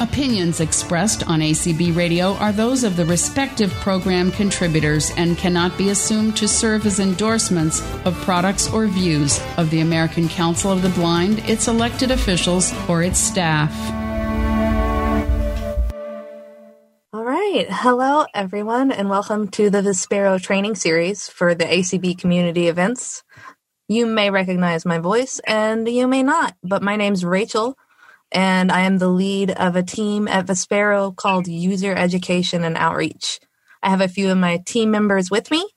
Opinions 0.00 0.60
expressed 0.60 1.28
on 1.28 1.40
ACB 1.40 1.94
Radio 1.94 2.32
are 2.36 2.52
those 2.52 2.84
of 2.84 2.96
the 2.96 3.04
respective 3.04 3.70
program 3.70 4.32
contributors 4.32 5.10
and 5.18 5.36
cannot 5.36 5.76
be 5.76 5.90
assumed 5.90 6.38
to 6.38 6.48
serve 6.48 6.86
as 6.86 7.00
endorsements 7.00 7.82
of 8.06 8.14
products 8.22 8.72
or 8.72 8.86
views 8.86 9.38
of 9.58 9.68
the 9.68 9.80
American 9.80 10.26
Council 10.26 10.72
of 10.72 10.80
the 10.80 10.88
Blind, 10.88 11.40
its 11.40 11.68
elected 11.68 12.10
officials, 12.10 12.72
or 12.88 13.02
its 13.02 13.18
staff. 13.18 13.70
All 17.12 17.22
right. 17.22 17.66
Hello, 17.68 18.24
everyone, 18.32 18.92
and 18.92 19.10
welcome 19.10 19.48
to 19.48 19.68
the 19.68 19.82
Vispero 19.82 20.40
training 20.40 20.76
series 20.76 21.28
for 21.28 21.54
the 21.54 21.66
ACB 21.66 22.18
community 22.18 22.68
events. 22.68 23.22
You 23.86 24.06
may 24.06 24.30
recognize 24.30 24.86
my 24.86 24.98
voice 24.98 25.42
and 25.46 25.86
you 25.86 26.08
may 26.08 26.22
not, 26.22 26.56
but 26.62 26.82
my 26.82 26.96
name's 26.96 27.22
Rachel 27.22 27.76
and 28.32 28.70
I 28.70 28.80
am 28.82 28.98
the 28.98 29.08
lead 29.08 29.50
of 29.50 29.76
a 29.76 29.82
team 29.82 30.28
at 30.28 30.46
Vispero 30.46 31.14
called 31.14 31.46
User 31.46 31.94
Education 31.94 32.64
and 32.64 32.76
Outreach. 32.76 33.40
I 33.82 33.90
have 33.90 34.00
a 34.00 34.08
few 34.08 34.30
of 34.30 34.38
my 34.38 34.58
team 34.58 34.90
members 34.90 35.30
with 35.30 35.50
me, 35.50 35.68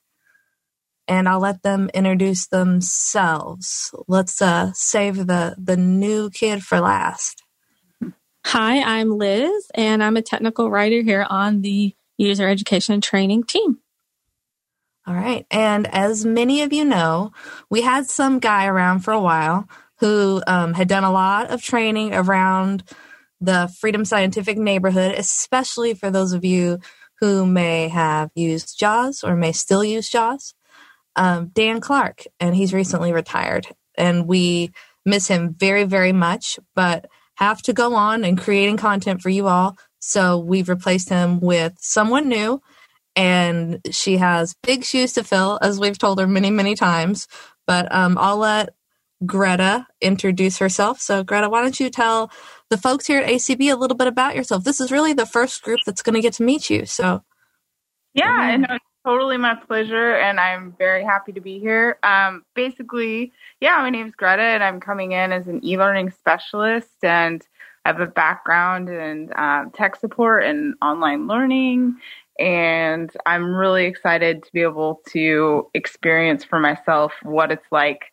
and 1.07 1.27
I'll 1.27 1.39
let 1.39 1.63
them 1.63 1.89
introduce 1.93 2.47
themselves. 2.47 3.93
Let's 4.07 4.41
uh, 4.41 4.71
save 4.73 5.27
the 5.27 5.55
the 5.57 5.77
new 5.77 6.29
kid 6.29 6.63
for 6.63 6.79
last. 6.79 7.43
Hi, 8.45 8.81
I'm 8.81 9.17
Liz, 9.17 9.71
and 9.73 10.03
I'm 10.03 10.17
a 10.17 10.21
technical 10.21 10.69
writer 10.69 11.01
here 11.01 11.25
on 11.29 11.61
the 11.61 11.95
User 12.17 12.47
Education 12.47 12.93
and 12.93 13.03
Training 13.03 13.45
team. 13.45 13.79
All 15.07 15.13
right, 15.13 15.45
and 15.49 15.87
as 15.87 16.25
many 16.25 16.61
of 16.61 16.71
you 16.71 16.85
know, 16.85 17.31
we 17.69 17.81
had 17.81 18.05
some 18.05 18.39
guy 18.39 18.67
around 18.67 18.99
for 18.99 19.11
a 19.11 19.19
while 19.19 19.67
who 20.03 20.43
um, 20.47 20.73
had 20.73 20.89
done 20.89 21.05
a 21.05 21.11
lot 21.13 21.49
of 21.49 21.63
training 21.63 22.13
around 22.13 22.83
the 23.39 23.73
Freedom 23.79 24.03
Scientific 24.03 24.57
neighborhood, 24.57 25.15
especially 25.17 25.93
for 25.93 26.11
those 26.11 26.33
of 26.33 26.43
you 26.43 26.79
who 27.21 27.45
may 27.45 27.87
have 27.87 28.29
used 28.35 28.77
JAWS 28.77 29.23
or 29.23 29.37
may 29.37 29.53
still 29.53 29.81
use 29.81 30.09
JAWS. 30.09 30.55
Um, 31.15 31.51
Dan 31.53 31.79
Clark, 31.79 32.25
and 32.41 32.53
he's 32.53 32.73
recently 32.73 33.13
retired. 33.13 33.65
And 33.95 34.27
we 34.27 34.71
miss 35.05 35.29
him 35.29 35.53
very, 35.57 35.85
very 35.85 36.11
much, 36.11 36.59
but 36.75 37.05
have 37.35 37.61
to 37.61 37.71
go 37.71 37.95
on 37.95 38.25
and 38.25 38.37
creating 38.37 38.75
content 38.75 39.21
for 39.21 39.29
you 39.29 39.47
all. 39.47 39.77
So 39.99 40.37
we've 40.37 40.67
replaced 40.67 41.07
him 41.07 41.39
with 41.39 41.77
someone 41.79 42.27
new, 42.27 42.61
and 43.15 43.79
she 43.91 44.17
has 44.17 44.53
big 44.63 44.83
shoes 44.83 45.13
to 45.13 45.23
fill, 45.23 45.59
as 45.61 45.79
we've 45.79 45.97
told 45.97 46.19
her 46.19 46.27
many, 46.27 46.51
many 46.51 46.75
times. 46.75 47.29
But 47.65 47.89
um, 47.95 48.17
I'll 48.17 48.35
let 48.35 48.71
Greta 49.25 49.87
introduce 50.01 50.57
herself. 50.57 50.99
So, 50.99 51.23
Greta, 51.23 51.49
why 51.49 51.61
don't 51.61 51.79
you 51.79 51.89
tell 51.89 52.31
the 52.69 52.77
folks 52.77 53.07
here 53.07 53.21
at 53.21 53.29
ACB 53.29 53.71
a 53.71 53.75
little 53.75 53.97
bit 53.97 54.07
about 54.07 54.35
yourself? 54.35 54.63
This 54.63 54.79
is 54.79 54.91
really 54.91 55.13
the 55.13 55.25
first 55.25 55.63
group 55.63 55.79
that's 55.85 56.01
going 56.01 56.15
to 56.15 56.21
get 56.21 56.33
to 56.33 56.43
meet 56.43 56.69
you. 56.69 56.85
So, 56.85 57.23
yeah, 58.13 58.55
mm-hmm. 58.55 58.63
it's 58.75 58.85
totally 59.05 59.37
my 59.37 59.55
pleasure, 59.55 60.15
and 60.15 60.39
I'm 60.39 60.75
very 60.77 61.03
happy 61.03 61.31
to 61.33 61.41
be 61.41 61.59
here. 61.59 61.97
Um, 62.03 62.43
basically, 62.55 63.31
yeah, 63.59 63.77
my 63.77 63.89
name 63.89 64.07
is 64.07 64.15
Greta, 64.15 64.41
and 64.41 64.63
I'm 64.63 64.79
coming 64.79 65.11
in 65.11 65.31
as 65.31 65.47
an 65.47 65.63
e-learning 65.65 66.11
specialist, 66.11 67.03
and 67.03 67.45
I 67.85 67.89
have 67.89 67.99
a 67.99 68.07
background 68.07 68.89
in 68.89 69.31
um, 69.35 69.71
tech 69.71 69.95
support 69.95 70.43
and 70.43 70.75
online 70.81 71.27
learning. 71.27 71.97
And 72.39 73.11
I'm 73.25 73.53
really 73.53 73.85
excited 73.85 74.43
to 74.43 74.51
be 74.53 74.61
able 74.61 75.01
to 75.09 75.69
experience 75.73 76.43
for 76.43 76.59
myself 76.59 77.13
what 77.21 77.51
it's 77.51 77.71
like 77.71 78.05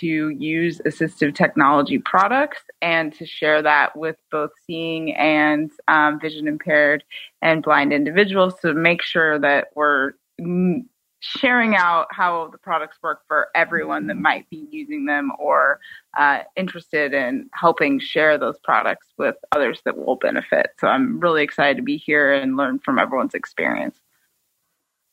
to 0.00 0.30
use 0.30 0.80
assistive 0.86 1.34
technology 1.34 1.98
products 1.98 2.62
and 2.82 3.12
to 3.14 3.26
share 3.26 3.62
that 3.62 3.96
with 3.96 4.16
both 4.30 4.50
seeing 4.66 5.14
and 5.16 5.70
um, 5.88 6.20
vision 6.20 6.46
impaired 6.48 7.04
and 7.42 7.62
blind 7.62 7.92
individuals 7.92 8.54
to 8.60 8.74
make 8.74 9.02
sure 9.02 9.38
that 9.38 9.68
we're 9.74 10.12
sharing 11.20 11.74
out 11.74 12.06
how 12.10 12.48
the 12.48 12.58
products 12.58 12.98
work 13.02 13.22
for 13.26 13.48
everyone 13.54 14.06
that 14.06 14.16
might 14.16 14.48
be 14.50 14.68
using 14.70 15.04
them 15.04 15.32
or 15.38 15.80
uh, 16.16 16.40
interested 16.56 17.12
in 17.12 17.48
helping 17.52 17.98
share 17.98 18.38
those 18.38 18.58
products 18.62 19.08
with 19.18 19.34
others 19.52 19.80
that 19.84 19.96
will 19.96 20.16
benefit. 20.16 20.70
So 20.78 20.86
I'm 20.86 21.18
really 21.18 21.42
excited 21.42 21.76
to 21.76 21.82
be 21.82 21.96
here 21.96 22.32
and 22.32 22.56
learn 22.56 22.78
from 22.78 22.98
everyone's 22.98 23.34
experience. 23.34 23.98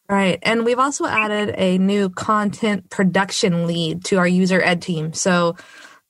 Right. 0.07 0.38
And 0.43 0.66
we've 0.66 0.77
also 0.77 1.05
added 1.05 1.55
a 1.57 1.79
new 1.79 2.09
content 2.09 2.91
production 2.91 3.66
lead 3.66 4.05
to 4.05 4.17
our 4.17 4.27
user 4.27 4.61
ed 4.61 4.81
team. 4.81 5.13
So 5.13 5.55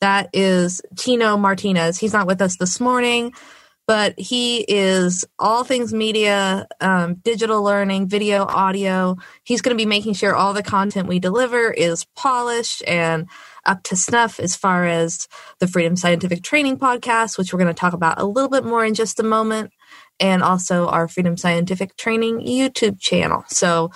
that 0.02 0.30
is 0.34 0.82
Tino 0.98 1.38
Martinez. 1.38 1.98
He's 1.98 2.12
not 2.12 2.28
with 2.28 2.42
us 2.42 2.58
this 2.58 2.82
morning, 2.82 3.32
but 3.88 4.20
he 4.20 4.66
is 4.68 5.24
all 5.40 5.64
things 5.64 5.94
media, 5.94 6.68
um, 6.82 7.16
digital 7.24 7.64
learning, 7.64 8.10
video, 8.10 8.44
audio. 8.44 9.16
He's 9.44 9.62
going 9.62 9.78
to 9.78 9.82
be 9.82 9.88
making 9.88 10.16
sure 10.16 10.36
all 10.36 10.54
the 10.54 10.64
content 10.64 11.08
we 11.08 11.20
deliver 11.20 11.72
is 11.72 12.06
polished 12.16 12.84
and 12.86 13.30
up 13.66 13.82
to 13.84 13.96
snuff 13.96 14.42
as 14.42 14.58
far 14.58 14.86
as 14.86 15.30
the 15.60 15.68
Freedom 15.68 15.96
Scientific 15.96 16.44
Training 16.44 16.78
podcast, 16.78 17.38
which 17.38 17.54
we're 17.54 17.60
going 17.60 17.74
to 17.74 17.80
talk 17.80 17.94
about 17.94 18.20
a 18.20 18.26
little 18.26 18.50
bit 18.50 18.66
more 18.66 18.84
in 18.84 18.94
just 18.94 19.22
a 19.22 19.24
moment 19.24 19.72
and 20.20 20.44
also 20.44 20.88
our 20.88 21.08
Freedom 21.08 21.38
Scientific 21.38 21.96
Training 21.98 22.42
YouTube 22.42 23.00
channel. 23.00 23.44
So, 23.48 23.92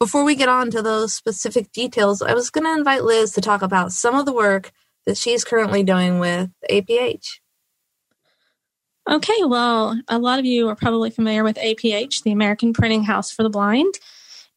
before 0.00 0.24
we 0.24 0.34
get 0.34 0.48
on 0.48 0.70
to 0.72 0.82
those 0.82 1.14
specific 1.14 1.72
details, 1.72 2.20
I 2.20 2.34
was 2.34 2.50
going 2.50 2.64
to 2.64 2.76
invite 2.76 3.04
Liz 3.04 3.32
to 3.32 3.40
talk 3.40 3.62
about 3.62 3.92
some 3.92 4.16
of 4.16 4.26
the 4.26 4.32
work 4.32 4.72
that 5.06 5.16
she's 5.16 5.44
currently 5.44 5.82
doing 5.82 6.18
with 6.18 6.50
APH. 6.68 7.38
Okay, 9.08 9.44
well, 9.44 10.00
a 10.08 10.18
lot 10.18 10.38
of 10.38 10.46
you 10.46 10.68
are 10.68 10.74
probably 10.74 11.10
familiar 11.10 11.44
with 11.44 11.56
APH, 11.56 12.22
the 12.22 12.32
American 12.32 12.72
Printing 12.72 13.04
House 13.04 13.30
for 13.30 13.42
the 13.42 13.50
Blind. 13.50 13.94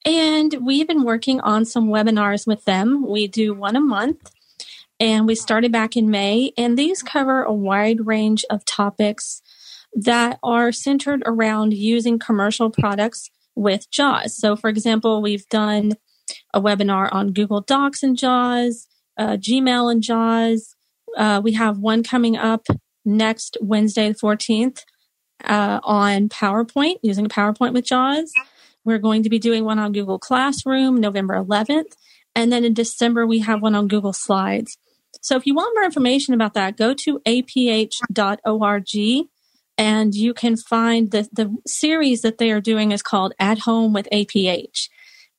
And 0.05 0.65
we've 0.65 0.87
been 0.87 1.03
working 1.03 1.41
on 1.41 1.65
some 1.65 1.89
webinars 1.89 2.47
with 2.47 2.63
them. 2.63 3.05
We 3.05 3.27
do 3.27 3.53
one 3.53 3.75
a 3.75 3.81
month, 3.81 4.31
and 5.01 5.27
we 5.27 5.35
started 5.35 5.71
back 5.71 5.97
in 5.97 6.09
May. 6.09 6.53
And 6.57 6.77
these 6.77 7.03
cover 7.03 7.43
a 7.43 7.53
wide 7.53 8.07
range 8.07 8.45
of 8.49 8.63
topics 8.63 9.41
that 9.93 10.39
are 10.43 10.71
centered 10.71 11.23
around 11.25 11.73
using 11.73 12.19
commercial 12.19 12.69
products 12.69 13.29
with 13.55 13.89
JAWS. 13.89 14.37
So, 14.37 14.55
for 14.55 14.69
example, 14.69 15.21
we've 15.21 15.47
done 15.49 15.93
a 16.53 16.61
webinar 16.61 17.11
on 17.11 17.33
Google 17.33 17.61
Docs 17.61 18.03
and 18.03 18.17
JAWS, 18.17 18.87
uh, 19.17 19.37
Gmail 19.37 19.91
and 19.91 20.03
JAWS. 20.03 20.75
Uh, 21.15 21.41
we 21.43 21.53
have 21.53 21.79
one 21.79 22.03
coming 22.03 22.37
up 22.37 22.67
next 23.03 23.57
Wednesday, 23.61 24.09
the 24.09 24.15
14th, 24.15 24.81
uh, 25.43 25.79
on 25.83 26.29
PowerPoint, 26.29 26.97
using 27.01 27.27
PowerPoint 27.27 27.73
with 27.73 27.85
JAWS. 27.85 28.31
We're 28.85 28.99
going 28.99 29.23
to 29.23 29.29
be 29.29 29.39
doing 29.39 29.65
one 29.65 29.79
on 29.79 29.91
Google 29.91 30.19
Classroom 30.19 30.97
November 30.97 31.35
11th. 31.35 31.93
And 32.35 32.51
then 32.51 32.63
in 32.63 32.73
December, 32.73 33.25
we 33.25 33.39
have 33.39 33.61
one 33.61 33.75
on 33.75 33.87
Google 33.87 34.13
Slides. 34.13 34.77
So 35.21 35.35
if 35.35 35.45
you 35.45 35.55
want 35.55 35.73
more 35.75 35.83
information 35.83 36.33
about 36.33 36.53
that, 36.53 36.77
go 36.77 36.93
to 36.93 37.19
aph.org 37.25 38.85
and 39.77 40.13
you 40.15 40.33
can 40.33 40.57
find 40.57 41.11
the, 41.11 41.27
the 41.31 41.55
series 41.65 42.21
that 42.21 42.37
they 42.37 42.51
are 42.51 42.61
doing 42.61 42.91
is 42.91 43.01
called 43.01 43.33
At 43.39 43.59
Home 43.59 43.93
with 43.93 44.07
APH. 44.11 44.89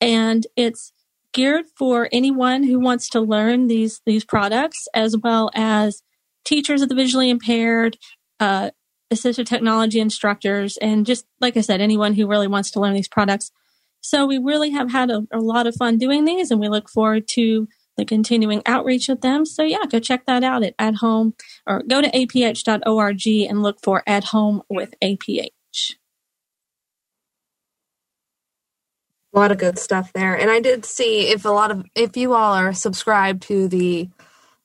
And 0.00 0.46
it's 0.56 0.92
geared 1.32 1.66
for 1.76 2.08
anyone 2.12 2.62
who 2.62 2.78
wants 2.78 3.08
to 3.10 3.20
learn 3.20 3.66
these, 3.66 4.00
these 4.06 4.24
products, 4.24 4.86
as 4.94 5.16
well 5.16 5.50
as 5.54 6.02
teachers 6.44 6.82
of 6.82 6.88
the 6.88 6.94
visually 6.94 7.30
impaired, 7.30 7.98
uh, 8.40 8.70
assistive 9.12 9.46
technology 9.46 10.00
instructors, 10.00 10.76
and 10.78 11.06
just 11.06 11.26
like 11.40 11.56
I 11.56 11.62
said, 11.62 11.80
anyone 11.80 12.14
who 12.14 12.26
really 12.26 12.46
wants 12.46 12.70
to 12.72 12.80
learn 12.80 12.94
these 12.94 13.08
products. 13.08 13.50
So 14.00 14.26
we 14.26 14.38
really 14.38 14.70
have 14.70 14.92
had 14.92 15.10
a, 15.10 15.26
a 15.32 15.40
lot 15.40 15.66
of 15.66 15.74
fun 15.74 15.98
doing 15.98 16.24
these, 16.24 16.50
and 16.50 16.60
we 16.60 16.68
look 16.68 16.88
forward 16.88 17.26
to 17.28 17.68
the 17.98 18.06
continuing 18.06 18.62
outreach 18.64 19.08
with 19.08 19.20
them. 19.20 19.44
So 19.44 19.62
yeah, 19.62 19.84
go 19.90 19.98
check 19.98 20.24
that 20.26 20.42
out 20.42 20.62
at 20.62 20.74
at 20.78 20.94
home 20.96 21.34
or 21.66 21.82
go 21.82 22.00
to 22.00 22.08
aph.org 22.08 23.26
and 23.26 23.62
look 23.62 23.78
for 23.82 24.02
at 24.06 24.24
home 24.24 24.62
with 24.70 24.94
APH. 25.02 25.50
A 29.34 29.38
lot 29.38 29.52
of 29.52 29.58
good 29.58 29.78
stuff 29.78 30.12
there. 30.14 30.34
And 30.34 30.50
I 30.50 30.60
did 30.60 30.86
see 30.86 31.28
if 31.28 31.44
a 31.44 31.50
lot 31.50 31.70
of 31.70 31.84
if 31.94 32.16
you 32.16 32.32
all 32.32 32.54
are 32.54 32.72
subscribed 32.72 33.42
to 33.44 33.68
the 33.68 34.08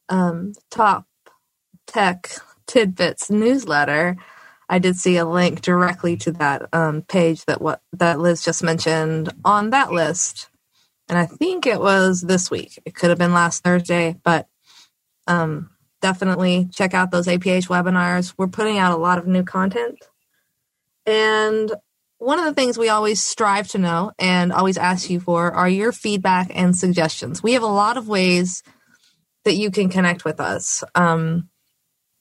um, 0.07 0.53
top 0.69 1.05
tech 1.87 2.29
tidbits 2.67 3.29
newsletter, 3.29 4.15
I 4.69 4.79
did 4.79 4.95
see 4.95 5.17
a 5.17 5.25
link 5.25 5.61
directly 5.61 6.15
to 6.17 6.31
that 6.33 6.69
um, 6.71 7.01
page 7.01 7.45
that 7.45 7.61
what 7.61 7.81
that 7.93 8.19
Liz 8.19 8.43
just 8.43 8.63
mentioned 8.63 9.33
on 9.43 9.71
that 9.71 9.91
list 9.91 10.49
and 11.13 11.19
I 11.19 11.27
think 11.27 11.67
it 11.67 11.79
was 11.79 12.21
this 12.21 12.49
week. 12.49 12.79
It 12.85 12.95
could 12.95 13.09
have 13.11 13.19
been 13.19 13.33
last 13.33 13.63
Thursday, 13.63 14.15
but 14.23 14.47
um, 15.27 15.69
definitely 16.01 16.69
check 16.73 16.95
out 16.95 17.11
those 17.11 17.27
APH 17.27 17.67
webinars. 17.67 18.33
We're 18.35 18.47
putting 18.47 18.79
out 18.79 18.97
a 18.97 19.01
lot 19.01 19.19
of 19.19 19.27
new 19.27 19.43
content. 19.43 19.99
And 21.05 21.71
one 22.17 22.39
of 22.39 22.45
the 22.45 22.53
things 22.55 22.79
we 22.79 22.89
always 22.89 23.21
strive 23.21 23.67
to 23.69 23.77
know 23.77 24.11
and 24.17 24.51
always 24.51 24.79
ask 24.79 25.07
you 25.11 25.19
for 25.19 25.51
are 25.51 25.69
your 25.69 25.91
feedback 25.91 26.49
and 26.51 26.75
suggestions. 26.75 27.43
We 27.43 27.53
have 27.53 27.61
a 27.61 27.67
lot 27.67 27.97
of 27.97 28.07
ways 28.07 28.63
that 29.45 29.53
you 29.55 29.69
can 29.69 29.89
connect 29.89 30.25
with 30.25 30.39
us, 30.39 30.83
um, 30.95 31.47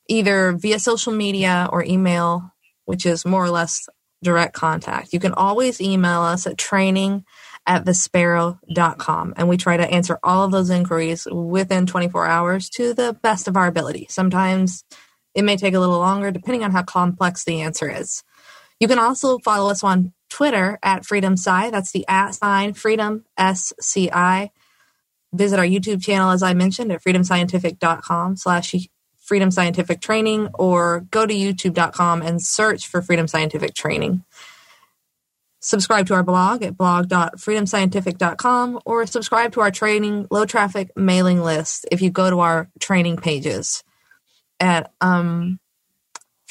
either 0.07 0.53
via 0.53 0.79
social 0.79 1.15
media 1.15 1.67
or 1.73 1.83
email 1.83 2.53
which 2.85 3.07
is 3.07 3.25
more 3.25 3.45
or 3.45 3.51
less 3.51 3.89
direct 4.23 4.55
contact. 4.55 5.13
You 5.13 5.21
can 5.21 5.33
always 5.33 5.81
email 5.81 6.21
us 6.21 6.47
at 6.47 6.59
training 6.59 7.25
at 7.67 7.85
vispero.com. 7.85 9.35
And 9.37 9.49
we 9.49 9.57
try 9.57 9.77
to 9.77 9.89
answer 9.91 10.19
all 10.23 10.45
of 10.45 10.53
those 10.53 10.71
inquiries 10.71 11.27
within 11.31 11.87
24 11.87 12.27
hours 12.27 12.69
to 12.71 12.95
the 12.95 13.17
best 13.23 13.49
of 13.49 13.57
our 13.57 13.67
ability. 13.67 14.07
Sometimes 14.11 14.85
it 15.35 15.43
may 15.43 15.57
take 15.57 15.75
a 15.75 15.81
little 15.81 15.99
longer 15.99 16.31
depending 16.31 16.65
on 16.65 16.73
how 16.73 16.83
complex 16.83 17.45
the 17.45 17.61
answer 17.63 17.89
is. 17.89 18.23
You 18.81 18.89
can 18.89 18.99
also 18.99 19.39
follow 19.39 19.71
us 19.71 19.85
on 19.85 20.13
Twitter 20.29 20.79
at 20.83 21.05
Freedom 21.05 21.35
Sci. 21.35 21.71
That's 21.71 21.93
the 21.93 22.05
at 22.09 22.35
sign 22.35 22.75
Freedom 22.75 23.25
SCI. 23.39 24.51
Visit 25.33 25.59
our 25.59 25.65
YouTube 25.65 26.03
channel, 26.03 26.31
as 26.31 26.43
I 26.43 26.53
mentioned, 26.55 26.93
at 26.93 27.03
freedomscientific.com 27.03 28.37
slash 28.37 28.75
freedom 29.23 29.51
scientific 29.51 30.01
training 30.01 30.49
or 30.55 31.07
go 31.11 31.25
to 31.25 31.33
youtube.com 31.33 32.23
and 32.23 32.43
search 32.43 32.89
for 32.89 33.01
freedom 33.01 33.29
scientific 33.29 33.73
training. 33.75 34.25
Subscribe 35.65 36.09
to 36.09 36.15
our 36.15 36.25
blog 36.25 36.65
at 36.65 36.77
blog.freedomscientific.com 36.77 38.81
or 38.85 39.07
subscribe 39.07 39.53
to 39.53 39.61
our 39.61 39.71
training 39.71 40.27
low 40.29 40.45
traffic 40.45 40.91
mailing 40.97 41.41
list 41.41 41.87
if 41.93 42.03
you 42.03 42.11
go 42.11 42.29
to 42.29 42.41
our 42.41 42.69
training 42.81 43.17
pages 43.17 43.85
at 44.59 44.91
um, 45.01 45.61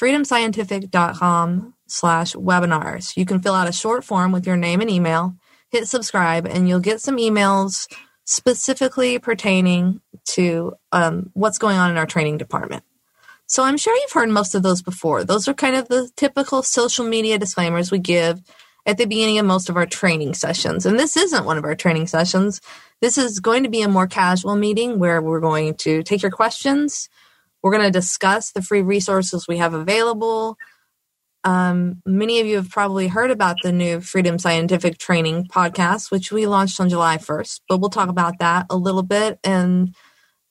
freedomscientific.com 0.00 1.74
slash 1.86 2.32
webinars. 2.32 3.14
You 3.14 3.26
can 3.26 3.42
fill 3.42 3.54
out 3.54 3.68
a 3.68 3.72
short 3.72 4.02
form 4.02 4.32
with 4.32 4.46
your 4.46 4.56
name 4.56 4.80
and 4.80 4.88
email, 4.88 5.34
hit 5.70 5.88
subscribe, 5.88 6.46
and 6.46 6.66
you'll 6.66 6.80
get 6.80 7.02
some 7.02 7.18
emails 7.18 7.92
specifically 8.24 9.18
pertaining 9.18 10.00
to 10.28 10.72
um, 10.90 11.28
what's 11.34 11.58
going 11.58 11.76
on 11.76 11.90
in 11.90 11.98
our 11.98 12.06
training 12.06 12.38
department. 12.38 12.82
So 13.46 13.62
I'm 13.62 13.76
sure 13.76 13.94
you've 13.94 14.12
heard 14.12 14.30
most 14.30 14.54
of 14.54 14.62
those 14.62 14.80
before. 14.80 15.22
Those 15.22 15.48
are 15.48 15.54
kind 15.54 15.76
of 15.76 15.88
the 15.88 16.08
typical 16.16 16.62
social 16.62 17.04
media 17.04 17.36
disclaimers 17.36 17.90
we 17.90 17.98
give 17.98 18.40
at 18.84 18.98
the 18.98 19.06
beginning 19.06 19.38
of 19.38 19.46
most 19.46 19.68
of 19.68 19.76
our 19.76 19.86
training 19.86 20.34
sessions. 20.34 20.86
And 20.86 20.98
this 20.98 21.16
isn't 21.16 21.44
one 21.44 21.58
of 21.58 21.64
our 21.64 21.74
training 21.74 22.08
sessions. 22.08 22.60
This 23.00 23.16
is 23.16 23.40
going 23.40 23.62
to 23.62 23.68
be 23.68 23.82
a 23.82 23.88
more 23.88 24.06
casual 24.06 24.56
meeting 24.56 24.98
where 24.98 25.22
we're 25.22 25.40
going 25.40 25.74
to 25.78 26.02
take 26.02 26.22
your 26.22 26.30
questions. 26.30 27.08
We're 27.62 27.72
going 27.72 27.84
to 27.84 27.90
discuss 27.90 28.52
the 28.52 28.62
free 28.62 28.82
resources 28.82 29.46
we 29.46 29.58
have 29.58 29.74
available. 29.74 30.56
Um, 31.44 32.02
many 32.06 32.40
of 32.40 32.46
you 32.46 32.56
have 32.56 32.70
probably 32.70 33.08
heard 33.08 33.30
about 33.30 33.56
the 33.62 33.72
new 33.72 34.00
Freedom 34.00 34.38
Scientific 34.38 34.98
Training 34.98 35.46
podcast, 35.46 36.10
which 36.10 36.30
we 36.30 36.46
launched 36.46 36.80
on 36.80 36.88
July 36.88 37.18
1st, 37.18 37.60
but 37.68 37.80
we'll 37.80 37.90
talk 37.90 38.08
about 38.08 38.38
that 38.38 38.66
a 38.70 38.76
little 38.76 39.02
bit. 39.02 39.38
And 39.42 39.94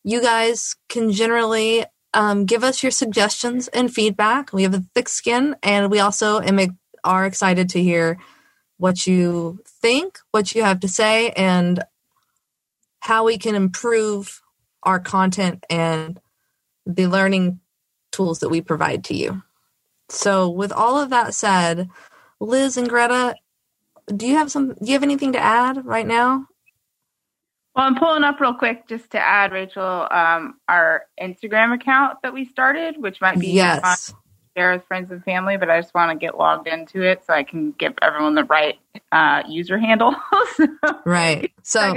you 0.04 0.22
guys 0.22 0.76
can 0.90 1.12
generally 1.12 1.86
um, 2.14 2.46
give 2.46 2.64
us 2.64 2.84
your 2.84 2.92
suggestions 2.92 3.68
and 3.70 3.94
feedback. 3.94 4.52
We 4.52 4.64
have 4.64 4.74
a 4.74 4.84
thick 4.94 5.08
skin, 5.08 5.56
and 5.64 5.90
we 5.90 6.00
also 6.00 6.42
am 6.42 6.60
are 7.04 7.26
excited 7.26 7.70
to 7.70 7.84
hear 7.84 8.20
what 8.78 9.06
you 9.08 9.60
think, 9.82 10.20
what 10.32 10.56
you 10.56 10.64
have 10.64 10.80
to 10.82 10.88
say, 10.88 11.32
and 11.32 11.84
how 13.00 13.26
we 13.26 13.38
can 13.38 13.56
improve 13.56 14.42
our 14.84 15.00
content 15.00 15.64
and 15.70 16.20
the 16.86 17.08
learning 17.08 17.60
tools 18.12 18.40
that 18.40 18.50
we 18.50 18.62
provide 18.62 19.04
to 19.06 19.16
you. 19.16 19.42
So, 20.10 20.50
with 20.50 20.72
all 20.72 21.00
of 21.00 21.12
that 21.12 21.34
said, 21.34 21.90
Liz 22.40 22.78
and 22.78 22.90
Greta, 22.90 23.36
do 24.16 24.28
you 24.28 24.36
have 24.36 24.52
some? 24.52 24.70
Do 24.70 24.86
you 24.86 24.94
have 24.94 25.04
anything 25.04 25.34
to 25.34 25.40
add 25.40 25.86
right 25.86 26.08
now? 26.08 26.48
Well, 27.76 27.86
I'm 27.86 27.96
pulling 27.96 28.24
up 28.24 28.40
real 28.42 28.54
quick 28.54 28.88
just 28.90 29.12
to 29.12 29.20
add, 29.20 29.54
Rachel, 29.54 30.08
um, 30.12 30.56
our 30.68 31.04
Instagram 31.22 31.74
account 31.74 32.18
that 32.24 32.34
we 32.34 32.46
started, 32.46 32.96
which 33.02 33.22
might 33.22 33.40
be 33.40 33.48
yes 33.48 34.14
share 34.56 34.74
with 34.74 34.86
friends 34.86 35.12
and 35.12 35.24
family, 35.24 35.58
but 35.58 35.70
I 35.70 35.80
just 35.80 35.94
want 35.94 36.12
to 36.12 36.26
get 36.26 36.38
logged 36.38 36.68
into 36.68 37.02
it 37.02 37.24
so 37.26 37.34
I 37.34 37.44
can 37.44 37.72
give 37.74 37.94
everyone 38.02 38.36
the 38.36 38.44
right 38.44 38.78
uh, 39.12 39.44
user 39.48 39.78
handle. 39.78 40.16
right. 41.06 41.52
So, 41.64 41.94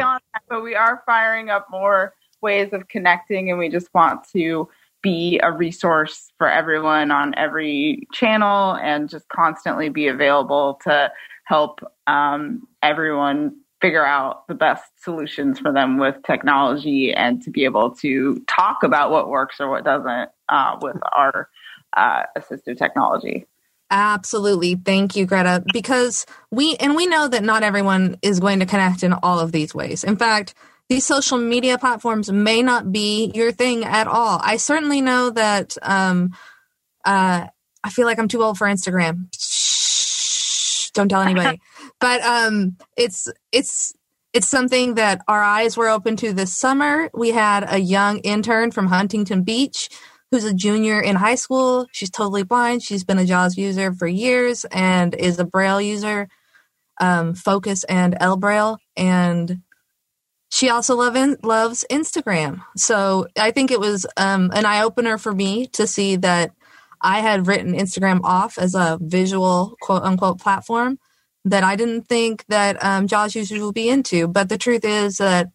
but 0.49 0.63
we 0.63 0.75
are 0.75 1.03
firing 1.07 1.51
up 1.51 1.67
more 1.71 2.15
ways 2.41 2.73
of 2.73 2.89
connecting, 2.89 3.51
and 3.51 3.59
we 3.59 3.69
just 3.69 3.93
want 3.95 4.27
to 4.33 4.69
be 5.03 5.39
a 5.43 5.53
resource 5.53 6.33
for 6.39 6.49
everyone 6.49 7.11
on 7.11 7.35
every 7.37 8.07
channel 8.13 8.77
and 8.77 9.09
just 9.09 9.29
constantly 9.29 9.91
be 9.91 10.09
available 10.09 10.81
to 10.83 11.13
help 11.45 11.81
um, 12.07 12.67
everyone 12.83 13.55
figure 13.83 14.07
out 14.07 14.49
the 14.49 14.55
best 14.55 14.85
solutions 15.03 15.59
for 15.59 15.71
them 15.71 15.99
with 15.99 16.17
technology 16.27 17.13
and 17.13 17.43
to 17.43 17.51
be 17.51 17.65
able 17.65 17.91
to 17.91 18.43
talk 18.49 18.83
about 18.83 19.11
what 19.11 19.29
works 19.29 19.57
or 19.61 19.69
what 19.69 19.85
doesn't 19.85 20.31
uh, 20.49 20.79
with 20.81 20.97
our 21.13 21.51
uh, 21.97 22.23
assistive 22.37 22.79
technology. 22.79 23.47
Absolutely. 23.91 24.75
Thank 24.75 25.15
you, 25.15 25.27
Greta. 25.27 25.63
Because 25.73 26.27
we, 26.51 26.77
and 26.77 26.97
we 26.97 27.07
know 27.07 27.29
that 27.29 27.45
not 27.45 27.63
everyone 27.63 28.19
is 28.23 28.41
going 28.41 28.61
to 28.61 28.67
connect 28.67 29.03
in 29.03 29.13
all 29.13 29.39
of 29.39 29.53
these 29.53 29.75
ways. 29.75 30.05
In 30.05 30.17
fact, 30.17 30.55
these 30.89 31.07
social 31.07 31.39
media 31.39 31.79
platforms 31.79 32.31
may 32.31 32.63
not 32.63 32.91
be 32.93 33.31
your 33.35 33.53
thing 33.53 33.85
at 33.85 34.07
all. 34.07 34.41
I 34.43 34.57
certainly 34.57 35.01
know 35.01 35.31
that, 35.31 35.77
um, 35.83 36.35
uh, 37.05 37.47
I 37.83 37.91
feel 37.91 38.07
like 38.07 38.19
I'm 38.19 38.29
too 38.29 38.43
old 38.43 38.59
for 38.59 38.67
Instagram. 38.67 39.29
Shh, 39.35 40.91
don't 40.91 41.09
tell 41.09 41.23
anybody. 41.23 41.61
but, 42.01 42.21
um, 42.23 42.77
it's, 42.97 43.29
it's, 43.53 43.95
it's 44.33 44.49
something 44.49 44.95
that 44.95 45.23
our 45.29 45.43
eyes 45.43 45.77
were 45.77 45.89
open 45.89 46.17
to 46.17 46.33
this 46.33 46.57
summer. 46.57 47.11
We 47.15 47.31
had 47.31 47.65
a 47.73 47.79
young 47.79 48.19
intern 48.19 48.73
from 48.73 48.89
Huntington 48.89 49.43
Beach 49.43 49.89
who's 50.35 50.45
a 50.45 50.53
junior 50.53 51.01
in 51.01 51.15
high 51.15 51.37
school. 51.37 51.87
She's 51.93 52.11
totally 52.11 52.43
blind. 52.43 52.83
She's 52.83 53.05
been 53.05 53.19
a 53.19 53.25
JAWS 53.25 53.57
user 53.57 53.93
for 53.93 54.09
years 54.09 54.65
and 54.73 55.15
is 55.15 55.39
a 55.39 55.45
Braille 55.45 55.81
user, 55.81 56.29
um, 57.01 57.35
Focus 57.35 57.85
and 57.85 58.17
ElBraille. 58.21 58.79
And 58.97 59.63
she 60.51 60.71
also 60.71 60.97
love 60.97 61.15
in, 61.15 61.37
loves 61.45 61.85
Instagram. 61.89 62.65
So 62.77 63.29
I 63.39 63.53
think 63.53 63.71
it 63.71 63.79
was 63.79 64.07
um, 64.17 64.51
an 64.53 64.67
eye 64.67 64.83
opener 64.83 65.19
for 65.19 65.33
me 65.33 65.69
to 65.69 65.87
see 65.87 66.17
that 66.17 66.51
I 67.01 67.21
had 67.21 67.47
written 67.47 67.75
Instagram 67.75 68.21
off 68.25 68.59
as 68.59 68.75
a 68.75 68.99
visual 69.01 69.77
quote 69.81 70.03
unquote 70.03 70.41
platform 70.41 70.99
that 71.45 71.63
I 71.63 71.77
didn't 71.77 72.09
think 72.09 72.45
that 72.49 72.83
um, 72.83 73.07
JAWS 73.07 73.37
users 73.37 73.61
would 73.61 73.75
be 73.75 73.89
into. 73.89 74.27
But 74.27 74.49
the 74.49 74.59
truth 74.59 74.85
is 74.85 75.19
that 75.19 75.51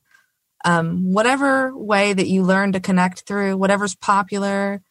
um, 0.65 1.13
whatever 1.13 1.75
way 1.75 2.13
that 2.13 2.27
you 2.27 2.43
learn 2.43 2.73
to 2.73 2.79
connect 2.79 3.21
through, 3.21 3.57
whatever's 3.57 3.95
popular, 3.95 4.81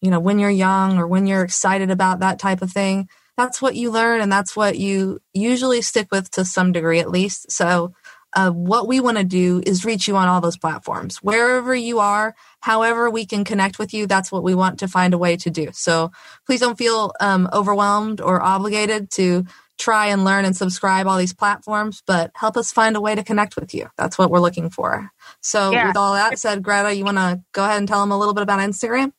you 0.00 0.10
know, 0.10 0.20
when 0.20 0.38
you're 0.38 0.50
young 0.50 0.98
or 0.98 1.06
when 1.06 1.26
you're 1.26 1.44
excited 1.44 1.90
about 1.90 2.20
that 2.20 2.38
type 2.38 2.62
of 2.62 2.70
thing, 2.70 3.08
that's 3.36 3.62
what 3.62 3.76
you 3.76 3.90
learn 3.90 4.20
and 4.20 4.32
that's 4.32 4.56
what 4.56 4.78
you 4.78 5.20
usually 5.32 5.82
stick 5.82 6.08
with 6.10 6.30
to 6.32 6.44
some 6.44 6.72
degree 6.72 7.00
at 7.00 7.10
least. 7.10 7.50
So, 7.52 7.94
uh, 8.34 8.50
what 8.50 8.86
we 8.86 9.00
want 9.00 9.16
to 9.16 9.24
do 9.24 9.62
is 9.64 9.84
reach 9.84 10.06
you 10.06 10.16
on 10.16 10.28
all 10.28 10.40
those 10.40 10.58
platforms. 10.58 11.16
Wherever 11.22 11.74
you 11.74 11.98
are, 11.98 12.34
however 12.60 13.08
we 13.08 13.24
can 13.24 13.42
connect 13.44 13.78
with 13.78 13.94
you, 13.94 14.06
that's 14.06 14.30
what 14.30 14.42
we 14.42 14.54
want 14.54 14.80
to 14.80 14.88
find 14.88 15.14
a 15.14 15.18
way 15.18 15.36
to 15.38 15.50
do. 15.50 15.68
So 15.72 16.12
please 16.46 16.60
don't 16.60 16.76
feel 16.76 17.12
um, 17.20 17.48
overwhelmed 17.52 18.20
or 18.20 18.42
obligated 18.42 19.10
to 19.12 19.46
try 19.78 20.08
and 20.08 20.24
learn 20.24 20.44
and 20.44 20.56
subscribe 20.56 21.06
all 21.06 21.16
these 21.16 21.32
platforms, 21.32 22.02
but 22.06 22.30
help 22.34 22.56
us 22.56 22.72
find 22.72 22.96
a 22.96 23.00
way 23.00 23.14
to 23.14 23.24
connect 23.24 23.56
with 23.56 23.72
you. 23.72 23.88
That's 23.96 24.18
what 24.18 24.30
we're 24.30 24.40
looking 24.40 24.70
for. 24.70 25.10
So, 25.40 25.70
yeah. 25.70 25.88
with 25.88 25.96
all 25.96 26.14
that 26.14 26.38
said, 26.38 26.62
Greta, 26.62 26.94
you 26.94 27.04
want 27.04 27.18
to 27.18 27.42
go 27.52 27.64
ahead 27.64 27.78
and 27.78 27.88
tell 27.88 28.00
them 28.00 28.10
a 28.10 28.18
little 28.18 28.34
bit 28.34 28.42
about 28.42 28.60
Instagram? 28.60 29.12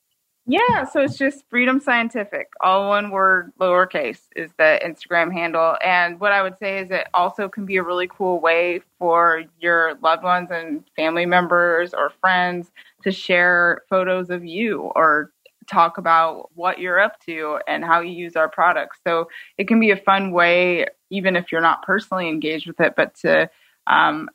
Yeah, 0.51 0.85
so 0.85 1.01
it's 1.01 1.15
just 1.15 1.43
Freedom 1.47 1.79
Scientific, 1.79 2.47
all 2.59 2.89
one 2.89 3.11
word, 3.11 3.51
lowercase, 3.59 4.21
is 4.35 4.49
the 4.57 4.79
Instagram 4.83 5.31
handle. 5.31 5.77
And 5.85 6.19
what 6.19 6.31
I 6.31 6.41
would 6.41 6.57
say 6.57 6.79
is 6.79 6.89
it 6.89 7.07
also 7.13 7.47
can 7.47 7.67
be 7.67 7.77
a 7.77 7.83
really 7.83 8.07
cool 8.07 8.39
way 8.39 8.81
for 8.97 9.43
your 9.59 9.99
loved 10.01 10.23
ones 10.23 10.49
and 10.49 10.83
family 10.95 11.27
members 11.27 11.93
or 11.93 12.11
friends 12.19 12.71
to 13.03 13.11
share 13.11 13.83
photos 13.91 14.31
of 14.31 14.43
you 14.43 14.91
or 14.95 15.31
talk 15.67 15.99
about 15.99 16.49
what 16.55 16.79
you're 16.79 16.99
up 16.99 17.19
to 17.27 17.59
and 17.67 17.85
how 17.85 18.01
you 18.01 18.11
use 18.11 18.35
our 18.35 18.49
products. 18.49 18.97
So 19.05 19.29
it 19.59 19.67
can 19.67 19.79
be 19.79 19.91
a 19.91 19.97
fun 19.97 20.31
way, 20.31 20.87
even 21.11 21.35
if 21.35 21.51
you're 21.51 21.61
not 21.61 21.83
personally 21.83 22.27
engaged 22.27 22.65
with 22.65 22.79
it, 22.79 22.95
but 22.97 23.13
to, 23.17 23.51
um, 23.85 24.29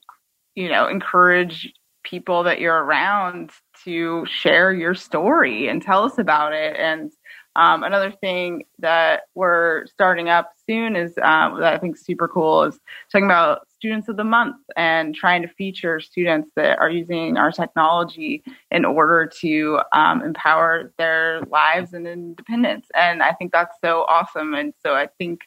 you 0.55 0.69
know, 0.69 0.87
encourage 0.89 1.73
people 2.05 2.43
that 2.45 2.61
you're 2.61 2.85
around 2.85 3.51
to 3.85 4.25
share 4.27 4.73
your 4.73 4.95
story 4.95 5.69
and 5.69 5.83
tell 5.83 6.05
us 6.05 6.19
about 6.19 6.53
it. 6.53 6.77
And 6.79 7.11
um, 7.57 7.85
another 7.85 8.11
thing 8.11 8.65
that 8.81 9.23
we're 9.35 9.87
starting 9.87 10.29
up 10.29 10.53
soon 10.69 10.97
is 10.97 11.17
um, 11.23 11.61
that 11.61 11.73
I 11.73 11.79
think 11.79 11.97
super 11.97 12.27
cool 12.27 12.65
is 12.65 12.79
talking 13.13 13.27
about 13.27 13.69
students 13.69 14.09
of 14.09 14.17
the 14.17 14.25
month 14.25 14.57
and 14.77 15.15
trying 15.15 15.43
to 15.43 15.49
feature 15.49 16.01
students 16.01 16.51
that 16.57 16.79
are 16.79 16.91
using 16.91 17.37
our 17.37 17.53
technology 17.53 18.43
in 18.71 18.85
order 18.85 19.31
to 19.41 19.81
um, 19.93 20.23
empower 20.23 20.93
their 20.99 21.43
lives 21.43 21.95
and 21.95 22.07
independence. 22.07 22.87
And 22.95 23.23
I 23.23 23.33
think 23.33 23.53
that's 23.53 23.77
so 23.85 24.05
awesome. 24.09 24.55
And 24.55 24.75
so 24.85 24.95
I 24.95 25.09
think 25.19 25.43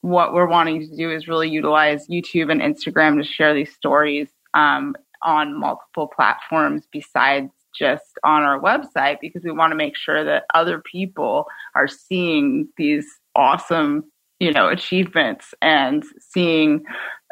what 0.00 0.32
we're 0.32 0.46
wanting 0.46 0.80
to 0.88 0.96
do 0.96 1.10
is 1.10 1.28
really 1.28 1.50
utilize 1.50 2.08
YouTube 2.08 2.50
and 2.50 2.62
Instagram 2.62 3.18
to 3.18 3.24
share 3.24 3.52
these 3.52 3.74
stories 3.74 4.28
um, 4.54 4.94
on 5.22 5.58
multiple 5.58 6.08
platforms 6.14 6.86
besides 6.92 7.50
just 7.74 8.18
on 8.24 8.42
our 8.42 8.60
website 8.60 9.18
because 9.20 9.44
we 9.44 9.52
want 9.52 9.70
to 9.70 9.76
make 9.76 9.96
sure 9.96 10.24
that 10.24 10.44
other 10.54 10.80
people 10.80 11.46
are 11.74 11.88
seeing 11.88 12.68
these 12.76 13.06
awesome, 13.36 14.04
you 14.38 14.52
know, 14.52 14.68
achievements 14.68 15.54
and 15.62 16.04
seeing 16.18 16.82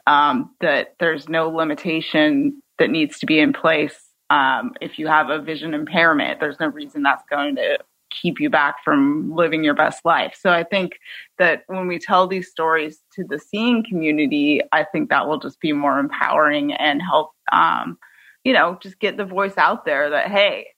um, 0.06 0.54
that 0.60 0.94
there's 1.00 1.28
no 1.28 1.48
limitation 1.48 2.62
that 2.78 2.90
needs 2.90 3.18
to 3.18 3.26
be 3.26 3.40
in 3.40 3.52
place. 3.52 3.96
Um, 4.30 4.72
if 4.80 4.98
you 4.98 5.06
have 5.06 5.30
a 5.30 5.40
vision 5.40 5.74
impairment, 5.74 6.40
there's 6.40 6.60
no 6.60 6.68
reason 6.68 7.02
that's 7.02 7.24
going 7.28 7.56
to 7.56 7.78
keep 8.10 8.40
you 8.40 8.50
back 8.50 8.76
from 8.84 9.34
living 9.34 9.64
your 9.64 9.74
best 9.74 10.04
life. 10.04 10.36
So 10.38 10.50
I 10.50 10.64
think 10.64 10.98
that 11.38 11.64
when 11.66 11.86
we 11.86 11.98
tell 11.98 12.26
these 12.26 12.50
stories 12.50 13.02
to 13.14 13.24
the 13.24 13.38
seeing 13.38 13.84
community, 13.84 14.62
I 14.72 14.84
think 14.84 15.10
that 15.10 15.28
will 15.28 15.38
just 15.38 15.60
be 15.60 15.72
more 15.72 15.98
empowering 15.98 16.72
and 16.74 17.02
help, 17.02 17.32
um, 17.52 17.98
you 18.44 18.52
know, 18.52 18.78
just 18.80 18.98
get 18.98 19.16
the 19.16 19.24
voice 19.24 19.56
out 19.56 19.84
there 19.84 20.10
that, 20.10 20.28
hey, 20.28 20.68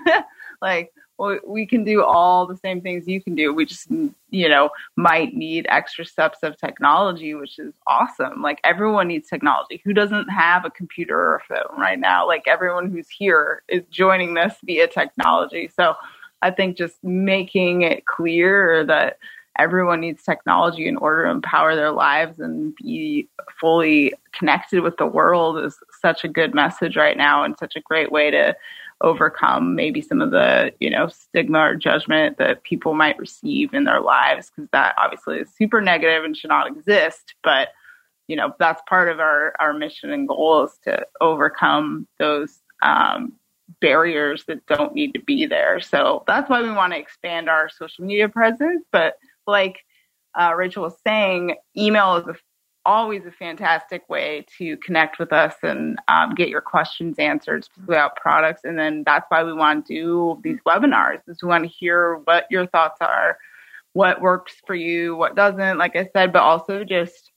like, 0.62 0.92
we 1.46 1.66
can 1.66 1.82
do 1.84 2.02
all 2.02 2.46
the 2.46 2.56
same 2.58 2.80
things 2.80 3.08
you 3.08 3.22
can 3.22 3.34
do. 3.34 3.52
We 3.52 3.64
just, 3.64 3.90
you 3.90 4.48
know, 4.48 4.70
might 4.96 5.34
need 5.34 5.66
extra 5.70 6.04
steps 6.04 6.38
of 6.42 6.58
technology, 6.58 7.34
which 7.34 7.58
is 7.58 7.72
awesome. 7.86 8.42
Like 8.42 8.60
everyone 8.64 9.08
needs 9.08 9.28
technology. 9.28 9.80
Who 9.84 9.94
doesn't 9.94 10.28
have 10.28 10.64
a 10.64 10.70
computer 10.70 11.18
or 11.18 11.36
a 11.36 11.40
phone 11.40 11.80
right 11.80 11.98
now? 11.98 12.26
Like 12.26 12.46
everyone 12.46 12.90
who's 12.90 13.08
here 13.08 13.62
is 13.68 13.82
joining 13.90 14.34
this 14.34 14.54
via 14.62 14.88
technology. 14.88 15.70
So 15.74 15.94
I 16.42 16.50
think 16.50 16.76
just 16.76 17.02
making 17.02 17.82
it 17.82 18.06
clear 18.06 18.84
that 18.86 19.18
everyone 19.58 20.00
needs 20.00 20.22
technology 20.22 20.86
in 20.86 20.96
order 20.98 21.24
to 21.24 21.30
empower 21.30 21.74
their 21.74 21.92
lives 21.92 22.38
and 22.40 22.74
be 22.76 23.28
fully 23.60 24.12
connected 24.32 24.82
with 24.82 24.96
the 24.98 25.06
world 25.06 25.58
is 25.58 25.78
such 26.00 26.24
a 26.24 26.28
good 26.28 26.54
message 26.54 26.96
right 26.96 27.16
now 27.16 27.42
and 27.42 27.56
such 27.58 27.74
a 27.76 27.80
great 27.80 28.12
way 28.12 28.30
to 28.30 28.54
overcome 29.02 29.74
maybe 29.74 30.00
some 30.00 30.22
of 30.22 30.30
the 30.30 30.72
you 30.80 30.88
know 30.88 31.06
stigma 31.06 31.58
or 31.58 31.74
judgment 31.74 32.38
that 32.38 32.62
people 32.62 32.94
might 32.94 33.18
receive 33.18 33.74
in 33.74 33.84
their 33.84 34.00
lives 34.00 34.50
because 34.50 34.68
that 34.72 34.94
obviously 34.98 35.38
is 35.38 35.50
super 35.54 35.80
negative 35.82 36.24
and 36.24 36.36
should 36.36 36.48
not 36.48 36.66
exist. 36.66 37.34
But 37.42 37.68
you 38.26 38.36
know 38.36 38.54
that's 38.58 38.82
part 38.88 39.08
of 39.08 39.20
our 39.20 39.54
our 39.60 39.72
mission 39.72 40.10
and 40.10 40.26
goal 40.26 40.64
is 40.64 40.78
to 40.84 41.06
overcome 41.20 42.08
those 42.18 42.60
um, 42.82 43.32
barriers 43.80 44.44
that 44.46 44.64
don't 44.66 44.94
need 44.94 45.12
to 45.14 45.20
be 45.20 45.46
there. 45.46 45.80
So 45.80 46.24
that's 46.26 46.48
why 46.48 46.62
we 46.62 46.70
want 46.70 46.92
to 46.92 46.98
expand 46.98 47.48
our 47.48 47.68
social 47.68 48.04
media 48.04 48.28
presence. 48.28 48.84
But 48.92 49.16
like 49.46 49.78
uh, 50.38 50.54
Rachel 50.56 50.82
was 50.82 50.96
saying, 51.06 51.56
email 51.76 52.16
is 52.16 52.26
a, 52.26 52.36
always 52.84 53.24
a 53.26 53.32
fantastic 53.32 54.08
way 54.08 54.46
to 54.58 54.76
connect 54.78 55.18
with 55.18 55.32
us 55.32 55.54
and 55.62 55.98
um, 56.08 56.34
get 56.34 56.48
your 56.48 56.60
questions 56.60 57.18
answered 57.18 57.66
about 57.82 58.16
products. 58.16 58.62
And 58.64 58.78
then 58.78 59.02
that's 59.04 59.26
why 59.28 59.42
we 59.42 59.52
want 59.52 59.86
to 59.86 59.94
do 59.94 60.40
these 60.44 60.58
webinars 60.66 61.20
is 61.26 61.42
we 61.42 61.48
want 61.48 61.64
to 61.64 61.70
hear 61.70 62.16
what 62.24 62.46
your 62.50 62.66
thoughts 62.66 62.98
are, 63.00 63.38
what 63.94 64.20
works 64.20 64.54
for 64.66 64.74
you, 64.74 65.16
what 65.16 65.34
doesn't, 65.34 65.78
like 65.78 65.96
I 65.96 66.08
said, 66.12 66.32
but 66.32 66.42
also 66.42 66.84
just 66.84 67.32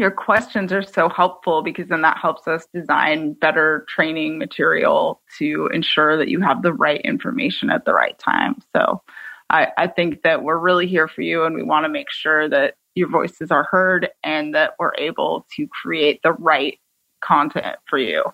your 0.00 0.10
questions 0.10 0.72
are 0.72 0.82
so 0.82 1.10
helpful 1.10 1.62
because 1.62 1.88
then 1.88 2.00
that 2.00 2.16
helps 2.16 2.48
us 2.48 2.66
design 2.72 3.34
better 3.34 3.84
training 3.86 4.38
material 4.38 5.20
to 5.38 5.68
ensure 5.74 6.16
that 6.16 6.28
you 6.28 6.40
have 6.40 6.62
the 6.62 6.72
right 6.72 7.02
information 7.02 7.68
at 7.68 7.84
the 7.84 7.92
right 7.92 8.18
time. 8.18 8.56
So 8.74 9.02
I, 9.50 9.68
I 9.76 9.86
think 9.88 10.22
that 10.22 10.42
we're 10.42 10.58
really 10.58 10.86
here 10.86 11.06
for 11.06 11.20
you 11.20 11.44
and 11.44 11.54
we 11.54 11.62
want 11.62 11.84
to 11.84 11.90
make 11.90 12.10
sure 12.10 12.48
that 12.48 12.74
your 12.94 13.08
voices 13.08 13.50
are 13.50 13.64
heard 13.64 14.08
and 14.24 14.54
that 14.54 14.72
we're 14.78 14.94
able 14.96 15.46
to 15.56 15.68
create 15.68 16.20
the 16.22 16.32
right 16.32 16.78
content 17.20 17.76
for 17.86 17.98
you. 17.98 18.24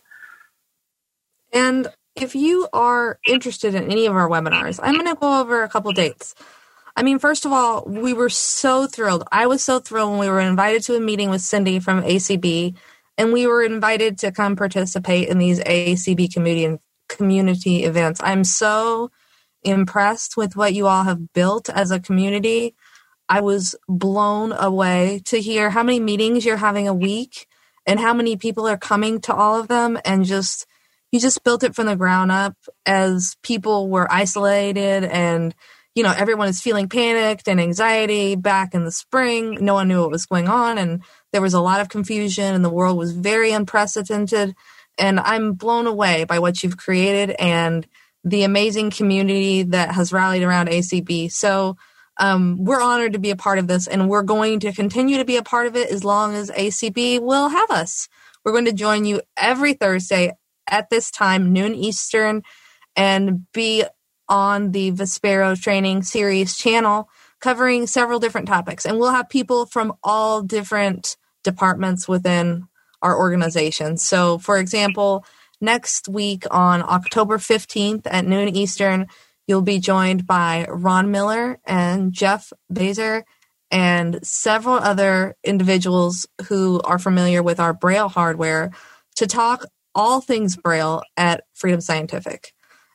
And 1.52 1.88
if 2.14 2.36
you 2.36 2.68
are 2.72 3.18
interested 3.26 3.74
in 3.74 3.90
any 3.90 4.06
of 4.06 4.14
our 4.14 4.28
webinars, 4.28 4.78
I'm 4.80 4.94
going 4.94 5.06
to 5.06 5.20
go 5.20 5.40
over 5.40 5.64
a 5.64 5.68
couple 5.68 5.90
dates. 5.92 6.36
I 6.96 7.02
mean, 7.02 7.18
first 7.18 7.44
of 7.44 7.52
all, 7.52 7.84
we 7.86 8.14
were 8.14 8.30
so 8.30 8.86
thrilled. 8.86 9.24
I 9.30 9.46
was 9.46 9.62
so 9.62 9.80
thrilled 9.80 10.12
when 10.12 10.20
we 10.20 10.30
were 10.30 10.40
invited 10.40 10.82
to 10.84 10.96
a 10.96 11.00
meeting 11.00 11.28
with 11.28 11.42
Cindy 11.42 11.78
from 11.78 12.02
ACB, 12.02 12.74
and 13.18 13.32
we 13.34 13.46
were 13.46 13.62
invited 13.62 14.18
to 14.20 14.32
come 14.32 14.56
participate 14.56 15.28
in 15.28 15.38
these 15.38 15.60
ACB 15.60 16.32
community 16.32 16.80
community 17.08 17.84
events. 17.84 18.20
I'm 18.24 18.42
so 18.44 19.10
impressed 19.62 20.36
with 20.36 20.56
what 20.56 20.74
you 20.74 20.86
all 20.86 21.04
have 21.04 21.32
built 21.32 21.68
as 21.68 21.90
a 21.90 22.00
community. 22.00 22.74
I 23.28 23.40
was 23.42 23.76
blown 23.88 24.52
away 24.52 25.22
to 25.26 25.40
hear 25.40 25.70
how 25.70 25.82
many 25.82 26.00
meetings 26.00 26.44
you're 26.44 26.56
having 26.56 26.88
a 26.88 26.94
week 26.94 27.46
and 27.86 28.00
how 28.00 28.14
many 28.14 28.36
people 28.36 28.66
are 28.66 28.76
coming 28.76 29.20
to 29.22 29.34
all 29.34 29.60
of 29.60 29.68
them 29.68 29.98
and 30.04 30.24
just 30.24 30.66
you 31.12 31.20
just 31.20 31.44
built 31.44 31.62
it 31.62 31.74
from 31.74 31.86
the 31.86 31.96
ground 31.96 32.32
up 32.32 32.56
as 32.84 33.36
people 33.42 33.88
were 33.88 34.12
isolated 34.12 35.04
and 35.04 35.54
you 35.96 36.02
know, 36.02 36.12
everyone 36.14 36.48
is 36.48 36.60
feeling 36.60 36.90
panicked 36.90 37.48
and 37.48 37.58
anxiety 37.58 38.36
back 38.36 38.74
in 38.74 38.84
the 38.84 38.92
spring. 38.92 39.56
No 39.64 39.72
one 39.72 39.88
knew 39.88 40.02
what 40.02 40.10
was 40.10 40.26
going 40.26 40.46
on, 40.46 40.76
and 40.76 41.02
there 41.32 41.40
was 41.40 41.54
a 41.54 41.60
lot 41.60 41.80
of 41.80 41.88
confusion, 41.88 42.54
and 42.54 42.62
the 42.62 42.70
world 42.70 42.98
was 42.98 43.12
very 43.12 43.50
unprecedented. 43.50 44.54
And 44.98 45.18
I'm 45.18 45.54
blown 45.54 45.86
away 45.86 46.24
by 46.24 46.38
what 46.38 46.62
you've 46.62 46.76
created 46.76 47.30
and 47.38 47.86
the 48.24 48.42
amazing 48.42 48.90
community 48.90 49.62
that 49.62 49.92
has 49.92 50.12
rallied 50.12 50.42
around 50.42 50.68
ACB. 50.68 51.32
So, 51.32 51.78
um, 52.18 52.62
we're 52.62 52.80
honored 52.82 53.14
to 53.14 53.18
be 53.18 53.30
a 53.30 53.36
part 53.36 53.58
of 53.58 53.66
this, 53.66 53.86
and 53.86 54.10
we're 54.10 54.22
going 54.22 54.60
to 54.60 54.72
continue 54.72 55.16
to 55.16 55.24
be 55.24 55.36
a 55.36 55.42
part 55.42 55.66
of 55.66 55.76
it 55.76 55.90
as 55.90 56.04
long 56.04 56.34
as 56.34 56.50
ACB 56.50 57.20
will 57.20 57.48
have 57.48 57.70
us. 57.70 58.06
We're 58.44 58.52
going 58.52 58.66
to 58.66 58.72
join 58.72 59.06
you 59.06 59.22
every 59.34 59.72
Thursday 59.72 60.32
at 60.68 60.90
this 60.90 61.10
time, 61.10 61.54
noon 61.54 61.74
Eastern, 61.74 62.42
and 62.96 63.50
be 63.52 63.84
on 64.28 64.72
the 64.72 64.92
Vispero 64.92 65.60
Training 65.60 66.02
Series 66.02 66.56
channel 66.56 67.08
covering 67.40 67.86
several 67.86 68.18
different 68.18 68.48
topics. 68.48 68.84
And 68.86 68.98
we'll 68.98 69.12
have 69.12 69.28
people 69.28 69.66
from 69.66 69.92
all 70.02 70.42
different 70.42 71.16
departments 71.44 72.08
within 72.08 72.66
our 73.02 73.16
organization. 73.16 73.96
So, 73.96 74.38
for 74.38 74.58
example, 74.58 75.24
next 75.60 76.08
week 76.08 76.44
on 76.50 76.82
October 76.82 77.38
15th 77.38 78.02
at 78.06 78.26
noon 78.26 78.48
Eastern, 78.48 79.06
you'll 79.46 79.62
be 79.62 79.78
joined 79.78 80.26
by 80.26 80.66
Ron 80.68 81.10
Miller 81.10 81.58
and 81.64 82.12
Jeff 82.12 82.52
Baser 82.72 83.24
and 83.70 84.24
several 84.24 84.76
other 84.76 85.36
individuals 85.44 86.26
who 86.48 86.80
are 86.82 86.98
familiar 86.98 87.42
with 87.42 87.60
our 87.60 87.72
Braille 87.72 88.08
hardware 88.08 88.72
to 89.16 89.26
talk 89.26 89.64
all 89.94 90.20
things 90.20 90.56
Braille 90.56 91.02
at 91.16 91.44
Freedom 91.54 91.80
Scientific. 91.80 92.52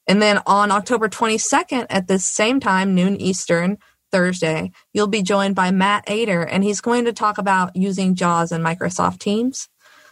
And 0.08 0.22
then 0.22 0.40
on 0.46 0.72
October 0.72 1.08
22nd 1.10 1.88
at 1.90 2.08
the 2.08 2.20
same 2.20 2.60
time, 2.60 2.96
noon 2.96 3.20
Eastern, 3.22 3.78
Thursday, 4.12 4.72
you'll 4.94 5.08
be 5.08 5.24
joined 5.24 5.56
by 5.56 5.72
Matt 5.72 6.04
Ater, 6.08 6.42
and 6.42 6.64
he's 6.64 6.82
going 6.82 7.06
to 7.06 7.14
talk 7.14 7.38
about 7.38 7.76
using 7.76 8.16
JAWS 8.16 8.52
and 8.52 8.64
Microsoft 8.64 9.20
Teams. 9.20 9.70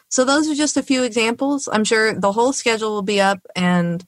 So 0.09 0.25
those 0.25 0.49
are 0.49 0.55
just 0.55 0.77
a 0.77 0.83
few 0.83 1.03
examples. 1.03 1.69
I'm 1.71 1.83
sure 1.83 2.13
the 2.13 2.31
whole 2.31 2.53
schedule 2.53 2.91
will 2.91 3.01
be 3.03 3.21
up 3.21 3.39
and 3.55 4.03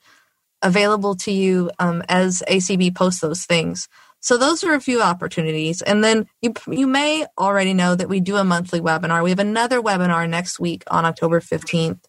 available 0.62 1.16
to 1.16 1.32
you 1.32 1.72
um, 1.80 2.04
as 2.08 2.42
ACB 2.48 2.96
posts 2.96 3.22
those 3.22 3.46
things. 3.46 3.88
So 4.20 4.38
those 4.38 4.64
are 4.64 4.74
a 4.74 4.82
few 4.82 5.02
opportunities. 5.02 5.82
And 5.82 6.04
then 6.04 6.28
you 6.42 6.54
you 6.70 6.86
may 6.86 7.26
already 7.38 7.74
know 7.74 7.96
that 7.96 8.10
we 8.10 8.20
do 8.20 8.38
a 8.38 8.44
monthly 8.44 8.80
webinar. 8.80 9.24
We 9.24 9.32
have 9.32 9.40
another 9.40 9.82
webinar 9.82 10.30
next 10.30 10.60
week 10.60 10.84
on 10.92 11.06
October 11.06 11.40
15th 11.40 12.00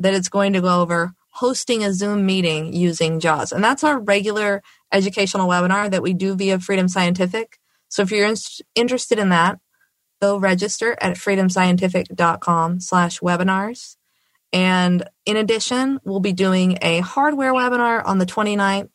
that 0.00 0.14
it's 0.14 0.28
going 0.28 0.52
to 0.54 0.60
go 0.60 0.82
over 0.82 1.12
hosting 1.36 1.84
a 1.84 1.92
Zoom 1.92 2.24
meeting 2.24 2.72
using 2.72 3.20
JAWS. 3.20 3.52
And 3.52 3.62
that's 3.62 3.84
our 3.84 4.00
regular 4.00 4.62
educational 4.92 5.48
webinar 5.48 5.90
that 5.90 6.02
we 6.02 6.14
do 6.14 6.34
via 6.34 6.58
Freedom 6.58 6.88
Scientific. 6.88 7.58
So 7.88 8.02
if 8.02 8.10
you're 8.10 8.26
in- 8.26 8.36
interested 8.74 9.18
in 9.18 9.28
that, 9.28 9.58
go 10.22 10.38
register 10.38 10.96
at 11.00 11.16
freedomscientific.com 11.16 12.80
slash 12.80 13.20
webinars. 13.20 13.96
And 14.52 15.06
in 15.26 15.36
addition, 15.36 16.00
we'll 16.04 16.20
be 16.20 16.32
doing 16.32 16.78
a 16.80 17.00
hardware 17.00 17.52
webinar 17.52 18.02
on 18.04 18.18
the 18.18 18.26
29th, 18.26 18.94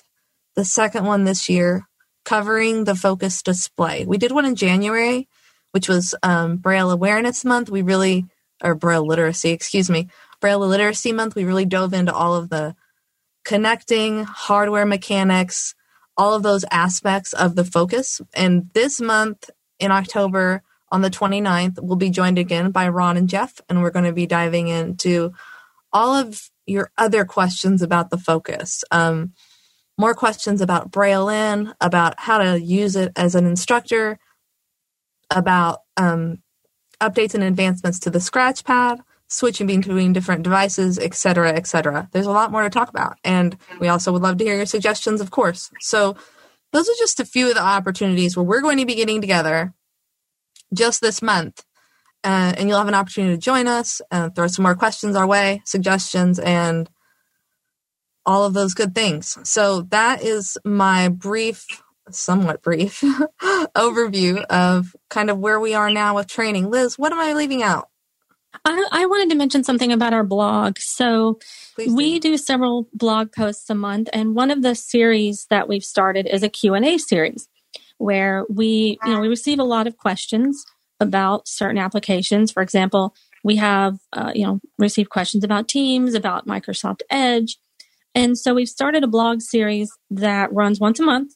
the 0.56 0.66
second 0.66 1.06
one 1.06 1.26
this 1.26 1.48
year, 1.48 1.88
covering 2.26 2.86
the 2.86 2.96
focus 2.96 3.44
display. 3.44 4.06
We 4.06 4.18
did 4.18 4.32
one 4.32 4.46
in 4.46 4.56
January, 4.56 5.28
which 5.74 5.88
was 5.88 6.16
um, 6.24 6.58
Braille 6.58 6.90
Awareness 6.90 7.46
Month. 7.46 7.70
We 7.70 7.84
really, 7.84 8.26
or 8.64 8.74
Braille 8.74 9.06
Literacy, 9.06 9.52
excuse 9.52 9.92
me. 9.92 10.08
Braille 10.42 10.60
Literacy 10.60 11.14
Month, 11.14 11.36
we 11.36 11.46
really 11.46 11.66
dove 11.66 11.94
into 11.94 12.14
all 12.14 12.36
of 12.36 12.50
the 12.50 12.76
connecting, 13.46 14.24
hardware 14.24 14.86
mechanics, 14.86 15.76
all 16.18 16.34
of 16.34 16.44
those 16.44 16.66
aspects 16.70 17.34
of 17.34 17.56
the 17.56 17.64
focus. 17.64 18.20
And 18.34 18.70
this 18.74 19.00
month 19.00 19.50
in 19.80 19.92
October, 19.92 20.64
on 20.92 21.02
the 21.02 21.10
29th, 21.10 21.80
we'll 21.82 21.96
be 21.96 22.10
joined 22.10 22.38
again 22.38 22.72
by 22.72 22.90
Ron 22.90 23.16
and 23.16 23.30
Jeff, 23.30 23.62
and 23.70 23.82
we're 23.82 23.92
going 23.92 24.06
to 24.06 24.12
be 24.12 24.28
diving 24.28 24.68
into 24.68 25.32
all 25.94 26.14
of 26.16 26.50
your 26.66 26.92
other 26.98 27.24
questions 27.24 27.82
about 27.82 28.10
the 28.10 28.18
focus. 28.18 28.84
Um, 28.92 29.34
more 29.98 30.14
questions 30.14 30.62
about 30.62 30.92
Braille-In, 30.92 31.74
about 31.80 32.20
how 32.20 32.40
to 32.40 32.60
use 32.60 32.96
it 32.96 33.14
as 33.16 33.36
an 33.36 33.46
instructor, 33.46 34.20
about 35.30 35.80
um, 35.96 36.40
updates 37.00 37.36
and 37.36 37.44
advancements 37.44 38.00
to 38.00 38.10
the 38.10 38.20
scratch 38.20 38.64
pad, 38.64 39.00
switching 39.32 39.66
between 39.66 40.12
different 40.12 40.44
devices, 40.44 41.00
etc., 41.00 41.54
etc. 41.54 42.10
There's 42.12 42.26
a 42.26 42.32
lot 42.32 42.52
more 42.52 42.64
to 42.64 42.70
talk 42.70 42.90
about, 42.90 43.18
and 43.24 43.58
we 43.80 43.88
also 43.88 44.12
would 44.12 44.22
love 44.22 44.38
to 44.38 44.44
hear 44.44 44.58
your 44.58 44.66
suggestions, 44.66 45.22
of 45.22 45.32
course. 45.32 45.72
So 45.80 46.18
those 46.74 46.90
are 46.90 47.00
just 47.00 47.20
a 47.20 47.26
few 47.26 47.48
of 47.48 47.56
the 47.56 47.64
opportunities 47.64 48.36
where 48.36 48.44
we're 48.44 48.62
going 48.62 48.78
to 48.78 48.86
be 48.86 48.96
getting 48.96 49.22
together 49.22 49.74
just 50.74 51.02
this 51.02 51.22
month. 51.22 51.64
Uh, 52.24 52.54
and 52.58 52.68
you'll 52.68 52.78
have 52.78 52.88
an 52.88 52.94
opportunity 52.94 53.34
to 53.34 53.42
join 53.42 53.68
us 53.68 54.02
and 54.12 54.36
throw 54.36 54.48
some 54.48 54.64
more 54.64 54.76
questions 54.76 55.16
our 55.16 55.26
way, 55.26 55.62
suggestions, 55.66 56.38
and 56.38 56.90
all 58.26 58.46
of 58.46 58.54
those 58.54 58.74
good 58.74 58.94
things. 58.94 59.38
So 59.50 59.82
that 59.90 60.22
is 60.22 60.58
my 60.64 61.08
brief, 61.08 61.66
somewhat 62.12 62.62
brief 62.62 63.02
overview 63.42 64.44
of 64.46 64.96
kind 65.10 65.30
of 65.30 65.40
where 65.40 65.60
we 65.60 65.74
are 65.74 65.90
now 65.90 66.16
with 66.16 66.28
training. 66.28 66.70
Liz, 66.70 67.00
what 67.00 67.12
am 67.12 67.20
I 67.20 67.34
leaving 67.34 67.64
out? 67.64 67.88
I, 68.66 68.88
I 68.92 69.06
wanted 69.06 69.30
to 69.32 69.36
mention 69.36 69.64
something 69.64 69.92
about 69.92 70.14
our 70.14 70.24
blog. 70.24 70.78
So 70.80 71.40
do. 71.78 71.96
we 71.96 72.20
do 72.20 72.38
several 72.38 72.88
blog 72.94 73.32
posts 73.32 73.70
a 73.70 73.76
month, 73.76 74.10
and 74.14 74.36
one 74.36 74.52
of 74.52 74.62
the 74.62 74.76
series 74.76 75.48
that 75.50 75.68
we've 75.68 75.84
started 75.84 76.28
is 76.28 76.44
a 76.44 76.50
Q&A 76.50 76.98
series 76.98 77.48
where 77.98 78.46
we, 78.50 78.98
you 79.06 79.14
know, 79.14 79.20
we 79.20 79.28
receive 79.28 79.60
a 79.60 79.64
lot 79.64 79.88
of 79.88 79.98
questions 79.98 80.64
about 81.00 81.48
certain 81.48 81.78
applications. 81.78 82.52
For 82.52 82.64
example, 82.64 83.16
we 83.44 83.56
have, 83.58 83.98
uh, 84.14 84.32
you 84.34 84.46
know, 84.46 84.60
received 84.78 85.10
questions 85.10 85.44
about 85.44 85.68
Teams, 85.68 86.14
about 86.14 86.48
Microsoft 86.48 87.02
Edge. 87.10 87.58
And 88.14 88.38
so 88.38 88.54
we've 88.54 88.68
started 88.68 89.04
a 89.04 89.08
blog 89.08 89.42
series 89.42 89.92
that 90.10 90.52
runs 90.54 90.80
once 90.80 91.00
a 91.00 91.04
month. 91.04 91.34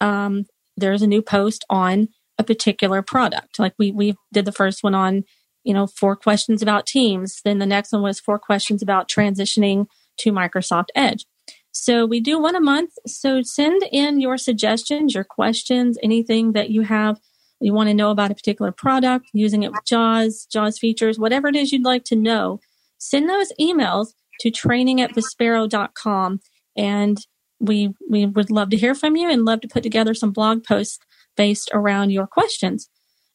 Um, 0.00 0.44
there's 0.76 1.02
a 1.02 1.06
new 1.06 1.22
post 1.22 1.64
on 1.70 2.08
a 2.38 2.44
particular 2.44 3.02
product. 3.02 3.58
Like 3.58 3.74
we, 3.78 3.92
we 3.92 4.14
did 4.32 4.44
the 4.44 4.52
first 4.52 4.82
one 4.82 4.94
on 4.94 5.24
you 5.68 5.74
know, 5.74 5.86
four 5.86 6.16
questions 6.16 6.62
about 6.62 6.86
Teams. 6.86 7.42
Then 7.44 7.58
the 7.58 7.66
next 7.66 7.92
one 7.92 8.00
was 8.00 8.18
four 8.18 8.38
questions 8.38 8.80
about 8.80 9.06
transitioning 9.06 9.86
to 10.20 10.32
Microsoft 10.32 10.86
Edge. 10.96 11.26
So 11.72 12.06
we 12.06 12.20
do 12.20 12.40
one 12.40 12.56
a 12.56 12.60
month. 12.60 12.92
So 13.06 13.42
send 13.42 13.82
in 13.92 14.18
your 14.18 14.38
suggestions, 14.38 15.14
your 15.14 15.24
questions, 15.24 15.98
anything 16.02 16.52
that 16.52 16.70
you 16.70 16.82
have 16.82 17.20
you 17.60 17.74
want 17.74 17.88
to 17.88 17.94
know 17.94 18.10
about 18.10 18.30
a 18.30 18.34
particular 18.34 18.72
product, 18.72 19.26
using 19.32 19.62
it 19.62 19.72
with 19.72 19.84
JAWS, 19.84 20.46
JAWS 20.46 20.78
features, 20.78 21.18
whatever 21.18 21.48
it 21.48 21.56
is 21.56 21.72
you'd 21.72 21.84
like 21.84 22.04
to 22.04 22.16
know. 22.16 22.60
Send 22.98 23.28
those 23.28 23.52
emails 23.60 24.14
to 24.40 24.50
training 24.50 25.00
at 25.00 25.12
vispero.com 25.12 26.40
and 26.76 27.18
we 27.60 27.92
we 28.08 28.24
would 28.24 28.50
love 28.50 28.70
to 28.70 28.76
hear 28.76 28.94
from 28.94 29.16
you 29.16 29.28
and 29.28 29.44
love 29.44 29.60
to 29.62 29.68
put 29.68 29.82
together 29.82 30.14
some 30.14 30.30
blog 30.30 30.62
posts 30.62 31.00
based 31.36 31.68
around 31.74 32.10
your 32.10 32.28
questions. 32.28 32.88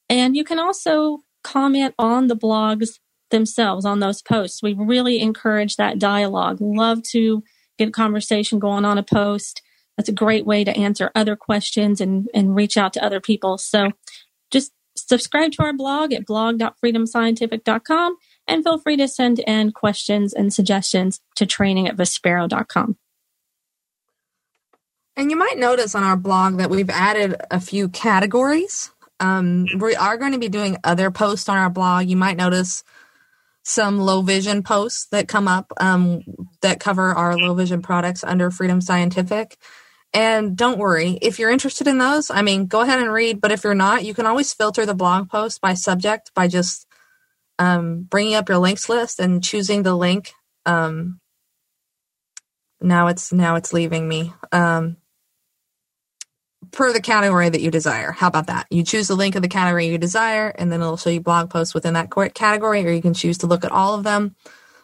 And 0.10 0.38
you 0.38 0.46
can 0.46 0.58
also 0.58 1.20
comment 1.44 1.94
on 2.00 2.28
the 2.28 2.36
blogs 2.36 3.00
themselves 3.30 3.84
on 3.86 4.00
those 4.00 4.22
posts. 4.22 4.64
We 4.64 4.74
really 4.74 5.20
encourage 5.20 5.76
that 5.76 6.00
dialogue. 6.00 6.58
Love 6.62 7.04
to 7.12 7.44
get 7.78 7.90
a 7.90 7.92
conversation 7.92 8.60
going 8.60 8.86
on 8.86 8.98
a 8.98 9.04
post. 9.04 9.62
That's 9.98 10.10
a 10.10 10.14
great 10.14 10.46
way 10.46 10.64
to 10.64 10.76
answer 10.78 11.12
other 11.14 11.36
questions 11.36 12.00
and, 12.00 12.30
and 12.34 12.56
reach 12.56 12.78
out 12.78 12.94
to 12.94 13.04
other 13.04 13.20
people. 13.20 13.58
So 13.58 13.90
just 14.52 14.72
subscribe 14.96 15.52
to 15.54 15.64
our 15.64 15.74
blog 15.74 16.14
at 16.14 16.26
blog.freedomscientific.com 16.26 18.16
and 18.48 18.64
feel 18.64 18.78
free 18.78 18.98
to 18.98 19.08
send 19.08 19.40
in 19.40 19.72
questions 19.72 20.34
and 20.34 20.54
suggestions 20.54 21.20
to 21.36 21.46
training 21.46 21.88
at 21.88 21.98
vispero.com. 21.98 22.98
And 25.16 25.30
you 25.30 25.38
might 25.38 25.60
notice 25.60 25.94
on 25.94 26.04
our 26.04 26.18
blog 26.18 26.58
that 26.58 26.72
we've 26.72 26.90
added 26.90 27.36
a 27.52 27.60
few 27.60 27.88
categories 27.88 28.92
um, 29.24 29.68
we 29.80 29.96
are 29.96 30.18
going 30.18 30.34
to 30.34 30.38
be 30.38 30.50
doing 30.50 30.78
other 30.84 31.10
posts 31.10 31.48
on 31.48 31.58
our 31.58 31.70
blog. 31.70 32.08
You 32.08 32.18
might 32.18 32.36
notice 32.36 32.84
some 33.64 33.98
low 33.98 34.22
vision 34.22 34.64
posts 34.64 35.08
that 35.12 35.30
come 35.30 35.48
up 35.48 35.72
um, 35.80 36.22
that 36.62 36.82
cover 36.82 37.14
our 37.14 37.38
low 37.38 37.54
vision 37.54 37.82
products 37.82 38.26
under 38.26 38.52
Freedom 38.52 38.82
Scientific. 38.82 39.58
And 40.14 40.58
don't 40.58 40.78
worry, 40.78 41.18
if 41.22 41.40
you're 41.40 41.50
interested 41.50 41.88
in 41.88 42.00
those, 42.00 42.30
I 42.30 42.42
mean, 42.42 42.68
go 42.68 42.82
ahead 42.82 43.00
and 43.00 43.12
read. 43.12 43.40
But 43.40 43.54
if 43.54 43.64
you're 43.64 43.74
not, 43.74 44.04
you 44.04 44.14
can 44.14 44.26
always 44.26 44.54
filter 44.54 44.86
the 44.86 44.94
blog 44.94 45.30
post 45.30 45.62
by 45.62 45.74
subject 45.74 46.32
by 46.36 46.50
just 46.50 46.86
um, 47.58 48.04
bringing 48.04 48.36
up 48.36 48.50
your 48.50 48.58
links 48.58 48.90
list 48.90 49.22
and 49.22 49.42
choosing 49.42 49.84
the 49.84 49.96
link. 49.96 50.34
Um, 50.66 51.22
now 52.82 53.08
it's 53.08 53.32
now 53.32 53.56
it's 53.56 53.72
leaving 53.72 54.06
me. 54.06 54.34
Um, 54.52 54.98
per 56.74 56.92
the 56.92 57.00
category 57.00 57.48
that 57.48 57.62
you 57.62 57.72
desire. 57.72 58.12
How 58.12 58.28
about 58.28 58.48
that? 58.48 58.68
You 58.70 58.84
choose 58.84 59.08
the 59.08 59.16
link 59.16 59.36
of 59.36 59.42
the 59.42 59.48
category 59.48 59.88
you 59.88 59.98
desire, 59.98 60.50
and 60.50 60.72
then 60.72 60.82
it'll 60.82 60.98
show 60.98 61.12
you 61.12 61.22
blog 61.22 61.50
posts 61.50 61.74
within 61.74 61.94
that 61.94 62.12
category, 62.34 62.86
or 62.86 62.92
you 62.92 63.02
can 63.02 63.14
choose 63.14 63.38
to 63.40 63.48
look 63.48 63.64
at 63.64 63.72
all 63.72 63.94
of 63.94 64.04
them. 64.04 64.36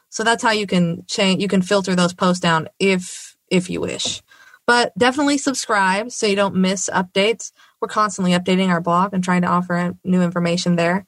So 0.10 0.24
that's 0.24 0.44
how 0.44 0.52
you 0.52 0.68
can 0.68 1.04
change. 1.08 1.42
You 1.42 1.48
can 1.48 1.62
filter 1.62 1.96
those 1.96 2.14
posts 2.14 2.40
down 2.40 2.70
if 2.80 3.36
if 3.50 3.70
you 3.70 3.82
wish. 3.82 4.22
But 4.66 4.96
definitely 4.98 5.40
subscribe 5.40 6.12
so 6.12 6.28
you 6.28 6.36
don't 6.36 6.56
miss 6.56 6.90
updates. 6.94 7.52
We're 7.82 7.88
constantly 7.88 8.34
updating 8.34 8.70
our 8.70 8.82
blog 8.82 9.14
and 9.14 9.24
trying 9.24 9.42
to 9.42 9.48
offer 9.48 9.96
new 10.04 10.22
information 10.22 10.76
there. 10.76 11.08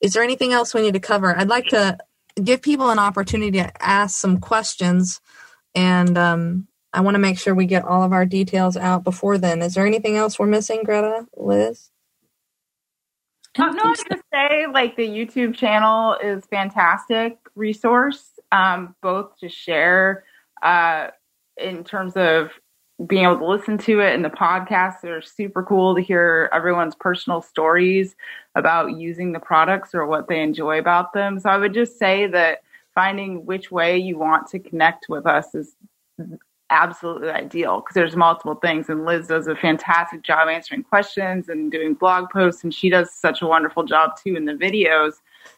Is 0.00 0.12
there 0.12 0.24
anything 0.24 0.52
else 0.52 0.74
we 0.74 0.82
need 0.82 0.94
to 0.94 1.00
cover? 1.00 1.36
I'd 1.36 1.48
like 1.48 1.68
to 1.68 1.98
give 2.42 2.62
people 2.62 2.90
an 2.90 2.98
opportunity 2.98 3.58
to 3.58 3.70
ask 3.80 4.18
some 4.18 4.40
questions 4.40 5.20
and 5.74 6.18
um, 6.18 6.66
I 6.92 7.00
want 7.02 7.14
to 7.14 7.20
make 7.20 7.38
sure 7.38 7.54
we 7.54 7.66
get 7.66 7.84
all 7.84 8.02
of 8.02 8.12
our 8.12 8.26
details 8.26 8.76
out 8.76 9.04
before 9.04 9.38
then. 9.38 9.62
Is 9.62 9.74
there 9.74 9.86
anything 9.86 10.16
else 10.16 10.38
we're 10.38 10.46
missing, 10.46 10.82
Greta, 10.84 11.26
Liz? 11.36 11.90
Um, 13.58 13.74
no, 13.74 13.82
I 13.82 13.90
was 13.90 14.04
going 14.04 14.20
to 14.20 14.24
say, 14.32 14.66
like, 14.72 14.96
the 14.96 15.06
YouTube 15.06 15.54
channel 15.54 16.14
is 16.14 16.44
fantastic 16.46 17.38
resource, 17.54 18.30
um, 18.52 18.94
both 19.02 19.36
to 19.38 19.48
share 19.48 20.24
uh, 20.62 21.08
in 21.56 21.84
terms 21.84 22.14
of 22.16 22.50
being 23.06 23.24
able 23.24 23.38
to 23.38 23.46
listen 23.46 23.78
to 23.78 24.00
it 24.00 24.14
and 24.14 24.24
the 24.24 24.30
podcasts 24.30 25.04
are 25.04 25.22
super 25.22 25.62
cool 25.62 25.94
to 25.94 26.02
hear 26.02 26.50
everyone's 26.52 26.94
personal 26.94 27.40
stories 27.40 28.14
about 28.54 28.98
using 28.98 29.32
the 29.32 29.40
products 29.40 29.94
or 29.94 30.06
what 30.06 30.28
they 30.28 30.42
enjoy 30.42 30.78
about 30.78 31.12
them. 31.14 31.40
So 31.40 31.48
I 31.48 31.56
would 31.56 31.72
just 31.72 31.98
say 31.98 32.26
that 32.26 32.62
finding 32.94 33.46
which 33.46 33.70
way 33.70 33.96
you 33.96 34.18
want 34.18 34.48
to 34.48 34.58
connect 34.58 35.06
with 35.08 35.26
us 35.26 35.54
is 35.54 35.76
absolutely 36.70 37.30
ideal 37.30 37.80
because 37.80 37.94
there's 37.94 38.16
multiple 38.16 38.54
things 38.54 38.88
and 38.88 39.04
Liz 39.04 39.26
does 39.26 39.46
a 39.46 39.56
fantastic 39.56 40.22
job 40.22 40.48
answering 40.48 40.82
questions 40.82 41.48
and 41.48 41.70
doing 41.70 41.94
blog 41.94 42.30
posts 42.30 42.62
and 42.62 42.72
she 42.72 42.88
does 42.88 43.12
such 43.12 43.42
a 43.42 43.46
wonderful 43.46 43.82
job 43.82 44.12
too 44.22 44.36
in 44.36 44.44
the 44.44 44.52
videos 44.52 45.14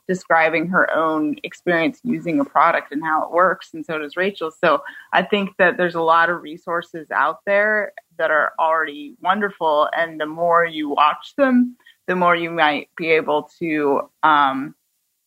describing 0.09 0.67
her 0.67 0.93
own 0.95 1.37
experience 1.43 2.01
using 2.03 2.41
a 2.41 2.45
product 2.45 2.93
and 2.93 3.03
how 3.05 3.23
it 3.25 3.31
works 3.31 3.75
and 3.75 3.85
so 3.85 3.99
does 3.99 4.17
Rachel. 4.17 4.51
So 4.51 4.83
I 5.13 5.23
think 5.23 5.57
that 5.59 5.77
there's 5.77 5.95
a 5.95 6.03
lot 6.03 6.31
of 6.31 6.43
resources 6.43 7.11
out 7.11 7.41
there 7.45 7.93
that 8.19 8.31
are 8.31 8.53
already 8.59 9.15
wonderful 9.21 9.89
and 9.97 10.21
the 10.21 10.27
more 10.27 10.65
you 10.65 10.89
watch 10.89 11.35
them 11.37 11.77
the 12.07 12.17
more 12.17 12.35
you 12.35 12.51
might 12.51 12.89
be 12.97 13.11
able 13.11 13.49
to 13.59 14.11
um, 14.23 14.75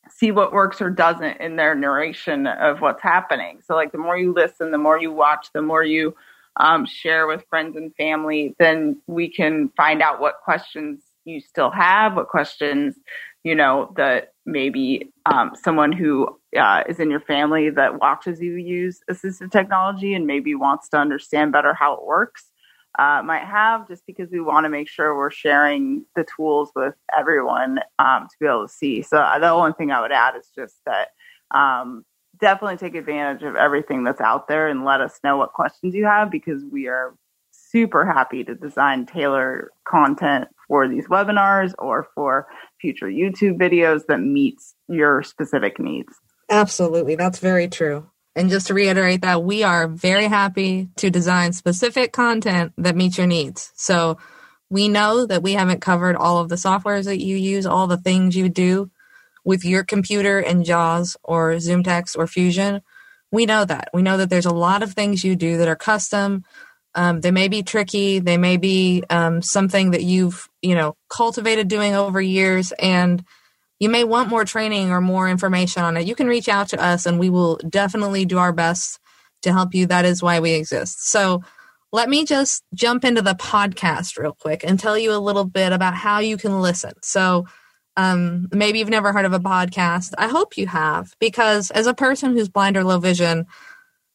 see 0.10 0.32
what 0.32 0.54
works 0.54 0.82
or 0.82 0.90
doesn't 0.90 1.42
in 1.42 1.56
their 1.56 1.76
narration 1.76 2.48
of 2.48 2.82
what's 2.82 3.02
happening. 3.02 3.60
So, 3.66 3.76
like, 3.76 3.92
the 3.92 3.98
more 3.98 4.18
you 4.18 4.34
listen, 4.34 4.72
the 4.72 4.78
more 4.78 5.00
you 5.00 5.12
watch, 5.12 5.48
the 5.54 5.62
more 5.62 5.84
you 5.84 6.16
um, 6.58 6.86
share 6.86 7.28
with 7.28 7.46
friends 7.50 7.76
and 7.76 7.94
family, 7.96 8.56
then 8.60 9.02
we 9.08 9.30
can 9.30 9.70
find 9.76 10.02
out 10.02 10.20
what 10.20 10.36
questions 10.44 11.02
you 11.26 11.42
still 11.42 11.72
have, 11.72 12.16
what 12.16 12.30
questions, 12.30 12.96
you 13.44 13.56
know, 13.56 13.94
that 13.98 14.34
maybe 14.46 15.12
um, 15.26 15.52
someone 15.62 15.92
who 15.92 16.28
uh, 16.58 16.84
is 16.88 17.00
in 17.00 17.10
your 17.10 17.20
family 17.20 17.70
that 17.70 18.00
watches 18.00 18.40
you 18.40 18.54
use 18.54 19.00
assistive 19.10 19.52
technology 19.52 20.14
and 20.14 20.28
maybe 20.28 20.56
wants 20.56 20.88
to 20.90 20.98
understand 20.98 21.52
better 21.52 21.74
how 21.74 21.94
it 21.96 22.06
works 22.06 22.52
uh, 22.98 23.22
might 23.24 23.44
have, 23.46 23.88
just 23.88 24.06
because 24.06 24.30
we 24.32 24.40
want 24.40 24.66
to 24.66 24.70
make 24.70 24.88
sure 24.88 25.16
we're 25.16 25.32
sharing 25.32 26.06
the 26.16 26.26
tools 26.36 26.72
with 26.76 26.96
everyone 27.18 27.80
um, 28.00 28.28
to 28.30 28.36
be 28.40 28.46
able 28.46 28.68
to 28.68 28.74
see. 28.74 29.02
So 29.02 29.18
uh, 29.18 29.40
the 29.40 29.50
only 29.50 29.74
thing 29.74 29.92
I 29.92 30.02
would 30.02 30.12
add 30.12 30.36
is 30.36 30.50
just 30.56 30.76
that 30.86 31.10
um, 31.52 32.06
definitely 32.40 32.78
take 32.78 32.96
advantage 32.96 33.44
of 33.44 33.56
everything 33.56 34.04
that's 34.04 34.22
out 34.22 34.48
there 34.48 34.68
and 34.68 34.86
let 34.86 35.02
us 35.02 35.20
know 35.24 35.38
what 35.38 35.54
questions 35.54 35.94
you 35.94 36.06
have 36.06 36.32
because 36.32 36.64
we 36.72 36.88
are 36.88 37.16
super 37.52 38.06
happy 38.06 38.44
to 38.44 38.56
design 38.56 39.06
tailor 39.06 39.72
content 39.88 40.48
for 40.68 40.88
these 40.88 41.08
webinars 41.08 41.74
or 41.78 42.08
for 42.16 42.48
future 42.80 43.08
YouTube 43.08 43.58
videos 43.58 44.06
that 44.08 44.20
meets 44.20 44.76
your 44.88 45.24
specific 45.24 45.80
needs. 45.80 46.14
Absolutely, 46.50 47.16
that's 47.16 47.40
very 47.40 47.68
true. 47.68 48.10
And 48.36 48.50
just 48.50 48.68
to 48.68 48.74
reiterate 48.74 49.22
that, 49.22 49.44
we 49.44 49.64
are 49.64 49.88
very 49.88 50.28
happy 50.28 50.90
to 50.98 51.10
design 51.10 51.54
specific 51.54 52.12
content 52.12 52.74
that 52.78 52.96
meets 52.96 53.18
your 53.18 53.28
needs. 53.28 53.72
So 53.76 54.18
we 54.70 54.90
know 54.90 55.26
that 55.26 55.44
we 55.44 55.54
haven't 55.54 55.82
covered 55.82 56.16
all 56.16 56.40
of 56.40 56.50
the 56.50 56.56
softwares 56.56 57.06
that 57.06 57.24
you 57.24 57.38
use, 57.38 57.66
all 57.66 57.88
the 57.88 57.98
things 57.98 58.36
you 58.36 58.50
do 58.50 58.92
with 59.46 59.64
your 59.64 59.84
computer 59.84 60.40
and 60.40 60.66
JAWS 60.66 61.16
or 61.24 61.54
ZoomText 61.54 62.18
or 62.18 62.28
Fusion. 62.28 62.82
We 63.32 63.46
know 63.46 63.64
that. 63.64 63.90
We 63.94 64.02
know 64.02 64.18
that 64.18 64.30
there's 64.30 64.46
a 64.46 64.54
lot 64.54 64.84
of 64.84 64.94
things 64.94 65.24
you 65.24 65.36
do 65.36 65.58
that 65.58 65.68
are 65.68 65.76
custom. 65.76 66.44
Um, 66.94 67.22
they 67.22 67.32
may 67.32 67.48
be 67.48 67.64
tricky. 67.64 68.20
They 68.20 68.38
may 68.38 68.58
be 68.58 69.04
um, 69.10 69.42
something 69.42 69.92
that 69.92 70.04
you've, 70.04 70.50
you 70.62 70.76
know, 70.76 70.98
cultivated 71.10 71.68
doing 71.68 71.94
over 71.94 72.22
years. 72.22 72.72
And 72.74 73.24
you 73.80 73.90
may 73.90 74.04
want 74.04 74.30
more 74.30 74.46
training 74.46 74.92
or 74.92 75.02
more 75.02 75.28
information 75.30 75.84
on 75.84 75.98
it, 75.98 76.08
you 76.08 76.16
can 76.16 76.28
reach 76.28 76.48
out 76.48 76.70
to 76.70 76.82
us 76.82 77.06
and 77.06 77.20
we 77.20 77.30
will 77.30 77.58
definitely 77.70 78.26
do 78.26 78.38
our 78.38 78.54
best 78.54 79.00
to 79.42 79.52
help 79.52 79.74
you. 79.74 79.86
That 79.86 80.06
is 80.06 80.24
why 80.24 80.40
we 80.40 80.52
exist. 80.52 81.08
So 81.10 81.42
let 81.92 82.10
me 82.10 82.26
just 82.26 82.64
jump 82.74 83.06
into 83.06 83.22
the 83.22 83.36
podcast 83.36 84.18
real 84.18 84.34
quick 84.34 84.64
and 84.64 84.80
tell 84.80 84.98
you 84.98 85.14
a 85.14 85.20
little 85.20 85.46
bit 85.46 85.72
about 85.72 85.94
how 85.94 86.20
you 86.20 86.38
can 86.38 86.62
listen. 86.62 86.94
So, 87.02 87.46
um, 87.98 88.48
maybe 88.52 88.80
you've 88.80 88.90
never 88.90 89.14
heard 89.14 89.24
of 89.24 89.32
a 89.32 89.40
podcast. 89.40 90.14
I 90.18 90.28
hope 90.28 90.58
you 90.58 90.68
have, 90.68 91.16
because 91.20 91.72
as 91.72 91.88
a 91.88 91.94
person 91.94 92.34
who's 92.34 92.50
blind 92.50 92.76
or 92.76 92.84
low 92.84 93.00
vision, 93.00 93.46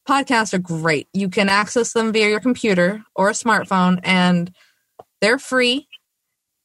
podcasts 0.07 0.53
are 0.53 0.59
great. 0.59 1.09
You 1.15 1.31
can 1.31 1.49
access 1.49 1.95
them 1.95 2.13
via 2.13 2.29
your 2.29 2.41
computer 2.41 3.03
or 3.15 3.31
a 3.31 3.35
smartphone, 3.35 4.01
and 4.03 4.53
they're 5.23 5.39
free. 5.39 5.89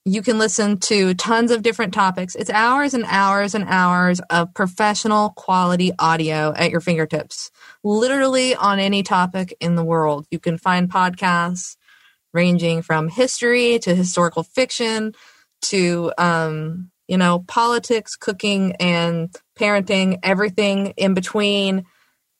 You 0.08 0.22
can 0.22 0.38
listen 0.38 0.78
to 0.82 1.16
tons 1.16 1.50
of 1.50 1.64
different 1.64 1.94
topics. 1.94 2.36
It's 2.36 2.52
hours 2.52 2.94
and 2.94 3.06
hours 3.08 3.56
and 3.56 3.66
hours 3.68 4.20
of 4.30 4.54
professional 4.54 5.32
quality 5.32 5.92
audio 5.98 6.54
at 6.56 6.70
your 6.70 6.82
fingertips, 6.82 7.50
literally 7.84 8.56
on 8.56 8.78
any 8.78 9.02
topic 9.02 9.56
in 9.60 9.76
the 9.76 9.84
world. 9.84 10.28
You 10.30 10.40
can 10.40 10.60
find 10.60 10.92
podcasts 10.92 11.76
ranging 12.34 12.84
from 12.84 13.10
history 13.10 13.80
to 13.80 13.96
historical 13.96 14.44
fiction 14.44 15.14
to 15.64 16.12
um, 16.20 16.92
you 17.08 17.18
know, 17.18 17.40
politics, 17.48 18.16
cooking, 18.16 18.74
and 18.80 19.36
parenting, 19.58 20.20
everything 20.24 20.94
in 20.98 21.14
between, 21.14 21.86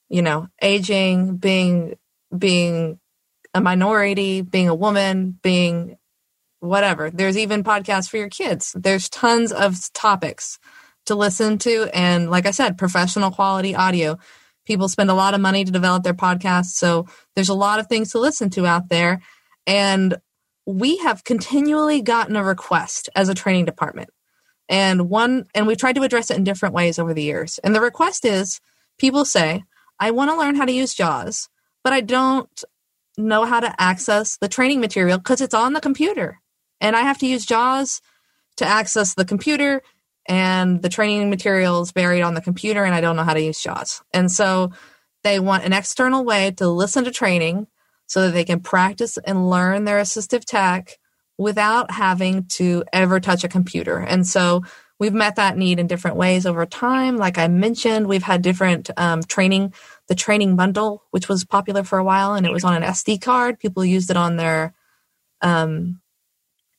you 0.10 0.22
know, 0.22 0.48
aging, 0.62 1.38
being 1.38 1.96
being 2.36 3.00
a 3.54 3.62
minority, 3.62 4.42
being 4.42 4.68
a 4.70 4.76
woman, 4.76 5.40
being 5.42 5.98
whatever. 6.60 7.10
There's 7.10 7.38
even 7.38 7.64
podcasts 7.64 8.10
for 8.10 8.18
your 8.18 8.30
kids. 8.30 8.74
There's 8.78 9.10
tons 9.10 9.52
of 9.52 9.76
topics 9.94 10.60
to 11.06 11.16
listen 11.16 11.58
to 11.60 11.90
and 11.94 12.32
like 12.32 12.46
I 12.46 12.52
said, 12.52 12.78
professional 12.78 13.32
quality 13.32 13.76
audio. 13.76 14.18
People 14.66 14.90
spend 14.90 15.12
a 15.12 15.16
lot 15.16 15.36
of 15.36 15.42
money 15.42 15.64
to 15.64 15.72
develop 15.72 16.04
their 16.04 16.16
podcasts, 16.16 16.74
so 16.74 17.06
there's 17.36 17.50
a 17.50 17.54
lot 17.54 17.80
of 17.80 17.88
things 17.88 18.12
to 18.12 18.20
listen 18.20 18.50
to 18.52 18.66
out 18.66 18.90
there 18.90 19.22
and 19.68 20.18
we 20.66 20.98
have 20.98 21.24
continually 21.24 22.02
gotten 22.02 22.36
a 22.36 22.44
request 22.44 23.10
as 23.16 23.30
a 23.30 23.36
training 23.36 23.66
department 23.66 24.10
and 24.68 25.10
one, 25.10 25.46
and 25.54 25.68
we've 25.68 25.78
tried 25.78 25.96
to 25.96 26.04
address 26.04 26.32
it 26.32 26.38
in 26.38 26.44
different 26.44 26.74
ways 26.74 26.98
over 26.98 27.14
the 27.14 27.24
years. 27.24 27.60
And 27.60 27.76
the 27.76 27.82
request 27.82 28.26
is 28.26 28.60
people 28.98 29.26
say, 29.26 29.64
I 30.00 30.12
want 30.12 30.32
to 30.32 30.38
learn 30.38 30.56
how 30.56 30.66
to 30.66 30.72
use 30.72 30.96
JAWS, 30.96 31.50
but 31.84 31.94
I 31.94 32.02
don't 32.02 32.64
know 33.18 33.46
how 33.46 33.60
to 33.60 33.74
access 33.82 34.38
the 34.38 34.48
training 34.48 34.82
material 34.82 35.18
because 35.18 35.42
it's 35.42 35.54
on 35.54 35.74
the 35.74 35.82
computer. 35.82 36.40
And 36.82 36.96
I 36.96 37.02
have 37.02 37.18
to 37.20 37.28
use 37.28 37.46
JAWS 37.46 38.02
to 38.58 38.66
access 38.66 39.14
the 39.14 39.26
computer 39.26 39.82
and 40.28 40.82
the 40.82 40.90
training 40.90 41.30
materials 41.30 41.92
buried 41.92 42.22
on 42.22 42.34
the 42.34 42.42
computer 42.42 42.84
and 42.84 42.96
I 42.96 43.02
don't 43.02 43.16
know 43.16 43.24
how 43.24 43.34
to 43.34 43.42
use 43.42 43.62
JAWS. 43.62 44.02
And 44.14 44.32
so 44.32 44.72
they 45.24 45.40
want 45.40 45.66
an 45.66 45.74
external 45.74 46.24
way 46.24 46.52
to 46.52 46.68
listen 46.68 47.04
to 47.06 47.12
training 47.12 47.68
so 48.08 48.24
that 48.24 48.34
they 48.34 48.46
can 48.46 48.60
practice 48.60 49.18
and 49.18 49.50
learn 49.50 49.86
their 49.86 50.00
assistive 50.00 50.46
tech 50.46 50.98
without 51.38 51.92
having 51.92 52.46
to 52.46 52.84
ever 52.94 53.20
touch 53.20 53.44
a 53.44 53.50
computer. 53.50 53.98
And 53.98 54.26
so 54.26 54.64
we've 55.00 55.14
met 55.14 55.36
that 55.36 55.58
need 55.58 55.80
in 55.80 55.88
different 55.88 56.18
ways 56.18 56.46
over 56.46 56.66
time. 56.66 57.18
Like 57.18 57.38
I 57.38 57.48
mentioned, 57.48 58.08
we've 58.08 58.24
had 58.24 58.42
different 58.42 58.90
um, 58.98 59.22
training, 59.24 59.74
the 60.08 60.16
training 60.16 60.56
bundle, 60.56 61.04
which 61.12 61.28
was 61.28 61.44
popular 61.44 61.84
for 61.84 61.98
a 61.98 62.04
while, 62.04 62.36
and 62.36 62.46
it 62.46 62.52
was 62.52 62.64
on 62.64 62.76
an 62.76 62.84
SD 62.84 63.22
card. 63.22 63.60
People 63.60 63.84
used 63.84 64.10
it 64.10 64.18
on 64.18 64.38
their 64.38 64.74
um, 65.42 66.00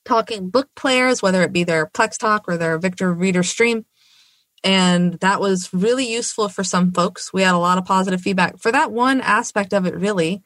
talking 0.07 0.51
book 0.51 0.69
players, 0.75 1.23
whether 1.23 1.43
it 1.43 1.53
be 1.53 1.65
their 1.65 1.87
PlexTalk 1.87 2.43
or 2.49 2.57
their 2.57 2.79
Victor 2.79 3.13
Reader 3.13 3.43
Stream. 3.43 3.85
And 4.65 5.15
that 5.21 5.41
was 5.41 5.73
really 5.73 6.11
useful 6.11 6.49
for 6.49 6.65
some 6.65 6.93
folks. 6.93 7.33
We 7.33 7.43
had 7.43 7.55
a 7.55 7.59
lot 7.59 7.79
of 7.79 7.85
positive 7.85 8.21
feedback 8.21 8.59
for 8.59 8.73
that 8.73 8.91
one 8.91 9.21
aspect 9.21 9.73
of 9.73 9.87
it. 9.87 9.95
Really, 9.95 10.43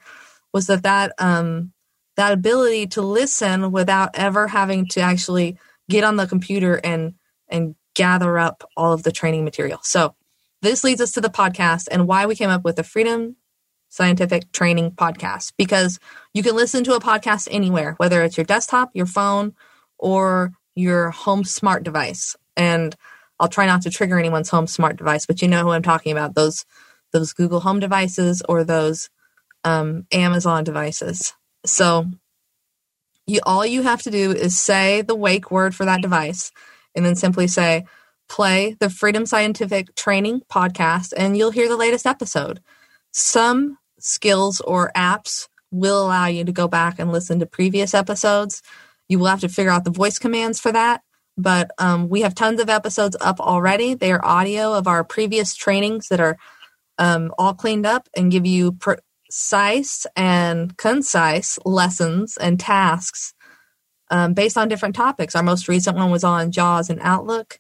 was 0.53 0.67
that 0.67 0.83
that 0.83 1.13
um, 1.19 1.73
that 2.17 2.33
ability 2.33 2.89
to 2.89 3.03
listen 3.03 3.73
without 3.73 4.11
ever 4.15 4.49
having 4.49 4.87
to 4.89 5.01
actually 5.01 5.59
get 5.89 6.05
on 6.05 6.17
the 6.17 6.27
computer 6.27 6.81
and 6.83 7.15
and 7.49 7.77
gather 7.95 8.39
up 8.39 8.69
all 8.77 8.93
of 8.93 9.03
the 9.03 9.13
training 9.13 9.45
material. 9.45 9.81
So 9.83 10.15
this 10.63 10.85
leads 10.85 11.01
us 11.01 11.13
to 11.13 11.21
the 11.21 11.29
podcast 11.29 11.89
and 11.91 12.07
why 12.07 12.27
we 12.27 12.37
came 12.37 12.51
up 12.51 12.65
with 12.65 12.77
the 12.77 12.85
Freedom 12.85 13.37
Scientific 13.91 14.51
Training 14.53 14.93
Podcast 14.93 15.53
because 15.59 15.99
you 16.33 16.43
can 16.43 16.57
listen 16.57 16.85
to 16.85 16.95
a 16.95 17.01
podcast 17.01 17.49
anywhere, 17.51 17.95
whether 17.99 18.23
it's 18.23 18.39
your 18.39 18.47
desktop, 18.47 18.91
your 18.95 19.07
phone, 19.07 19.55
or 19.99 20.53
your 20.75 21.11
home 21.11 21.45
smart 21.45 21.83
device. 21.83 22.37
And 22.57 22.97
I'll 23.39 23.49
try 23.49 23.67
not 23.67 23.83
to 23.83 23.91
trigger 23.91 24.19
anyone's 24.19 24.49
home 24.49 24.67
smart 24.67 24.97
device, 24.97 25.27
but 25.27 25.43
you 25.43 25.49
know 25.49 25.63
who 25.63 25.71
I'm 25.71 25.83
talking 25.83 26.13
about 26.13 26.35
those 26.35 26.65
those 27.13 27.33
Google 27.33 27.61
Home 27.61 27.81
devices 27.81 28.43
or 28.49 28.63
those 28.63 29.11
um, 29.65 30.07
Amazon 30.13 30.63
devices. 30.65 31.35
So 31.67 32.07
you 33.27 33.41
all 33.45 33.67
you 33.67 33.83
have 33.83 34.03
to 34.03 34.11
do 34.11 34.31
is 34.31 34.59
say 34.59 35.03
the 35.03 35.17
wake 35.17 35.51
word 35.51 35.75
for 35.75 35.85
that 35.85 36.03
device 36.03 36.53
and 36.95 37.05
then 37.05 37.17
simply 37.17 37.49
say 37.49 37.85
play 38.29 38.77
the 38.79 38.89
Freedom 38.91 39.27
Scientific 39.27 39.95
Training 39.97 40.43
podcast 40.51 41.13
and 41.17 41.37
you'll 41.37 41.51
hear 41.51 41.69
the 41.69 41.77
latest 41.77 42.07
episode. 42.07 42.61
Some 43.13 43.79
skills 44.01 44.61
or 44.61 44.91
apps 44.97 45.49
will 45.71 46.05
allow 46.05 46.27
you 46.27 46.45
to 46.45 46.53
go 46.53 46.69
back 46.69 46.99
and 46.99 47.13
listen 47.13 47.39
to 47.41 47.47
previous 47.47 47.95
episodes. 47.95 48.63
You 49.09 49.19
will 49.19 49.27
have 49.27 49.41
to 49.41 49.49
figure 49.49 49.71
out 49.71 49.85
the 49.85 49.91
voice 49.91 50.19
commands 50.19 50.61
for 50.61 50.73
that. 50.73 51.03
But 51.37 51.71
um, 51.79 52.09
we 52.09 52.21
have 52.23 52.35
tons 52.35 52.61
of 52.61 52.69
episodes 52.69 53.17
up 53.21 53.41
already. 53.41 53.95
They 53.95 54.13
are 54.13 54.25
audio 54.25 54.75
of 54.75 54.87
our 54.87 55.05
previous 55.05 55.55
trainings 55.55 56.09
that 56.09 56.21
are 56.21 56.37
um, 56.99 57.33
all 57.39 57.55
cleaned 57.55 57.87
up 57.87 58.09
and 58.15 58.31
give 58.31 58.45
you 58.45 58.73
precise 58.73 60.07
and 60.17 60.77
concise 60.77 61.59
lessons 61.65 62.37
and 62.37 62.61
tasks 62.61 63.33
um, 64.11 64.35
based 64.35 64.59
on 64.59 64.69
different 64.69 64.97
topics. 64.97 65.35
Our 65.35 65.43
most 65.43 65.69
recent 65.69 65.97
one 65.97 66.11
was 66.11 66.25
on 66.25 66.53
JAWS 66.53 66.91
and 66.91 67.01
Outlook. 67.03 67.59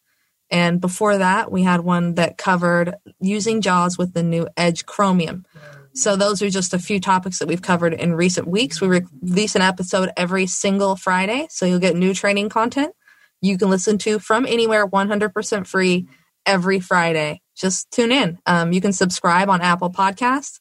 And 0.50 0.80
before 0.80 1.16
that, 1.18 1.50
we 1.50 1.62
had 1.62 1.80
one 1.80 2.16
that 2.16 2.36
covered 2.36 2.96
using 3.20 3.60
JAWS 3.60 3.96
with 3.96 4.14
the 4.14 4.22
new 4.22 4.48
Edge 4.56 4.84
Chromium. 4.84 5.46
So, 5.94 6.16
those 6.16 6.42
are 6.42 6.50
just 6.50 6.74
a 6.74 6.78
few 6.78 7.00
topics 7.00 7.38
that 7.38 7.48
we've 7.48 7.62
covered 7.62 7.94
in 7.94 8.14
recent 8.14 8.46
weeks. 8.46 8.80
We 8.80 9.02
release 9.22 9.54
an 9.54 9.62
episode 9.62 10.10
every 10.16 10.46
single 10.46 10.96
Friday, 10.96 11.46
so 11.50 11.66
you'll 11.66 11.78
get 11.78 11.96
new 11.96 12.14
training 12.14 12.48
content 12.48 12.94
you 13.40 13.56
can 13.58 13.70
listen 13.70 13.98
to 13.98 14.18
from 14.18 14.46
anywhere 14.46 14.86
100% 14.86 15.66
free 15.66 16.08
every 16.46 16.80
Friday. 16.80 17.40
Just 17.56 17.90
tune 17.90 18.12
in. 18.12 18.38
Um, 18.46 18.72
you 18.72 18.80
can 18.80 18.92
subscribe 18.92 19.48
on 19.48 19.60
Apple 19.60 19.90
Podcasts. 19.90 20.60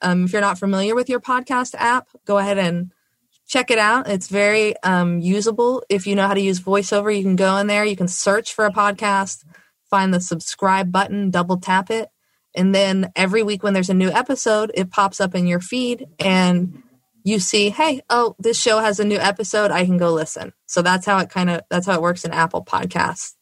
Um, 0.00 0.24
if 0.24 0.32
you're 0.32 0.42
not 0.42 0.58
familiar 0.58 0.94
with 0.94 1.08
your 1.08 1.20
podcast 1.20 1.74
app, 1.78 2.08
go 2.26 2.38
ahead 2.38 2.58
and 2.58 2.92
check 3.46 3.70
it 3.70 3.78
out. 3.78 4.08
It's 4.08 4.28
very 4.28 4.76
um, 4.82 5.20
usable. 5.20 5.82
If 5.88 6.06
you 6.06 6.14
know 6.14 6.26
how 6.26 6.34
to 6.34 6.40
use 6.40 6.60
VoiceOver, 6.60 7.16
you 7.16 7.22
can 7.22 7.36
go 7.36 7.56
in 7.56 7.66
there. 7.66 7.84
You 7.84 7.96
can 7.96 8.08
search 8.08 8.52
for 8.52 8.66
a 8.66 8.72
podcast, 8.72 9.44
find 9.88 10.12
the 10.12 10.20
subscribe 10.20 10.92
button, 10.92 11.30
double 11.30 11.58
tap 11.58 11.90
it, 11.90 12.08
and 12.54 12.74
then 12.74 13.12
every 13.16 13.42
week 13.42 13.62
when 13.62 13.74
there's 13.74 13.90
a 13.90 13.94
new 13.94 14.10
episode, 14.10 14.70
it 14.74 14.90
pops 14.90 15.20
up 15.20 15.34
in 15.34 15.46
your 15.46 15.60
feed 15.60 16.06
and 16.18 16.82
you 17.24 17.38
see, 17.38 17.70
hey, 17.70 18.02
oh, 18.10 18.36
this 18.38 18.60
show 18.60 18.78
has 18.78 19.00
a 19.00 19.04
new 19.04 19.16
episode. 19.18 19.70
I 19.70 19.86
can 19.86 19.96
go 19.96 20.12
listen. 20.12 20.52
So 20.66 20.82
that's 20.82 21.06
how 21.06 21.18
it 21.18 21.30
kind 21.30 21.50
of 21.50 21.62
that's 21.70 21.86
how 21.86 21.94
it 21.94 22.02
works 22.02 22.24
in 22.24 22.32
Apple 22.32 22.64
Podcasts. 22.64 23.34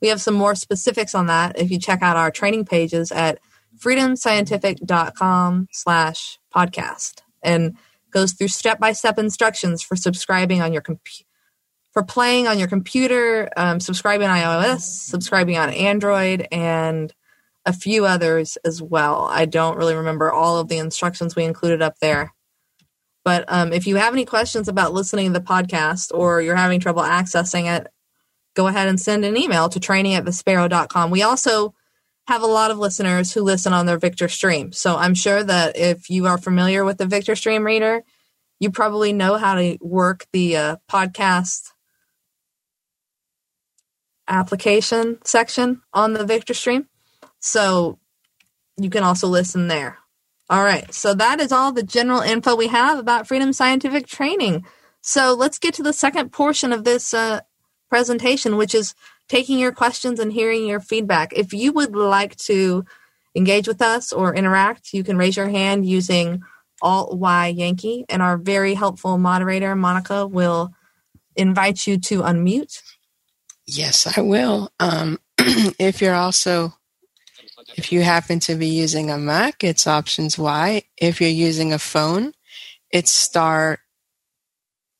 We 0.00 0.08
have 0.08 0.20
some 0.20 0.34
more 0.34 0.54
specifics 0.54 1.14
on 1.14 1.26
that 1.26 1.58
if 1.58 1.70
you 1.70 1.78
check 1.78 2.02
out 2.02 2.16
our 2.16 2.30
training 2.30 2.64
pages 2.64 3.10
at 3.10 3.38
freedomscientific.com 3.78 5.68
slash 5.72 6.38
podcast 6.54 7.22
and 7.42 7.76
goes 8.10 8.32
through 8.32 8.48
step-by-step 8.48 9.18
instructions 9.18 9.82
for 9.82 9.96
subscribing 9.96 10.62
on 10.62 10.72
your 10.72 10.82
computer 10.82 11.28
for 11.92 12.04
playing 12.04 12.46
on 12.46 12.58
your 12.58 12.68
computer 12.68 13.50
um, 13.56 13.80
subscribing 13.80 14.28
on 14.28 14.36
ios 14.36 14.82
subscribing 14.82 15.56
on 15.56 15.70
android 15.70 16.46
and 16.52 17.12
a 17.66 17.72
few 17.72 18.04
others 18.04 18.56
as 18.64 18.80
well 18.82 19.26
i 19.30 19.44
don't 19.44 19.76
really 19.76 19.94
remember 19.94 20.30
all 20.30 20.58
of 20.58 20.68
the 20.68 20.78
instructions 20.78 21.34
we 21.34 21.44
included 21.44 21.82
up 21.82 21.98
there 22.00 22.32
but 23.24 23.44
um, 23.48 23.72
if 23.72 23.86
you 23.86 23.96
have 23.96 24.12
any 24.12 24.26
questions 24.26 24.68
about 24.68 24.92
listening 24.92 25.32
to 25.32 25.38
the 25.38 25.44
podcast 25.44 26.10
or 26.12 26.42
you're 26.42 26.56
having 26.56 26.80
trouble 26.80 27.02
accessing 27.02 27.74
it 27.74 27.88
go 28.54 28.66
ahead 28.66 28.88
and 28.88 29.00
send 29.00 29.24
an 29.24 29.36
email 29.36 29.68
to 29.68 29.80
training 29.80 30.14
at 30.14 30.24
vispero.com 30.24 31.10
we 31.10 31.22
also 31.22 31.74
have 32.26 32.42
a 32.42 32.46
lot 32.46 32.70
of 32.70 32.78
listeners 32.78 33.32
who 33.32 33.42
listen 33.42 33.72
on 33.72 33.86
their 33.86 33.98
Victor 33.98 34.28
Stream. 34.28 34.72
So 34.72 34.96
I'm 34.96 35.14
sure 35.14 35.42
that 35.44 35.76
if 35.76 36.08
you 36.08 36.26
are 36.26 36.38
familiar 36.38 36.84
with 36.84 36.98
the 36.98 37.06
Victor 37.06 37.36
Stream 37.36 37.64
reader, 37.64 38.02
you 38.60 38.70
probably 38.70 39.12
know 39.12 39.36
how 39.36 39.56
to 39.56 39.76
work 39.80 40.26
the 40.32 40.56
uh, 40.56 40.76
podcast 40.90 41.70
application 44.26 45.18
section 45.24 45.82
on 45.92 46.14
the 46.14 46.24
Victor 46.24 46.54
Stream. 46.54 46.88
So 47.44 47.98
you 48.78 48.88
can 48.88 49.04
also 49.04 49.28
listen 49.28 49.68
there. 49.68 49.98
All 50.48 50.64
right. 50.64 50.92
So 50.94 51.12
that 51.12 51.40
is 51.40 51.52
all 51.52 51.72
the 51.72 51.82
general 51.82 52.22
info 52.22 52.56
we 52.56 52.68
have 52.68 52.98
about 52.98 53.28
Freedom 53.28 53.52
Scientific 53.52 54.06
Training. 54.06 54.64
So 55.02 55.34
let's 55.34 55.58
get 55.58 55.74
to 55.74 55.82
the 55.82 55.92
second 55.92 56.30
portion 56.32 56.72
of 56.72 56.84
this 56.84 57.12
uh, 57.12 57.40
presentation, 57.90 58.56
which 58.56 58.74
is 58.74 58.94
taking 59.28 59.58
your 59.58 59.72
questions 59.72 60.20
and 60.20 60.32
hearing 60.32 60.66
your 60.66 60.80
feedback. 60.80 61.34
If 61.34 61.52
you 61.52 61.72
would 61.72 61.94
like 61.94 62.34
to 62.36 62.86
engage 63.34 63.68
with 63.68 63.82
us 63.82 64.10
or 64.10 64.34
interact, 64.34 64.94
you 64.94 65.04
can 65.04 65.18
raise 65.18 65.36
your 65.36 65.48
hand 65.48 65.84
using 65.84 66.40
Alt 66.80 67.18
Y 67.18 67.48
Yankee, 67.48 68.06
and 68.08 68.22
our 68.22 68.38
very 68.38 68.72
helpful 68.72 69.18
moderator, 69.18 69.76
Monica, 69.76 70.26
will 70.26 70.72
invite 71.36 71.86
you 71.86 71.98
to 71.98 72.22
unmute. 72.22 72.82
Yes, 73.66 74.06
I 74.16 74.22
will. 74.22 74.72
Um, 74.80 75.18
if 75.38 76.00
you're 76.00 76.14
also, 76.14 76.74
if 77.76 77.92
you 77.92 78.02
happen 78.02 78.40
to 78.40 78.54
be 78.54 78.68
using 78.68 79.10
a 79.10 79.18
Mac, 79.18 79.64
it's 79.64 79.86
options 79.86 80.38
Y. 80.38 80.82
If 80.96 81.20
you're 81.20 81.30
using 81.30 81.72
a 81.72 81.78
phone, 81.78 82.32
it's 82.90 83.10
star 83.10 83.78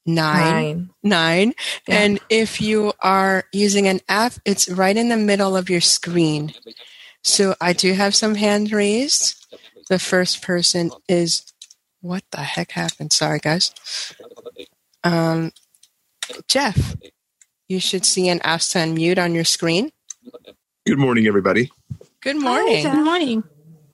nine, 0.07 0.43
Nine. 0.43 0.91
nine. 1.03 1.55
Yeah. 1.89 2.01
And 2.01 2.21
if 2.29 2.61
you 2.61 2.93
are 3.01 3.45
using 3.53 3.89
an 3.89 4.01
app, 4.09 4.35
it's 4.45 4.69
right 4.69 4.97
in 4.97 5.09
the 5.09 5.17
middle 5.17 5.57
of 5.57 5.71
your 5.71 5.81
screen. 5.81 6.53
So 7.23 7.55
I 7.61 7.73
do 7.73 7.93
have 7.95 8.15
some 8.15 8.35
hand 8.35 8.71
raised. 8.73 9.47
The 9.89 9.99
first 9.99 10.43
person 10.43 10.91
is, 11.09 11.53
what 12.01 12.23
the 12.31 12.43
heck 12.43 12.73
happened? 12.73 13.13
Sorry, 13.13 13.39
guys. 13.39 13.73
Um, 15.03 15.53
Jeff, 16.49 16.97
you 17.69 17.81
should 17.81 18.05
see 18.05 18.29
an 18.29 18.41
ask 18.43 18.73
to 18.73 18.79
unmute 18.79 19.19
on 19.19 19.35
your 19.35 19.45
screen. 19.45 19.91
Good 20.87 20.99
morning, 20.99 21.27
everybody. 21.27 21.71
Good 22.25 22.41
morning. 22.41 22.83
Jeff. 22.83 22.97
Good 22.97 23.05
morning. 23.05 23.45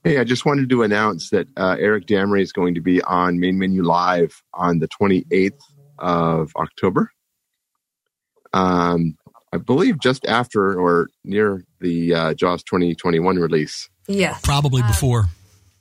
Hey, 0.05 0.19
I 0.19 0.25
just 0.25 0.47
wanted 0.47 0.71
to 0.71 0.83
announce 0.85 1.31
that 1.31 1.49
uh, 1.57 1.77
Eric 1.79 2.07
Damery 2.07 2.43
is 2.43 2.53
going 2.53 2.77
to 2.77 2.81
be 2.81 3.03
on 3.03 3.40
Main 3.40 3.59
Menu 3.59 3.83
Live 3.83 4.43
on 4.55 4.79
the 4.79 4.88
28th 4.88 5.53
of 5.99 6.53
October. 6.57 7.11
Um, 8.53 9.16
I 9.53 9.59
believe 9.59 9.99
just 10.01 10.25
after 10.27 10.81
or 10.81 11.09
near 11.25 11.64
the 11.81 12.14
uh, 12.14 12.35
JAWS 12.35 12.62
2021 12.62 13.37
release. 13.37 13.90
Yes. 14.09 14.40
Probably 14.43 14.83
Uh, 14.83 14.88
before. 14.88 15.27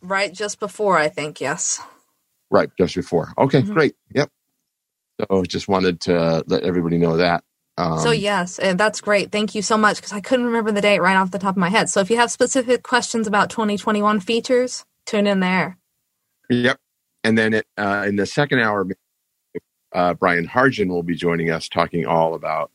Right 0.01 0.33
just 0.33 0.59
before, 0.59 0.97
I 0.97 1.07
think, 1.09 1.39
yes. 1.39 1.79
Right, 2.49 2.69
just 2.79 2.95
before. 2.95 3.31
Okay, 3.37 3.61
Mhm. 3.61 3.73
great. 3.73 3.95
Yep. 4.15 4.29
So 5.21 5.43
just 5.43 5.67
wanted 5.67 6.01
to 6.01 6.43
let 6.47 6.63
everybody 6.63 6.97
know 6.97 7.17
that. 7.17 7.43
Um, 7.79 7.99
so, 7.99 8.11
yes, 8.11 8.59
and 8.59 8.77
that's 8.77 8.99
great. 8.99 9.31
Thank 9.31 9.55
you 9.55 9.61
so 9.61 9.77
much 9.77 9.97
because 9.97 10.11
I 10.11 10.19
couldn't 10.19 10.45
remember 10.45 10.71
the 10.73 10.81
date 10.81 10.99
right 10.99 11.15
off 11.15 11.31
the 11.31 11.39
top 11.39 11.53
of 11.53 11.57
my 11.57 11.69
head. 11.69 11.89
So, 11.89 12.01
if 12.01 12.09
you 12.09 12.17
have 12.17 12.29
specific 12.29 12.83
questions 12.83 13.25
about 13.25 13.49
2021 13.49 14.19
features, 14.19 14.83
tune 15.05 15.25
in 15.25 15.39
there. 15.39 15.77
Yep. 16.49 16.77
And 17.23 17.37
then 17.37 17.53
it, 17.53 17.65
uh, 17.77 18.03
in 18.05 18.17
the 18.17 18.25
second 18.25 18.59
hour, 18.59 18.85
uh, 19.93 20.13
Brian 20.15 20.45
Hartgen 20.45 20.89
will 20.89 21.03
be 21.03 21.15
joining 21.15 21.51
us 21.51 21.69
talking 21.69 22.05
all 22.05 22.33
about 22.33 22.69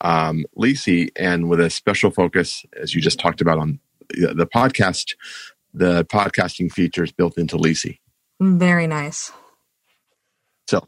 um, 0.00 0.46
Leasey 0.56 1.10
and 1.14 1.50
with 1.50 1.60
a 1.60 1.68
special 1.68 2.10
focus, 2.10 2.64
as 2.80 2.94
you 2.94 3.02
just 3.02 3.18
talked 3.18 3.42
about 3.42 3.58
on 3.58 3.80
the 4.10 4.46
podcast, 4.46 5.14
the 5.74 6.06
podcasting 6.06 6.72
features 6.72 7.12
built 7.12 7.36
into 7.36 7.56
Leasey. 7.56 7.98
Very 8.40 8.86
nice. 8.86 9.30
So 10.68 10.86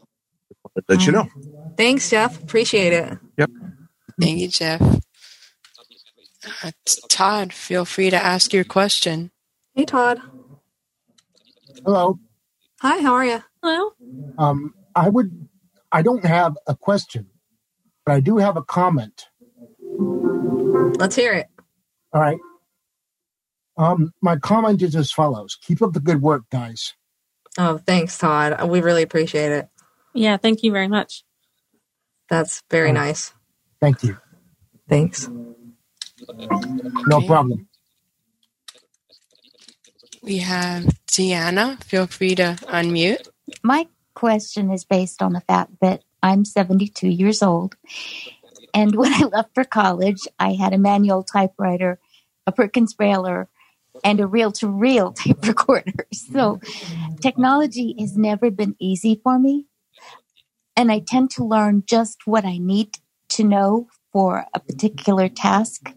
I'll 0.77 0.83
let 0.87 1.05
you 1.05 1.11
know. 1.11 1.27
Thanks, 1.77 2.09
Jeff. 2.09 2.41
Appreciate 2.41 2.93
it. 2.93 3.17
Yep. 3.37 3.49
Thank 4.19 4.39
you, 4.39 4.47
Jeff. 4.47 4.81
Uh, 6.63 6.71
Todd, 7.09 7.53
feel 7.53 7.85
free 7.85 8.09
to 8.09 8.15
ask 8.17 8.53
your 8.53 8.63
question. 8.63 9.31
Hey, 9.75 9.85
Todd. 9.85 10.19
Hello. 11.85 12.19
Hi, 12.81 13.01
how 13.01 13.13
are 13.13 13.25
you? 13.25 13.43
Hello. 13.61 13.91
Um, 14.37 14.73
I 14.95 15.09
would. 15.09 15.47
I 15.91 16.01
don't 16.01 16.25
have 16.25 16.57
a 16.67 16.75
question, 16.75 17.27
but 18.05 18.13
I 18.13 18.19
do 18.21 18.37
have 18.37 18.57
a 18.57 18.63
comment. 18.63 19.25
Let's 20.97 21.15
hear 21.15 21.33
it. 21.33 21.47
All 22.13 22.21
right. 22.21 22.39
Um, 23.77 24.13
my 24.21 24.37
comment 24.37 24.81
is 24.81 24.95
as 24.95 25.11
follows: 25.11 25.57
Keep 25.61 25.81
up 25.81 25.93
the 25.93 25.99
good 25.99 26.21
work, 26.21 26.43
guys. 26.51 26.93
Oh, 27.57 27.77
thanks, 27.77 28.17
Todd. 28.17 28.67
We 28.69 28.81
really 28.81 29.03
appreciate 29.03 29.51
it. 29.51 29.69
Yeah, 30.13 30.37
thank 30.37 30.63
you 30.63 30.71
very 30.71 30.87
much. 30.87 31.23
That's 32.29 32.63
very 32.69 32.91
nice. 32.91 33.33
Thank 33.79 34.03
you. 34.03 34.17
Thanks. 34.87 35.29
No 37.07 37.21
problem. 37.21 37.67
We 40.21 40.37
have 40.37 40.85
Deanna. 41.07 41.83
Feel 41.83 42.07
free 42.07 42.35
to 42.35 42.57
unmute. 42.63 43.27
My 43.63 43.87
question 44.13 44.71
is 44.71 44.85
based 44.85 45.21
on 45.21 45.33
the 45.33 45.41
fact 45.41 45.71
that 45.81 46.03
I'm 46.21 46.45
72 46.45 47.07
years 47.07 47.41
old. 47.41 47.75
And 48.73 48.95
when 48.95 49.13
I 49.13 49.25
left 49.25 49.53
for 49.55 49.63
college, 49.63 50.27
I 50.39 50.53
had 50.53 50.73
a 50.73 50.77
manual 50.77 51.23
typewriter, 51.23 51.99
a 52.45 52.51
Perkins 52.51 52.95
Brailler, 52.95 53.47
and 54.03 54.19
a 54.19 54.27
reel 54.27 54.51
to 54.53 54.67
reel 54.67 55.11
tape 55.11 55.45
recorder. 55.45 56.07
So 56.13 56.59
technology 57.19 57.95
has 57.99 58.15
never 58.15 58.51
been 58.51 58.75
easy 58.79 59.19
for 59.23 59.39
me. 59.39 59.65
And 60.75 60.91
I 60.91 60.99
tend 60.99 61.31
to 61.31 61.43
learn 61.43 61.83
just 61.85 62.25
what 62.25 62.45
I 62.45 62.57
need 62.57 62.97
to 63.29 63.43
know 63.43 63.87
for 64.11 64.45
a 64.53 64.59
particular 64.59 65.29
task. 65.29 65.93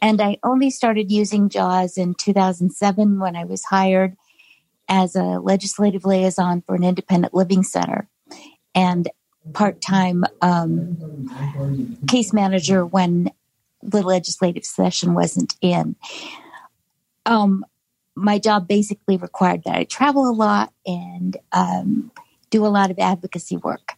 And 0.00 0.20
I 0.20 0.38
only 0.42 0.70
started 0.70 1.10
using 1.10 1.48
JAWS 1.48 1.96
in 1.96 2.14
2007 2.14 3.18
when 3.18 3.36
I 3.36 3.44
was 3.44 3.64
hired 3.64 4.16
as 4.88 5.16
a 5.16 5.40
legislative 5.40 6.04
liaison 6.04 6.62
for 6.62 6.74
an 6.74 6.84
independent 6.84 7.34
living 7.34 7.62
center 7.62 8.08
and 8.74 9.08
part 9.52 9.80
time 9.80 10.24
um, 10.42 11.28
case 12.08 12.32
manager 12.32 12.84
when 12.84 13.30
the 13.82 14.02
legislative 14.02 14.64
session 14.64 15.14
wasn't 15.14 15.54
in. 15.60 15.96
Um, 17.26 17.64
my 18.16 18.38
job 18.38 18.68
basically 18.68 19.16
required 19.16 19.64
that 19.64 19.76
I 19.76 19.84
travel 19.84 20.28
a 20.28 20.32
lot 20.32 20.72
and 20.86 21.36
um, 21.52 22.10
do 22.54 22.64
a 22.64 22.68
lot 22.68 22.92
of 22.92 23.00
advocacy 23.00 23.56
work. 23.56 23.94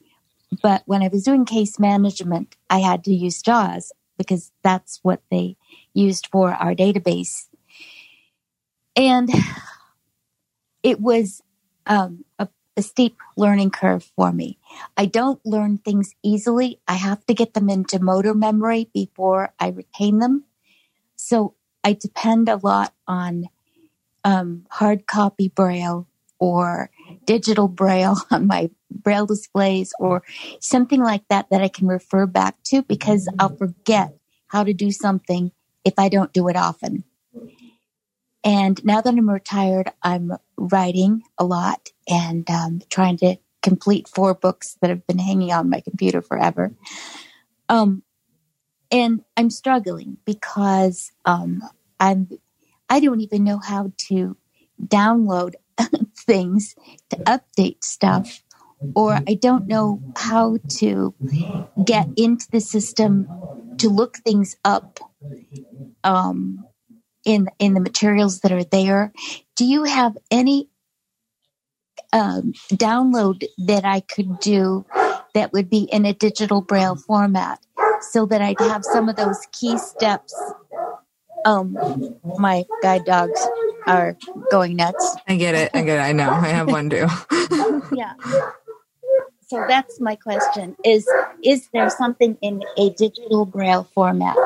But 0.62 0.83
when 0.87 1.03
I 1.03 1.09
was 1.09 1.25
doing 1.25 1.45
case 1.45 1.79
management, 1.79 2.57
I 2.71 2.79
had 2.79 3.05
to 3.05 3.12
use 3.12 3.42
JAWS 3.42 3.92
because 4.16 4.51
that's 4.62 4.99
what 5.03 5.21
they 5.31 5.59
used 5.92 6.29
for 6.33 6.53
our 6.55 6.75
database. 6.75 7.49
And 8.97 9.29
it 10.83 11.03
was 11.03 11.42
um, 11.85 12.25
a, 12.38 12.49
a 12.79 12.83
steep 12.83 13.19
learning 13.37 13.73
curve 13.73 14.11
for 14.16 14.33
me. 14.33 14.59
I 14.97 15.05
don't 15.05 15.45
learn 15.45 15.77
things 15.77 16.14
easily. 16.23 16.81
I 16.88 16.95
have 16.95 17.27
to 17.27 17.35
get 17.35 17.53
them 17.53 17.69
into 17.69 17.99
motor 17.99 18.33
memory 18.33 18.88
before 18.95 19.53
I 19.61 19.69
retain 19.69 20.21
them. 20.21 20.45
So 21.16 21.57
I 21.85 21.92
depend 21.92 22.49
a 22.49 22.57
lot 22.57 22.95
on 23.07 23.51
um, 24.25 24.64
hard 24.71 25.07
copy 25.07 25.49
braille 25.49 26.09
or 26.38 26.88
digital 27.25 27.69
braille 27.69 28.16
on 28.31 28.47
my 28.47 28.71
braille 28.90 29.27
displays 29.27 29.92
or 29.99 30.23
something 30.61 31.03
like 31.03 31.23
that 31.29 31.51
that 31.51 31.62
I 31.62 31.69
can 31.69 31.87
refer 31.87 32.27
back 32.27 32.57
to 32.64 32.83
because 32.83 33.29
I'll 33.38 33.57
forget 33.57 34.16
how 34.49 34.64
to 34.64 34.73
do 34.73 34.90
something 34.90 35.53
if 35.85 35.95
I 35.99 36.09
don't 36.09 36.33
do 36.33 36.49
it 36.49 36.57
often. 36.57 37.05
And 38.45 38.83
now 38.85 39.01
that 39.01 39.12
I'm 39.12 39.29
retired, 39.29 39.90
I'm 40.03 40.33
writing 40.57 41.23
a 41.37 41.45
lot 41.45 41.90
and 42.09 42.49
um, 42.49 42.81
trying 42.88 43.16
to 43.19 43.37
complete 43.62 44.07
four 44.07 44.35
books 44.35 44.77
that 44.81 44.90
have 44.90 45.05
been 45.09 45.19
hanging 45.19 45.53
on 45.53 45.69
my 45.69 45.81
computer 45.81 46.23
forever. 46.23 46.73
Um, 47.69 48.05
and 48.92 49.25
I'm 49.37 49.51
struggling 49.51 50.19
because 50.25 51.11
um, 51.25 51.62
I'm 51.99 52.29
I 52.88 53.01
don't 53.01 53.21
even 53.21 53.42
know 53.42 53.59
how 53.59 53.92
to 54.09 54.37
download 54.81 55.55
things 56.27 56.75
to 57.11 57.17
update 57.19 57.83
stuff, 57.85 58.43
or 58.95 59.21
I 59.29 59.35
don't 59.35 59.67
know 59.67 60.03
how 60.17 60.59
to 60.79 61.15
get 61.85 62.09
into 62.17 62.47
the 62.51 62.61
system 62.61 63.29
to 63.79 63.89
look 63.89 64.19
things 64.19 64.57
up 64.65 64.99
um, 66.05 66.65
in 67.25 67.49
in 67.59 67.75
the 67.75 67.81
materials 67.81 68.41
that 68.41 68.53
are 68.53 68.65
there. 68.65 69.12
Do 69.57 69.65
you 69.65 69.85
have 69.85 70.17
any 70.31 70.69
um, 72.12 72.53
download 72.73 73.45
that 73.59 73.85
I 73.85 74.01
could 74.01 74.39
do 74.41 74.85
that 75.35 75.53
would 75.53 75.69
be 75.69 75.89
in 75.93 76.07
a 76.07 76.12
digital 76.12 76.61
braille 76.61 76.97
format, 76.97 77.61
so 78.12 78.27
that 78.27 78.41
I'd 78.41 78.61
have 78.61 78.85
some 78.85 79.09
of 79.09 79.17
those 79.17 79.47
key 79.53 79.79
steps? 79.79 80.35
Um, 81.45 81.79
my 82.39 82.65
guide 82.83 83.05
dogs 83.05 83.47
are 83.87 84.16
going 84.51 84.77
nuts. 84.77 85.16
I 85.29 85.37
get 85.37 85.55
it. 85.55 85.70
I 85.75 85.83
get 85.83 85.99
it. 85.99 86.03
I 86.03 86.12
know. 86.12 86.31
I 86.31 86.49
have 86.49 86.68
one 86.68 86.90
too. 86.90 87.07
Yeah. 87.92 88.14
So 89.49 89.64
that's 89.68 90.01
my 90.01 90.16
question 90.16 90.77
is 90.85 91.07
is 91.44 91.68
there 91.72 91.88
something 91.88 92.37
in 92.42 92.64
a 92.77 92.90
digital 92.90 93.44
braille 93.46 93.88
format 93.94 94.37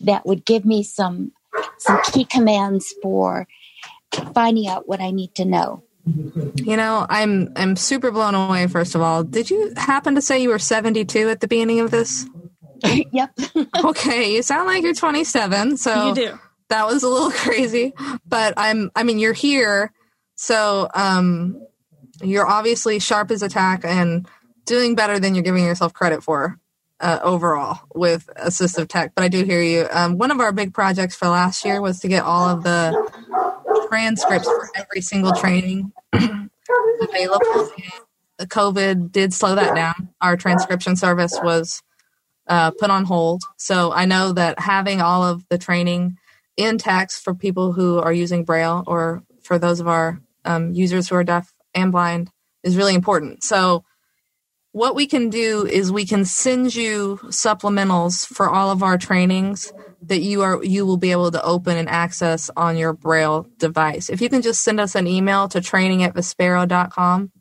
that 0.00 0.24
would 0.24 0.46
give 0.46 0.64
me 0.64 0.82
some 0.82 1.32
some 1.78 2.00
key 2.12 2.24
commands 2.24 2.94
for 3.02 3.46
finding 4.34 4.66
out 4.66 4.88
what 4.88 5.00
I 5.00 5.10
need 5.10 5.34
to 5.34 5.44
know? 5.44 5.82
You 6.06 6.76
know, 6.76 7.06
I'm 7.10 7.52
I'm 7.56 7.76
super 7.76 8.10
blown 8.10 8.34
away. 8.34 8.66
First 8.68 8.94
of 8.94 9.02
all, 9.02 9.24
did 9.24 9.50
you 9.50 9.72
happen 9.76 10.14
to 10.14 10.22
say 10.22 10.40
you 10.40 10.48
were 10.48 10.58
72 10.58 11.28
at 11.28 11.40
the 11.40 11.48
beginning 11.48 11.80
of 11.80 11.90
this? 11.90 12.26
yep. 13.12 13.30
Okay, 13.84 14.34
you 14.34 14.42
sound 14.42 14.66
like 14.66 14.82
you're 14.82 14.94
27. 14.94 15.76
So 15.76 16.08
you 16.08 16.14
do. 16.14 16.38
That 16.68 16.86
was 16.86 17.02
a 17.02 17.08
little 17.08 17.30
crazy, 17.44 17.92
but 18.26 18.54
I'm 18.56 18.90
I 18.94 19.02
mean 19.02 19.18
you're 19.18 19.32
here, 19.32 19.92
so 20.34 20.88
um 20.94 21.62
you're 22.22 22.46
obviously 22.46 22.98
sharp 22.98 23.30
as 23.30 23.42
attack 23.42 23.84
and 23.84 24.26
doing 24.64 24.94
better 24.94 25.18
than 25.18 25.34
you're 25.34 25.44
giving 25.44 25.64
yourself 25.64 25.92
credit 25.92 26.22
for 26.22 26.58
uh, 27.00 27.18
overall 27.22 27.80
with 27.94 28.28
assistive 28.42 28.88
tech. 28.88 29.12
But 29.14 29.24
I 29.24 29.28
do 29.28 29.44
hear 29.44 29.62
you. 29.62 29.86
Um, 29.90 30.18
one 30.18 30.30
of 30.30 30.40
our 30.40 30.52
big 30.52 30.72
projects 30.72 31.14
for 31.14 31.28
last 31.28 31.64
year 31.64 31.80
was 31.80 32.00
to 32.00 32.08
get 32.08 32.24
all 32.24 32.48
of 32.48 32.62
the 32.62 33.86
transcripts 33.88 34.48
for 34.48 34.68
every 34.76 35.00
single 35.00 35.32
training 35.32 35.92
available. 36.12 37.70
The 38.38 38.46
COVID 38.46 39.12
did 39.12 39.32
slow 39.32 39.54
that 39.54 39.74
down. 39.74 40.10
Our 40.20 40.36
transcription 40.36 40.96
service 40.96 41.38
was 41.42 41.82
uh, 42.48 42.70
put 42.72 42.90
on 42.90 43.04
hold. 43.04 43.42
So 43.56 43.92
I 43.92 44.04
know 44.04 44.32
that 44.32 44.58
having 44.58 45.00
all 45.00 45.22
of 45.22 45.44
the 45.48 45.58
training 45.58 46.18
in 46.56 46.78
text 46.78 47.22
for 47.22 47.34
people 47.34 47.72
who 47.72 47.98
are 47.98 48.12
using 48.12 48.44
Braille 48.44 48.84
or 48.86 49.22
for 49.42 49.58
those 49.58 49.80
of 49.80 49.88
our 49.88 50.20
um, 50.44 50.72
users 50.72 51.08
who 51.08 51.16
are 51.16 51.24
deaf 51.24 51.52
and 51.74 51.92
blind 51.92 52.30
is 52.62 52.76
really 52.76 52.94
important. 52.94 53.44
So 53.44 53.84
what 54.76 54.94
we 54.94 55.06
can 55.06 55.30
do 55.30 55.66
is 55.66 55.90
we 55.90 56.04
can 56.04 56.26
send 56.26 56.74
you 56.74 57.18
supplementals 57.28 58.26
for 58.26 58.46
all 58.46 58.70
of 58.70 58.82
our 58.82 58.98
trainings 58.98 59.72
that 60.02 60.20
you 60.20 60.42
are 60.42 60.62
you 60.62 60.84
will 60.84 60.98
be 60.98 61.12
able 61.12 61.30
to 61.30 61.42
open 61.42 61.78
and 61.78 61.88
access 61.88 62.50
on 62.58 62.76
your 62.76 62.92
braille 62.92 63.46
device 63.56 64.10
if 64.10 64.20
you 64.20 64.28
can 64.28 64.42
just 64.42 64.60
send 64.60 64.78
us 64.78 64.94
an 64.94 65.06
email 65.06 65.48
to 65.48 65.62
training 65.62 66.02
at 66.02 66.14
vispero.com 66.14 67.32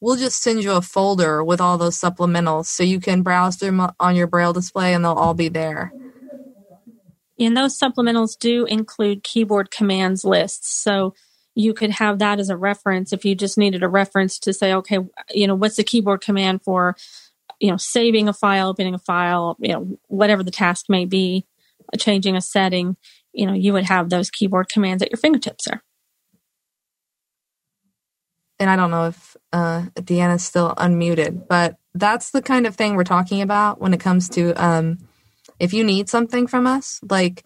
we'll 0.00 0.16
just 0.16 0.42
send 0.42 0.60
you 0.60 0.72
a 0.72 0.82
folder 0.82 1.44
with 1.44 1.60
all 1.60 1.78
those 1.78 1.96
supplementals 1.96 2.66
so 2.66 2.82
you 2.82 2.98
can 2.98 3.22
browse 3.22 3.54
through 3.54 3.70
them 3.70 3.88
on 4.00 4.16
your 4.16 4.26
braille 4.26 4.52
display 4.52 4.92
and 4.92 5.04
they'll 5.04 5.12
all 5.12 5.34
be 5.34 5.48
there 5.48 5.92
and 7.38 7.56
those 7.56 7.78
supplementals 7.78 8.38
do 8.38 8.64
include 8.64 9.22
keyboard 9.22 9.70
commands 9.70 10.24
lists 10.24 10.74
so 10.74 11.14
you 11.56 11.72
could 11.72 11.90
have 11.90 12.18
that 12.18 12.38
as 12.38 12.50
a 12.50 12.56
reference 12.56 13.12
if 13.12 13.24
you 13.24 13.34
just 13.34 13.56
needed 13.56 13.82
a 13.82 13.88
reference 13.88 14.38
to 14.38 14.52
say, 14.52 14.74
okay, 14.74 14.98
you 15.30 15.46
know, 15.46 15.54
what's 15.54 15.76
the 15.76 15.82
keyboard 15.82 16.20
command 16.20 16.62
for, 16.62 16.94
you 17.58 17.70
know, 17.70 17.78
saving 17.78 18.28
a 18.28 18.32
file, 18.34 18.68
opening 18.68 18.94
a 18.94 18.98
file, 18.98 19.56
you 19.58 19.72
know, 19.72 19.98
whatever 20.08 20.42
the 20.42 20.50
task 20.50 20.86
may 20.90 21.06
be, 21.06 21.46
changing 21.98 22.36
a 22.36 22.42
setting, 22.42 22.96
you 23.32 23.46
know, 23.46 23.54
you 23.54 23.72
would 23.72 23.84
have 23.84 24.10
those 24.10 24.30
keyboard 24.30 24.68
commands 24.68 25.02
at 25.02 25.10
your 25.10 25.16
fingertips 25.16 25.64
there. 25.64 25.82
And 28.58 28.68
I 28.68 28.76
don't 28.76 28.90
know 28.90 29.06
if 29.06 29.36
uh, 29.52 29.86
Deanna's 29.94 30.44
still 30.44 30.74
unmuted, 30.76 31.48
but 31.48 31.76
that's 31.94 32.30
the 32.30 32.42
kind 32.42 32.66
of 32.66 32.76
thing 32.76 32.96
we're 32.96 33.04
talking 33.04 33.40
about 33.40 33.80
when 33.80 33.94
it 33.94 34.00
comes 34.00 34.28
to 34.30 34.52
um, 34.62 35.05
if 35.58 35.72
you 35.72 35.84
need 35.84 36.08
something 36.08 36.46
from 36.46 36.66
us, 36.66 37.00
like 37.08 37.44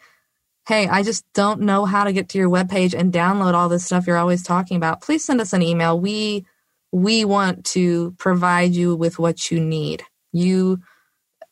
hey, 0.70 0.86
I 0.86 1.02
just 1.02 1.24
don't 1.32 1.62
know 1.62 1.84
how 1.84 2.04
to 2.04 2.12
get 2.12 2.28
to 2.28 2.38
your 2.38 2.48
webpage 2.48 2.94
and 2.94 3.12
download 3.12 3.54
all 3.54 3.68
this 3.68 3.84
stuff 3.84 4.06
you're 4.06 4.16
always 4.16 4.44
talking 4.44 4.76
about, 4.76 5.00
please 5.00 5.24
send 5.24 5.40
us 5.40 5.52
an 5.52 5.62
email. 5.62 5.98
We 5.98 6.46
we 6.92 7.24
want 7.24 7.64
to 7.66 8.12
provide 8.18 8.72
you 8.72 8.94
with 8.94 9.18
what 9.18 9.50
you 9.50 9.60
need. 9.60 10.04
You 10.32 10.80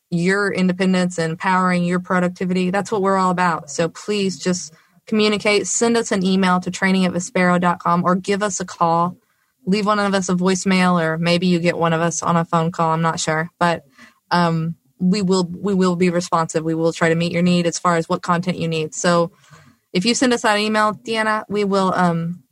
your 0.09 0.51
independence 0.51 1.17
and 1.17 1.31
empowering 1.31 1.83
your 1.83 1.99
productivity, 1.99 2.71
that's 2.71 2.91
what 2.91 3.01
we're 3.01 3.17
all 3.17 3.29
about. 3.29 3.69
So 3.69 3.89
please 3.89 4.39
just 4.39 4.73
communicate, 5.05 5.67
send 5.67 5.97
us 5.97 6.11
an 6.11 6.25
email 6.25 6.59
to 6.61 6.71
training 6.71 7.05
at 7.05 7.11
vispero.com 7.11 8.03
or 8.03 8.15
give 8.15 8.41
us 8.41 8.59
a 8.59 8.65
call. 8.65 9.17
Leave 9.65 9.85
one 9.85 9.99
of 9.99 10.13
us 10.13 10.29
a 10.29 10.33
voicemail 10.33 11.01
or 11.01 11.17
maybe 11.17 11.47
you 11.47 11.59
get 11.59 11.77
one 11.77 11.93
of 11.93 12.01
us 12.01 12.23
on 12.23 12.37
a 12.37 12.45
phone 12.45 12.71
call. 12.71 12.91
I'm 12.91 13.01
not 13.01 13.19
sure. 13.19 13.49
But 13.59 13.83
um, 14.31 14.75
we 14.99 15.21
will 15.21 15.45
we 15.45 15.73
will 15.73 15.95
be 15.95 16.09
responsive. 16.09 16.63
We 16.63 16.75
will 16.75 16.93
try 16.93 17.09
to 17.09 17.15
meet 17.15 17.31
your 17.31 17.41
need 17.41 17.65
as 17.65 17.79
far 17.79 17.95
as 17.95 18.07
what 18.07 18.21
content 18.21 18.57
you 18.57 18.67
need. 18.67 18.93
So 18.93 19.31
if 19.93 20.05
you 20.05 20.13
send 20.13 20.33
us 20.33 20.43
that 20.43 20.59
email, 20.59 20.93
Deanna, 20.93 21.45
we 21.49 21.63
will 21.63 21.93
um, 21.93 22.43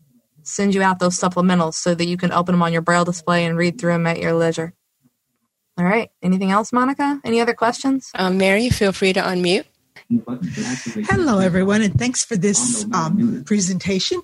send 0.43 0.73
you 0.73 0.81
out 0.81 0.99
those 0.99 1.19
supplementals 1.19 1.75
so 1.75 1.93
that 1.93 2.07
you 2.07 2.17
can 2.17 2.31
open 2.31 2.53
them 2.53 2.63
on 2.63 2.73
your 2.73 2.81
braille 2.81 3.05
display 3.05 3.45
and 3.45 3.57
read 3.57 3.79
through 3.79 3.91
them 3.91 4.07
at 4.07 4.19
your 4.19 4.33
leisure. 4.33 4.73
All 5.77 5.85
right. 5.85 6.09
Anything 6.23 6.49
else, 6.49 6.73
Monica? 6.73 7.21
Any 7.23 7.39
other 7.39 7.53
questions? 7.53 8.09
Um, 8.15 8.37
Mary, 8.37 8.69
feel 8.69 8.91
free 8.91 9.13
to 9.13 9.21
unmute. 9.21 9.65
Hello, 10.09 11.39
everyone, 11.39 11.81
and 11.81 11.99
thanks 11.99 12.23
for 12.23 12.37
this 12.37 12.85
um, 12.93 13.43
presentation. 13.45 14.21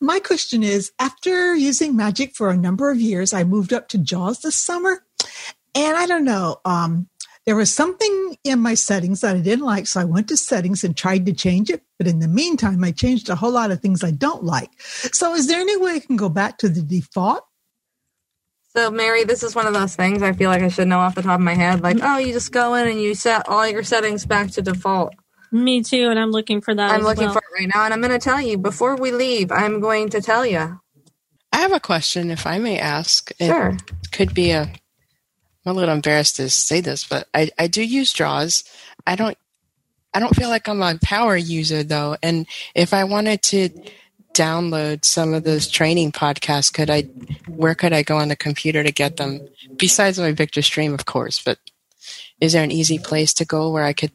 My 0.00 0.20
question 0.20 0.62
is 0.62 0.90
After 0.98 1.54
using 1.54 1.94
Magic 1.94 2.34
for 2.34 2.48
a 2.48 2.56
number 2.56 2.90
of 2.90 2.98
years, 2.98 3.34
I 3.34 3.44
moved 3.44 3.72
up 3.72 3.88
to 3.88 3.98
JAWS 3.98 4.40
this 4.40 4.56
summer. 4.56 5.04
And 5.74 5.96
I 5.96 6.06
don't 6.06 6.24
know, 6.24 6.60
um, 6.64 7.08
there 7.48 7.56
was 7.56 7.72
something 7.72 8.36
in 8.44 8.60
my 8.60 8.74
settings 8.74 9.22
that 9.22 9.34
I 9.34 9.40
didn't 9.40 9.64
like, 9.64 9.86
so 9.86 10.02
I 10.02 10.04
went 10.04 10.28
to 10.28 10.36
settings 10.36 10.84
and 10.84 10.94
tried 10.94 11.24
to 11.24 11.32
change 11.32 11.70
it. 11.70 11.82
But 11.96 12.06
in 12.06 12.18
the 12.18 12.28
meantime, 12.28 12.84
I 12.84 12.92
changed 12.92 13.30
a 13.30 13.34
whole 13.34 13.52
lot 13.52 13.70
of 13.70 13.80
things 13.80 14.04
I 14.04 14.10
don't 14.10 14.44
like. 14.44 14.68
So, 14.82 15.32
is 15.32 15.46
there 15.46 15.58
any 15.58 15.74
way 15.78 15.92
I 15.92 16.00
can 16.00 16.16
go 16.16 16.28
back 16.28 16.58
to 16.58 16.68
the 16.68 16.82
default? 16.82 17.42
So, 18.76 18.90
Mary, 18.90 19.24
this 19.24 19.42
is 19.42 19.54
one 19.54 19.66
of 19.66 19.72
those 19.72 19.96
things 19.96 20.22
I 20.22 20.34
feel 20.34 20.50
like 20.50 20.60
I 20.60 20.68
should 20.68 20.88
know 20.88 20.98
off 20.98 21.14
the 21.14 21.22
top 21.22 21.40
of 21.40 21.40
my 21.40 21.54
head. 21.54 21.80
Like, 21.80 21.96
mm-hmm. 21.96 22.06
oh, 22.06 22.18
you 22.18 22.34
just 22.34 22.52
go 22.52 22.74
in 22.74 22.86
and 22.86 23.00
you 23.00 23.14
set 23.14 23.48
all 23.48 23.66
your 23.66 23.82
settings 23.82 24.26
back 24.26 24.50
to 24.50 24.60
default. 24.60 25.14
Me 25.50 25.82
too, 25.82 26.10
and 26.10 26.18
I'm 26.18 26.32
looking 26.32 26.60
for 26.60 26.74
that. 26.74 26.90
I'm 26.90 27.00
looking 27.00 27.28
well. 27.28 27.32
for 27.32 27.38
it 27.38 27.60
right 27.62 27.70
now, 27.74 27.86
and 27.86 27.94
I'm 27.94 28.02
going 28.02 28.12
to 28.12 28.18
tell 28.18 28.42
you 28.42 28.58
before 28.58 28.96
we 28.96 29.10
leave. 29.10 29.50
I'm 29.50 29.80
going 29.80 30.10
to 30.10 30.20
tell 30.20 30.44
you. 30.44 30.78
I 31.50 31.56
have 31.60 31.72
a 31.72 31.80
question, 31.80 32.30
if 32.30 32.46
I 32.46 32.58
may 32.58 32.78
ask. 32.78 33.32
Sure. 33.40 33.70
It 33.70 34.12
could 34.12 34.34
be 34.34 34.50
a 34.50 34.70
I'm 35.68 35.76
a 35.76 35.80
little 35.80 35.94
embarrassed 35.94 36.36
to 36.36 36.48
say 36.48 36.80
this, 36.80 37.04
but 37.04 37.28
I, 37.34 37.50
I 37.58 37.66
do 37.66 37.82
use 37.82 38.12
JAWS. 38.12 38.64
I 39.06 39.16
don't 39.16 39.36
I 40.14 40.20
don't 40.20 40.34
feel 40.34 40.48
like 40.48 40.66
I'm 40.66 40.80
a 40.80 40.98
power 41.02 41.36
user 41.36 41.82
though. 41.82 42.16
And 42.22 42.46
if 42.74 42.94
I 42.94 43.04
wanted 43.04 43.42
to 43.42 43.68
download 44.32 45.04
some 45.04 45.34
of 45.34 45.44
those 45.44 45.68
training 45.68 46.12
podcasts, 46.12 46.72
could 46.72 46.88
I 46.88 47.02
where 47.46 47.74
could 47.74 47.92
I 47.92 48.02
go 48.02 48.16
on 48.16 48.28
the 48.28 48.36
computer 48.36 48.82
to 48.82 48.92
get 48.92 49.18
them? 49.18 49.46
Besides 49.76 50.18
my 50.18 50.32
Victor 50.32 50.62
Stream, 50.62 50.94
of 50.94 51.04
course, 51.04 51.42
but 51.44 51.58
is 52.40 52.54
there 52.54 52.64
an 52.64 52.72
easy 52.72 52.98
place 52.98 53.34
to 53.34 53.44
go 53.44 53.70
where 53.70 53.84
I 53.84 53.92
could 53.92 54.12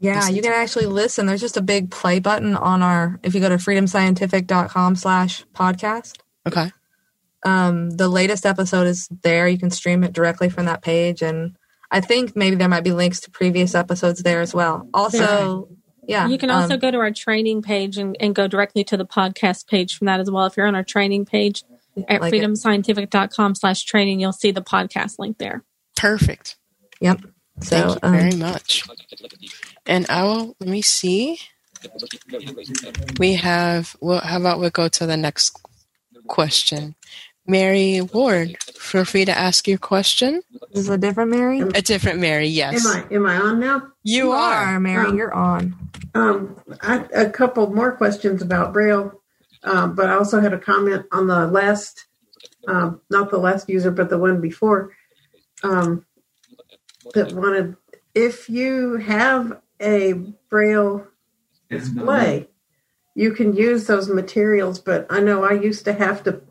yeah, 0.00 0.28
you 0.28 0.42
can 0.42 0.52
actually 0.52 0.86
listen. 0.86 1.26
There's 1.26 1.40
just 1.40 1.56
a 1.56 1.62
big 1.62 1.90
play 1.90 2.20
button 2.20 2.56
on 2.56 2.82
our 2.82 3.18
if 3.22 3.34
you 3.34 3.40
go 3.40 3.48
to 3.48 3.56
freedomscientific.com 3.56 4.96
slash 4.96 5.44
podcast. 5.54 6.18
Okay. 6.46 6.70
Um, 7.44 7.90
the 7.90 8.08
latest 8.08 8.44
episode 8.46 8.86
is 8.86 9.08
there. 9.22 9.48
You 9.48 9.58
can 9.58 9.70
stream 9.70 10.04
it 10.04 10.12
directly 10.12 10.48
from 10.48 10.66
that 10.66 10.82
page. 10.82 11.22
And 11.22 11.56
I 11.90 12.00
think 12.00 12.34
maybe 12.34 12.56
there 12.56 12.68
might 12.68 12.84
be 12.84 12.92
links 12.92 13.20
to 13.20 13.30
previous 13.30 13.74
episodes 13.74 14.22
there 14.22 14.40
as 14.40 14.54
well. 14.54 14.88
Also, 14.92 15.68
yeah. 16.06 16.26
You 16.26 16.38
can 16.38 16.50
also 16.50 16.74
um, 16.74 16.80
go 16.80 16.90
to 16.90 16.98
our 16.98 17.10
training 17.10 17.62
page 17.62 17.98
and, 17.98 18.16
and 18.18 18.34
go 18.34 18.48
directly 18.48 18.82
to 18.84 18.96
the 18.96 19.06
podcast 19.06 19.68
page 19.68 19.96
from 19.96 20.06
that 20.06 20.20
as 20.20 20.30
well. 20.30 20.46
If 20.46 20.56
you're 20.56 20.66
on 20.66 20.74
our 20.74 20.82
training 20.82 21.26
page 21.26 21.64
at 22.08 22.20
Like 22.20 22.32
it. 22.32 22.42
freedomscientific.com 22.42 23.54
slash 23.54 23.84
training, 23.84 24.20
you'll 24.20 24.32
see 24.32 24.50
the 24.50 24.62
podcast 24.62 25.18
link 25.18 25.38
there. 25.38 25.64
Perfect. 25.96 26.56
Yep. 27.00 27.20
So, 27.60 27.76
Thank 27.76 27.90
you 27.90 27.98
um, 28.02 28.12
very 28.12 28.36
much. 28.36 28.84
And 29.86 30.06
I 30.08 30.22
will 30.24 30.56
let 30.60 30.68
me 30.68 30.82
see. 30.82 31.38
We 33.18 33.34
have 33.34 33.96
well 34.00 34.20
how 34.20 34.38
about 34.38 34.60
we 34.60 34.70
go 34.70 34.88
to 34.88 35.06
the 35.06 35.16
next 35.16 35.60
question. 36.26 36.94
Mary 37.48 38.02
Ward, 38.02 38.62
feel 38.62 39.06
free 39.06 39.24
to 39.24 39.36
ask 39.36 39.66
your 39.66 39.78
question. 39.78 40.42
This 40.70 40.84
is 40.84 40.88
a 40.90 40.98
different 40.98 41.30
Mary? 41.30 41.60
A 41.60 41.80
different 41.80 42.20
Mary, 42.20 42.46
yes. 42.46 42.84
Am 42.84 42.92
I 42.92 43.14
am 43.14 43.26
I 43.26 43.36
on 43.36 43.58
now? 43.58 43.88
You 44.02 44.32
are. 44.32 44.64
are. 44.64 44.80
Mary. 44.80 45.06
Oh. 45.08 45.14
You're 45.14 45.32
on. 45.32 45.74
Um, 46.14 46.56
I, 46.82 47.06
a 47.14 47.30
couple 47.30 47.72
more 47.72 47.92
questions 47.92 48.42
about 48.42 48.74
Braille, 48.74 49.18
um, 49.64 49.94
but 49.94 50.10
I 50.10 50.14
also 50.14 50.40
had 50.40 50.52
a 50.52 50.58
comment 50.58 51.06
on 51.10 51.26
the 51.26 51.46
last, 51.46 52.06
um, 52.68 53.00
not 53.08 53.30
the 53.30 53.38
last 53.38 53.68
user, 53.68 53.90
but 53.90 54.10
the 54.10 54.18
one 54.18 54.42
before, 54.42 54.92
um, 55.62 56.04
that 57.14 57.32
wanted 57.32 57.76
if 58.14 58.50
you 58.50 58.96
have 58.96 59.60
a 59.80 60.12
Braille 60.50 61.06
display, 61.70 62.48
you 63.14 63.32
can 63.32 63.54
use 63.54 63.86
those 63.86 64.08
materials. 64.08 64.80
But 64.80 65.06
I 65.08 65.20
know 65.20 65.44
I 65.44 65.52
used 65.52 65.84
to 65.86 65.92
have 65.92 66.24
to 66.24 66.42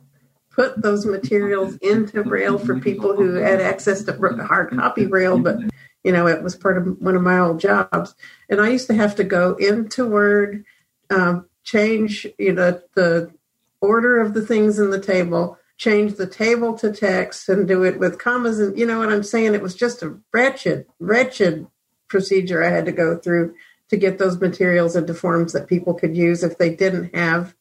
put 0.57 0.81
those 0.81 1.05
materials 1.05 1.75
into 1.77 2.23
Braille 2.23 2.57
for 2.57 2.79
people 2.79 3.15
who 3.15 3.35
had 3.35 3.61
access 3.61 4.03
to 4.03 4.13
hard 4.43 4.71
copy 4.71 5.05
Braille, 5.05 5.37
but 5.37 5.59
you 6.03 6.11
know 6.11 6.27
it 6.27 6.41
was 6.41 6.55
part 6.55 6.77
of 6.77 6.99
one 6.99 7.15
of 7.15 7.21
my 7.21 7.37
old 7.37 7.59
jobs, 7.59 8.15
and 8.49 8.59
I 8.59 8.69
used 8.69 8.87
to 8.87 8.95
have 8.95 9.15
to 9.15 9.23
go 9.23 9.53
into 9.55 10.07
Word, 10.07 10.65
um, 11.11 11.47
change 11.63 12.25
you 12.39 12.53
know 12.53 12.81
the 12.95 13.31
order 13.79 14.19
of 14.19 14.33
the 14.33 14.45
things 14.45 14.79
in 14.79 14.89
the 14.89 14.99
table, 14.99 15.59
change 15.77 16.15
the 16.15 16.27
table 16.27 16.75
to 16.79 16.91
text, 16.91 17.47
and 17.47 17.67
do 17.67 17.83
it 17.83 17.99
with 17.99 18.19
commas, 18.19 18.59
and 18.59 18.77
you 18.77 18.85
know 18.87 18.97
what 18.97 19.13
I'm 19.13 19.23
saying. 19.23 19.53
It 19.53 19.61
was 19.61 19.75
just 19.75 20.01
a 20.01 20.17
wretched, 20.33 20.87
wretched 20.99 21.67
procedure 22.07 22.63
I 22.63 22.69
had 22.69 22.85
to 22.85 22.91
go 22.91 23.15
through 23.15 23.53
to 23.89 23.97
get 23.97 24.17
those 24.17 24.41
materials 24.41 24.95
into 24.95 25.13
forms 25.13 25.53
that 25.53 25.67
people 25.67 25.93
could 25.93 26.17
use 26.17 26.43
if 26.43 26.57
they 26.57 26.75
didn't 26.75 27.15
have. 27.15 27.53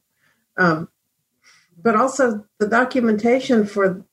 Um, 0.56 0.88
but 1.86 1.94
also 1.94 2.44
the 2.58 2.66
documentation 2.66 3.64
for 3.64 4.04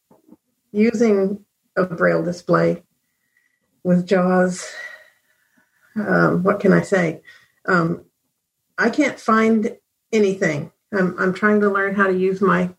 using 0.72 1.44
a 1.76 1.84
braille 1.84 2.24
display 2.24 2.84
with 3.84 4.06
JAWS. 4.06 4.72
Um, 5.96 6.44
what 6.44 6.60
can 6.60 6.72
I 6.72 6.84
say? 6.84 7.24
Um, 7.66 8.06
I 8.78 8.92
can't 8.92 9.20
find 9.20 9.76
anything. 10.12 10.72
I'm, 10.94 11.16
I'm 11.18 11.34
trying 11.34 11.62
to 11.62 11.72
learn 11.72 11.96
how 11.96 12.06
to 12.06 12.16
use 12.16 12.42
my 12.42 12.76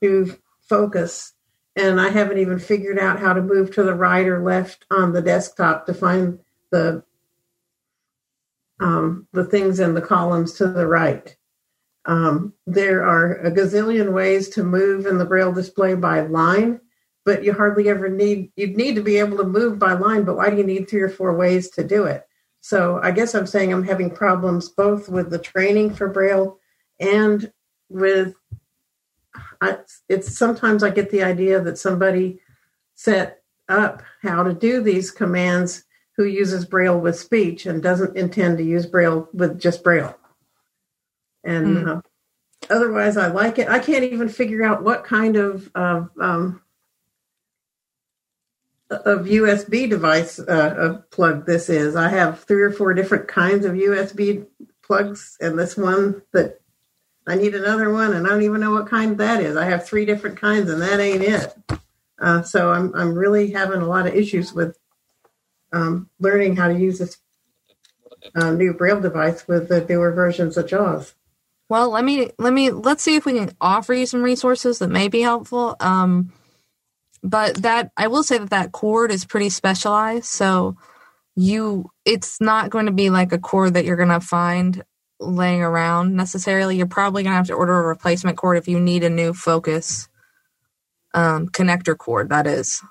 new 0.00 0.34
focus, 0.62 1.34
and 1.76 2.00
I 2.00 2.08
haven't 2.08 2.38
even 2.38 2.58
figured 2.58 2.98
out 2.98 3.20
how 3.20 3.34
to 3.34 3.42
move 3.42 3.74
to 3.74 3.82
the 3.82 3.94
right 3.94 4.26
or 4.26 4.42
left 4.42 4.86
on 4.90 5.12
the 5.12 5.20
desktop 5.20 5.84
to 5.84 5.92
find 5.92 6.38
the 6.70 7.04
um, 8.80 9.26
the 9.34 9.44
things 9.44 9.80
in 9.80 9.92
the 9.92 10.00
columns 10.00 10.54
to 10.54 10.66
the 10.66 10.86
right. 10.86 11.36
Um, 12.06 12.54
there 12.66 13.04
are 13.04 13.34
a 13.36 13.50
gazillion 13.50 14.12
ways 14.12 14.48
to 14.50 14.64
move 14.64 15.06
in 15.06 15.18
the 15.18 15.24
braille 15.24 15.52
display 15.52 15.94
by 15.94 16.20
line, 16.20 16.80
but 17.24 17.44
you 17.44 17.52
hardly 17.52 17.88
ever 17.88 18.08
need 18.08 18.50
you'd 18.56 18.76
need 18.76 18.94
to 18.94 19.02
be 19.02 19.18
able 19.18 19.36
to 19.38 19.44
move 19.44 19.78
by 19.78 19.92
line, 19.92 20.24
but 20.24 20.36
why 20.36 20.50
do 20.50 20.56
you 20.56 20.64
need 20.64 20.88
three 20.88 21.02
or 21.02 21.10
four 21.10 21.36
ways 21.36 21.70
to 21.70 21.84
do 21.84 22.04
it? 22.04 22.26
So 22.62 23.00
I 23.02 23.10
guess 23.10 23.34
I'm 23.34 23.46
saying 23.46 23.72
I'm 23.72 23.84
having 23.84 24.10
problems 24.10 24.68
both 24.68 25.08
with 25.08 25.30
the 25.30 25.38
training 25.38 25.94
for 25.94 26.08
braille 26.08 26.58
and 26.98 27.52
with 27.88 28.34
I, 29.60 29.78
it's 30.08 30.36
sometimes 30.36 30.82
I 30.82 30.90
get 30.90 31.10
the 31.10 31.22
idea 31.22 31.60
that 31.60 31.78
somebody 31.78 32.40
set 32.94 33.42
up 33.68 34.02
how 34.22 34.42
to 34.42 34.52
do 34.52 34.82
these 34.82 35.10
commands 35.10 35.84
who 36.16 36.24
uses 36.24 36.64
braille 36.64 36.98
with 36.98 37.18
speech 37.18 37.66
and 37.66 37.82
doesn't 37.82 38.16
intend 38.16 38.58
to 38.58 38.64
use 38.64 38.86
braille 38.86 39.28
with 39.32 39.60
just 39.60 39.84
braille 39.84 40.16
and 41.44 41.76
mm. 41.76 41.88
uh, 41.88 42.00
otherwise 42.68 43.16
i 43.16 43.28
like 43.28 43.58
it. 43.58 43.68
I 43.68 43.78
can't 43.78 44.04
even 44.04 44.28
figure 44.28 44.62
out 44.62 44.82
what 44.82 45.04
kind 45.04 45.36
of 45.36 45.70
of 45.74 46.10
um, 46.20 46.62
of 48.90 49.26
usb 49.26 49.90
device 49.90 50.38
uh, 50.38 51.02
plug 51.10 51.46
this 51.46 51.68
is. 51.68 51.96
I 51.96 52.08
have 52.08 52.44
three 52.44 52.62
or 52.62 52.72
four 52.72 52.94
different 52.94 53.28
kinds 53.28 53.64
of 53.64 53.72
usb 53.72 54.46
plugs 54.82 55.36
and 55.40 55.58
this 55.58 55.76
one 55.76 56.22
that 56.32 56.60
i 57.26 57.36
need 57.36 57.54
another 57.54 57.92
one 57.92 58.12
and 58.12 58.26
i 58.26 58.30
don't 58.30 58.42
even 58.42 58.60
know 58.60 58.72
what 58.72 58.88
kind 58.88 59.18
that 59.18 59.40
is. 59.40 59.56
I 59.56 59.66
have 59.66 59.86
three 59.86 60.04
different 60.04 60.40
kinds 60.40 60.70
and 60.70 60.82
that 60.82 61.00
ain't 61.00 61.22
it. 61.22 61.80
Uh, 62.20 62.42
so 62.42 62.70
I'm, 62.70 62.94
I'm 62.94 63.14
really 63.14 63.50
having 63.50 63.80
a 63.80 63.86
lot 63.86 64.06
of 64.06 64.14
issues 64.14 64.52
with 64.52 64.76
um, 65.72 66.10
learning 66.18 66.56
how 66.56 66.68
to 66.68 66.78
use 66.78 66.98
this 66.98 67.18
uh, 68.34 68.50
new 68.50 68.74
braille 68.74 69.00
device 69.00 69.48
with 69.48 69.68
the 69.68 69.84
newer 69.88 70.12
versions 70.12 70.56
of 70.56 70.66
jaws 70.66 71.14
well, 71.70 71.90
let 71.90 72.04
me 72.04 72.30
let 72.36 72.52
me 72.52 72.72
let's 72.72 73.02
see 73.02 73.14
if 73.14 73.24
we 73.24 73.34
can 73.34 73.52
offer 73.60 73.94
you 73.94 74.04
some 74.04 74.22
resources 74.22 74.80
that 74.80 74.90
may 74.90 75.06
be 75.06 75.20
helpful. 75.20 75.76
Um, 75.78 76.32
but 77.22 77.62
that 77.62 77.92
I 77.96 78.08
will 78.08 78.24
say 78.24 78.38
that 78.38 78.50
that 78.50 78.72
cord 78.72 79.12
is 79.12 79.24
pretty 79.24 79.50
specialized, 79.50 80.24
so 80.24 80.76
you 81.36 81.88
it's 82.04 82.40
not 82.40 82.70
going 82.70 82.86
to 82.86 82.92
be 82.92 83.08
like 83.08 83.32
a 83.32 83.38
cord 83.38 83.74
that 83.74 83.84
you're 83.84 83.96
going 83.96 84.08
to 84.08 84.20
find 84.20 84.82
laying 85.20 85.62
around 85.62 86.16
necessarily. 86.16 86.76
You're 86.76 86.88
probably 86.88 87.22
going 87.22 87.34
to 87.34 87.36
have 87.36 87.46
to 87.46 87.54
order 87.54 87.78
a 87.78 87.86
replacement 87.86 88.36
cord 88.36 88.58
if 88.58 88.66
you 88.66 88.80
need 88.80 89.04
a 89.04 89.10
new 89.10 89.32
focus 89.32 90.08
um, 91.14 91.48
connector 91.48 91.96
cord. 91.96 92.30
That 92.30 92.48
is 92.48 92.82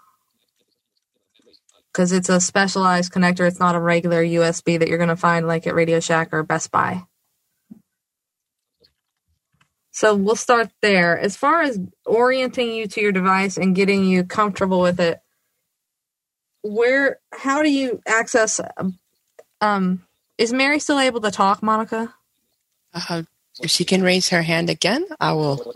because 1.92 2.14
it's 2.14 2.30
a 2.30 2.40
specialized 2.40 3.12
connector. 3.12 3.46
It's 3.46 3.60
not 3.60 3.76
a 3.76 3.80
regular 3.82 4.24
USB 4.24 4.80
that 4.80 4.88
you're 4.88 4.98
going 4.98 5.10
to 5.10 5.18
find 5.18 5.48
like 5.48 5.68
at 5.68 5.76
Radio 5.76 6.00
Shack 6.00 6.30
or 6.32 6.44
Best 6.44 6.72
Buy. 6.72 7.04
So 9.92 10.16
we'll 10.16 10.36
start 10.36 10.70
there. 10.82 11.18
As 11.18 11.36
far 11.36 11.62
as 11.62 11.80
orienting 12.06 12.74
you 12.74 12.88
to 12.88 13.02
your 13.02 13.12
device 13.12 13.58
and 13.58 13.76
getting 13.76 14.06
you 14.06 14.24
comfortable 14.24 14.82
with 14.82 15.00
it, 15.00 15.20
where 16.62 17.20
how 17.34 17.64
do 17.64 17.72
you 17.72 18.02
access 18.06 18.60
um 19.62 20.04
is 20.38 20.54
Mary 20.54 20.80
still 20.80 21.00
able 21.00 21.22
to 21.22 21.32
talk, 21.32 21.62
Monica? 21.64 22.14
Uh, 22.94 23.24
if 23.62 23.70
she 23.70 23.84
can 23.84 24.02
raise 24.02 24.30
her 24.30 24.42
hand 24.42 24.70
again, 24.70 25.06
I 25.20 25.34
will 25.34 25.74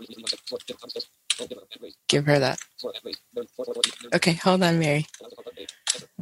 give 2.08 2.26
her 2.26 2.38
that. 2.38 2.58
Okay, 4.14 4.32
hold 4.32 4.62
on, 4.62 4.78
Mary. 4.78 5.06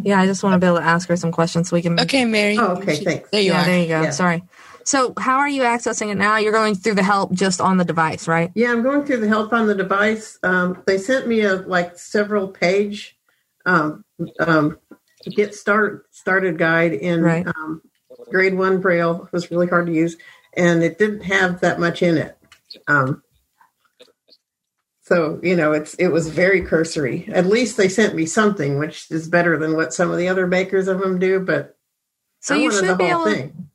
Yeah, 0.02 0.20
I 0.20 0.26
just 0.26 0.42
want 0.42 0.54
to 0.54 0.58
be 0.58 0.66
able 0.66 0.78
to 0.78 0.84
ask 0.84 1.08
her 1.08 1.16
some 1.16 1.32
questions 1.32 1.68
so 1.68 1.76
we 1.76 1.82
can. 1.82 1.98
Okay, 2.00 2.24
Mary. 2.24 2.58
Oh, 2.58 2.76
okay, 2.76 2.96
thanks. 2.96 3.30
There 3.30 3.40
you 3.40 3.52
yeah, 3.52 3.62
are. 3.62 3.64
there 3.64 3.80
you 3.80 3.88
go. 3.88 4.02
Yeah. 4.02 4.10
Sorry. 4.10 4.42
So, 4.84 5.14
how 5.18 5.38
are 5.38 5.48
you 5.48 5.62
accessing 5.62 6.10
it 6.10 6.16
now? 6.16 6.36
You're 6.38 6.52
going 6.52 6.74
through 6.74 6.94
the 6.94 7.02
help 7.02 7.32
just 7.32 7.60
on 7.60 7.76
the 7.76 7.84
device, 7.84 8.26
right? 8.28 8.50
Yeah, 8.54 8.72
I'm 8.72 8.82
going 8.82 9.04
through 9.04 9.18
the 9.18 9.28
help 9.28 9.52
on 9.52 9.66
the 9.66 9.74
device. 9.74 10.38
Um, 10.42 10.82
they 10.86 10.98
sent 10.98 11.26
me 11.26 11.42
a 11.42 11.54
like 11.56 11.98
several 11.98 12.48
page 12.48 13.16
um, 13.66 14.04
um, 14.40 14.78
get 15.30 15.54
start 15.54 16.06
started 16.14 16.58
guide 16.58 16.92
in 16.92 17.22
Right. 17.22 17.46
um, 17.46 17.82
grade 18.30 18.54
one 18.54 18.80
braille. 18.80 19.24
It 19.26 19.32
was 19.32 19.50
really 19.50 19.68
hard 19.68 19.86
to 19.86 19.92
use, 19.92 20.16
and 20.56 20.82
it 20.82 20.98
didn't 20.98 21.22
have 21.22 21.60
that 21.60 21.78
much 21.78 22.02
in 22.02 22.16
it. 22.18 22.36
Um, 22.88 23.22
so 25.02 25.38
you 25.42 25.56
know, 25.56 25.72
it's 25.72 25.94
it 25.94 26.08
was 26.08 26.28
very 26.28 26.62
cursory. 26.62 27.28
At 27.32 27.46
least 27.46 27.76
they 27.76 27.88
sent 27.88 28.14
me 28.14 28.26
something, 28.26 28.78
which 28.78 29.10
is 29.10 29.28
better 29.28 29.56
than 29.58 29.76
what 29.76 29.94
some 29.94 30.10
of 30.10 30.18
the 30.18 30.28
other 30.28 30.46
makers 30.46 30.88
of 30.88 31.00
them 31.00 31.18
do. 31.18 31.40
But 31.40 31.76
So 32.40 32.54
I 32.54 32.58
you 32.58 32.70
should 32.72 32.84
the 32.88 32.96
be 32.96 33.08
whole 33.08 33.26
able 33.26 33.36
thing. 33.36 33.68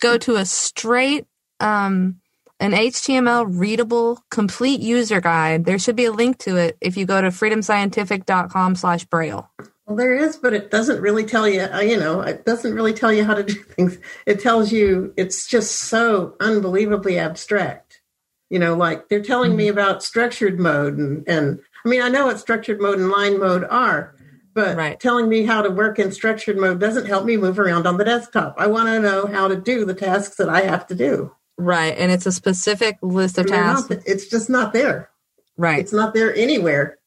Go 0.00 0.18
to 0.18 0.36
a 0.36 0.44
straight, 0.44 1.26
um, 1.60 2.20
an 2.60 2.72
HTML 2.72 3.46
readable, 3.48 4.22
complete 4.30 4.80
user 4.80 5.20
guide. 5.20 5.64
There 5.64 5.78
should 5.78 5.96
be 5.96 6.06
a 6.06 6.12
link 6.12 6.38
to 6.38 6.56
it 6.56 6.76
if 6.80 6.96
you 6.96 7.06
go 7.06 7.20
to 7.20 7.28
freedomscientific.com 7.28 8.74
slash 8.74 9.04
braille. 9.04 9.48
Well, 9.86 9.96
there 9.96 10.14
is, 10.14 10.36
but 10.36 10.52
it 10.52 10.70
doesn't 10.70 11.00
really 11.00 11.24
tell 11.24 11.48
you, 11.48 11.62
uh, 11.62 11.80
you 11.80 11.96
know, 11.96 12.20
it 12.20 12.44
doesn't 12.44 12.74
really 12.74 12.92
tell 12.92 13.12
you 13.12 13.24
how 13.24 13.34
to 13.34 13.42
do 13.42 13.54
things. 13.76 13.98
It 14.26 14.40
tells 14.40 14.70
you 14.70 15.14
it's 15.16 15.46
just 15.46 15.76
so 15.76 16.36
unbelievably 16.40 17.18
abstract. 17.18 18.02
You 18.50 18.58
know, 18.58 18.74
like 18.74 19.08
they're 19.08 19.22
telling 19.22 19.56
me 19.56 19.68
about 19.68 20.02
structured 20.02 20.58
mode 20.58 20.96
and, 20.98 21.26
and 21.28 21.60
I 21.84 21.88
mean, 21.88 22.02
I 22.02 22.08
know 22.08 22.26
what 22.26 22.38
structured 22.38 22.80
mode 22.80 22.98
and 22.98 23.10
line 23.10 23.38
mode 23.38 23.64
are, 23.64 24.14
but 24.58 24.76
Right. 24.76 24.98
telling 24.98 25.28
me 25.28 25.44
how 25.44 25.62
to 25.62 25.70
work 25.70 26.00
in 26.00 26.10
structured 26.10 26.56
mode 26.58 26.80
doesn't 26.80 27.06
help 27.06 27.24
me 27.24 27.36
move 27.36 27.60
around 27.60 27.86
on 27.86 27.96
the 27.96 28.04
desktop. 28.04 28.56
I 28.58 28.66
want 28.66 28.88
to 28.88 28.98
know 28.98 29.26
how 29.26 29.46
to 29.46 29.54
do 29.54 29.84
the 29.84 29.94
tasks 29.94 30.34
that 30.38 30.48
I 30.48 30.62
have 30.62 30.84
to 30.88 30.96
do. 30.96 31.30
Right. 31.56 31.94
And 31.96 32.10
it's 32.10 32.26
a 32.26 32.32
specific 32.32 32.98
list 33.00 33.38
of 33.38 33.46
they're 33.46 33.56
tasks. 33.62 33.88
not- 33.90 34.00
it's 34.04 34.26
just 34.26 34.50
not 34.50 34.72
there. 34.72 35.10
Right. 35.56 35.78
It's 35.78 35.92
not 35.92 36.12
there 36.12 36.34
anywhere. 36.34 36.98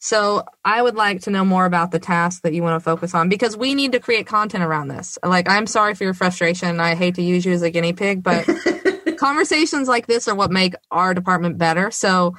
So 0.00 0.44
I 0.64 0.82
would 0.82 0.96
like 0.96 1.22
to 1.22 1.30
know 1.30 1.44
more 1.46 1.64
about 1.64 1.92
the 1.92 1.98
task 1.98 2.42
that 2.42 2.52
you 2.52 2.62
want 2.62 2.74
to 2.76 2.84
focus 2.84 3.14
on 3.14 3.28
because 3.30 3.56
we 3.56 3.74
need 3.74 3.92
to 3.92 4.00
create 4.00 4.26
content 4.26 4.64
around 4.64 4.88
this. 4.88 5.16
Like, 5.24 5.48
I'm 5.48 5.66
sorry 5.66 5.94
for 5.94 6.04
your 6.04 6.14
frustration. 6.14 6.78
I 6.80 6.94
hate 6.94 7.14
to 7.14 7.22
use 7.22 7.44
you 7.46 7.52
as 7.52 7.62
a 7.62 7.70
guinea 7.70 7.92
pig, 7.94 8.22
but 8.22 8.46
conversations 9.18 9.88
like 9.88 10.06
this 10.08 10.26
are 10.28 10.34
what 10.34 10.50
make 10.50 10.74
our 10.90 11.14
department 11.14 11.56
better. 11.56 11.90
So 11.90 12.34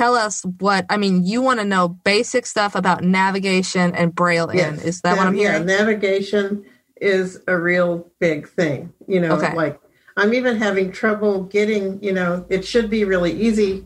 tell 0.00 0.14
us 0.14 0.42
what, 0.58 0.86
I 0.88 0.96
mean, 0.96 1.26
you 1.26 1.42
want 1.42 1.60
to 1.60 1.66
know 1.66 1.88
basic 1.88 2.46
stuff 2.46 2.74
about 2.74 3.04
navigation 3.04 3.94
and 3.94 4.14
braille 4.14 4.48
in. 4.48 4.78
Is 4.80 5.02
that 5.02 5.16
what 5.18 5.26
I'm 5.26 5.34
hearing? 5.34 5.68
yeah, 5.68 5.76
navigation 5.76 6.64
is 7.00 7.40
a 7.46 7.56
real 7.58 8.10
big 8.18 8.48
thing. 8.48 8.92
You 9.06 9.20
know, 9.20 9.32
Okay. 9.36 9.54
like 9.54 9.78
I'm 10.16 10.32
even 10.32 10.56
having 10.56 10.90
trouble 10.90 11.44
getting, 11.44 12.02
you 12.02 12.12
know, 12.12 12.46
it 12.48 12.64
should 12.64 12.88
be 12.88 13.04
really 13.04 13.32
easy 13.32 13.84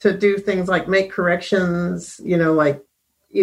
to 0.00 0.16
do 0.16 0.36
things 0.38 0.68
like 0.68 0.88
make 0.88 1.12
corrections, 1.12 2.20
you 2.24 2.36
know, 2.36 2.52
like 2.52 2.82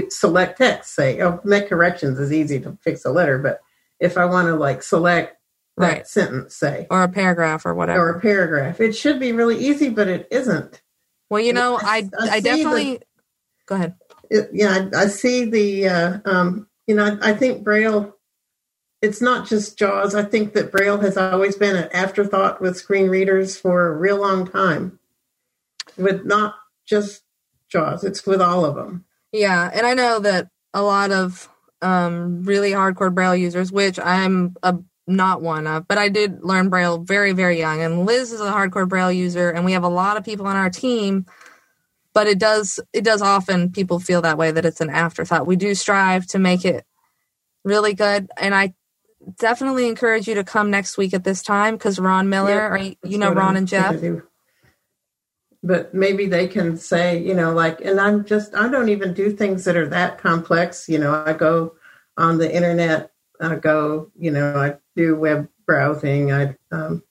select 0.10 0.58
text, 0.58 0.94
say, 0.96 1.22
oh, 1.22 1.40
make 1.46 1.70
corrections 1.70 2.20
is 2.20 2.34
easy 2.34 2.60
to 2.60 2.78
fix 2.82 3.06
a 3.06 3.12
letter, 3.12 3.38
but 3.38 3.62
if 4.00 4.18
I 4.18 4.26
want 4.26 4.48
to 4.48 4.56
like 4.56 4.84
select 4.84 5.38
that 5.78 5.88
Right. 5.88 6.08
sentence, 6.08 6.56
say, 6.56 6.86
Or 6.90 7.04
a 7.04 7.08
paragraph 7.10 7.66
or 7.66 7.74
whatever. 7.74 8.10
or 8.12 8.18
a 8.18 8.20
paragraph, 8.20 8.82
it 8.82 8.94
should 8.94 9.20
be 9.22 9.32
really 9.32 9.58
easy, 9.58 9.90
but 9.90 10.10
it 10.10 10.28
isn't. 10.30 10.82
Well, 11.30 11.42
you 11.42 11.54
know, 11.54 11.78
I- 11.82 12.10
I, 12.20 12.30
I 12.30 12.40
definitely, 12.40 13.00
go 13.66 13.76
ahead. 13.76 13.96
it, 14.30 14.50
yeah, 14.54 14.88
I, 14.94 15.04
I 15.04 15.08
see 15.08 15.46
the, 15.46 15.88
uh, 15.88 16.18
um, 16.26 16.68
you 16.88 16.96
know, 16.96 17.18
I, 17.22 17.30
I 17.30 17.34
think 17.34 17.64
Braille, 17.64 18.16
it's 19.02 19.22
not 19.22 19.48
just 19.48 19.78
JAWS. 19.78 20.14
I 20.16 20.24
think 20.24 20.54
that 20.54 20.72
Braille 20.72 20.98
has 21.00 21.16
always 21.18 21.56
been 21.56 21.76
an 21.76 21.90
afterthought 21.94 22.62
with 22.62 22.78
screen 22.78 23.08
readers 23.10 23.58
for 23.58 23.88
a 23.88 23.96
real 23.96 24.18
long 24.18 24.46
time. 24.48 25.00
With 25.98 26.26
not 26.26 26.56
just 26.86 27.24
JAWS, 27.72 28.04
it's 28.04 28.26
with 28.26 28.42
all 28.42 28.66
of 28.66 28.76
them. 28.76 29.06
Yeah, 29.32 29.70
and 29.74 29.86
I 29.86 29.94
know 29.94 30.20
that 30.20 30.50
a 30.74 30.82
lot 30.82 31.12
of 31.12 31.48
um, 31.82 32.44
really 32.44 32.72
hardcore 32.72 33.14
Braille 33.14 33.36
users, 33.36 33.72
which 33.72 34.00
I'm 34.00 34.56
a, 34.64 34.78
not 35.10 35.42
one 35.42 35.68
of, 35.68 35.88
but 35.88 35.98
I 35.98 36.10
did 36.10 36.44
learn 36.44 36.70
Braille 36.70 37.00
very, 37.00 37.34
very 37.34 37.58
young. 37.58 37.82
And 37.82 38.06
Liz 38.06 38.32
is 38.32 38.42
a 38.42 38.52
hardcore 38.52 38.88
Braille 38.88 39.12
user, 39.12 39.50
and 39.50 39.66
we 39.66 39.74
have 39.74 39.84
a 39.84 39.90
lot 39.90 40.18
of 40.18 40.24
people 40.24 40.48
on 40.48 40.56
our 40.56 40.70
team. 40.70 41.26
But 42.14 42.28
it 42.28 42.40
does 42.40 42.80
it 42.92 43.04
does 43.04 43.22
often 43.22 43.72
people 43.72 44.00
feel 44.00 44.22
that 44.24 44.38
way 44.38 44.52
that 44.52 44.66
it's 44.66 44.82
an 44.82 44.90
afterthought. 44.90 45.48
We 45.48 45.56
do 45.56 45.76
strive 45.76 46.26
to 46.28 46.40
make 46.40 46.66
it 46.66 46.86
really 47.64 47.94
good, 47.94 48.30
and 48.38 48.56
I 48.56 48.74
definitely 49.38 49.88
encourage 49.88 50.28
you 50.28 50.36
to 50.36 50.44
come 50.44 50.72
next 50.72 50.98
week 50.98 51.14
at 51.14 51.24
this 51.24 51.44
time 51.44 51.76
because 51.76 52.00
Ron 52.00 52.30
Miller, 52.30 52.50
Yep, 52.50 52.72
or 52.72 53.08
you, 53.08 53.18
know 53.18 53.32
Ron 53.32 53.52
I'm 53.52 53.56
and 53.58 53.68
Jeff. 53.68 53.96
But 55.62 55.94
maybe 55.94 56.26
they 56.26 56.48
can 56.48 56.78
say, 56.78 57.22
you 57.22 57.34
know, 57.34 57.54
like, 57.54 57.82
and 57.82 58.00
I'm 58.00 58.24
just, 58.24 58.56
I 58.56 58.70
don't 58.70 58.88
even 58.88 59.14
do 59.14 59.30
things 59.30 59.66
that 59.66 59.76
are 59.76 59.90
that 59.90 60.18
complex. 60.18 60.88
You 60.88 61.00
know, 61.00 61.24
I 61.26 61.34
go 61.34 61.74
on 62.16 62.38
the 62.38 62.54
internet, 62.54 63.12
I 63.40 63.56
go, 63.56 64.12
you 64.18 64.32
know, 64.32 64.56
I 64.56 64.76
do 64.96 65.16
web 65.16 65.48
browsing, 65.66 66.32
I 66.32 66.56
um, 66.72 67.04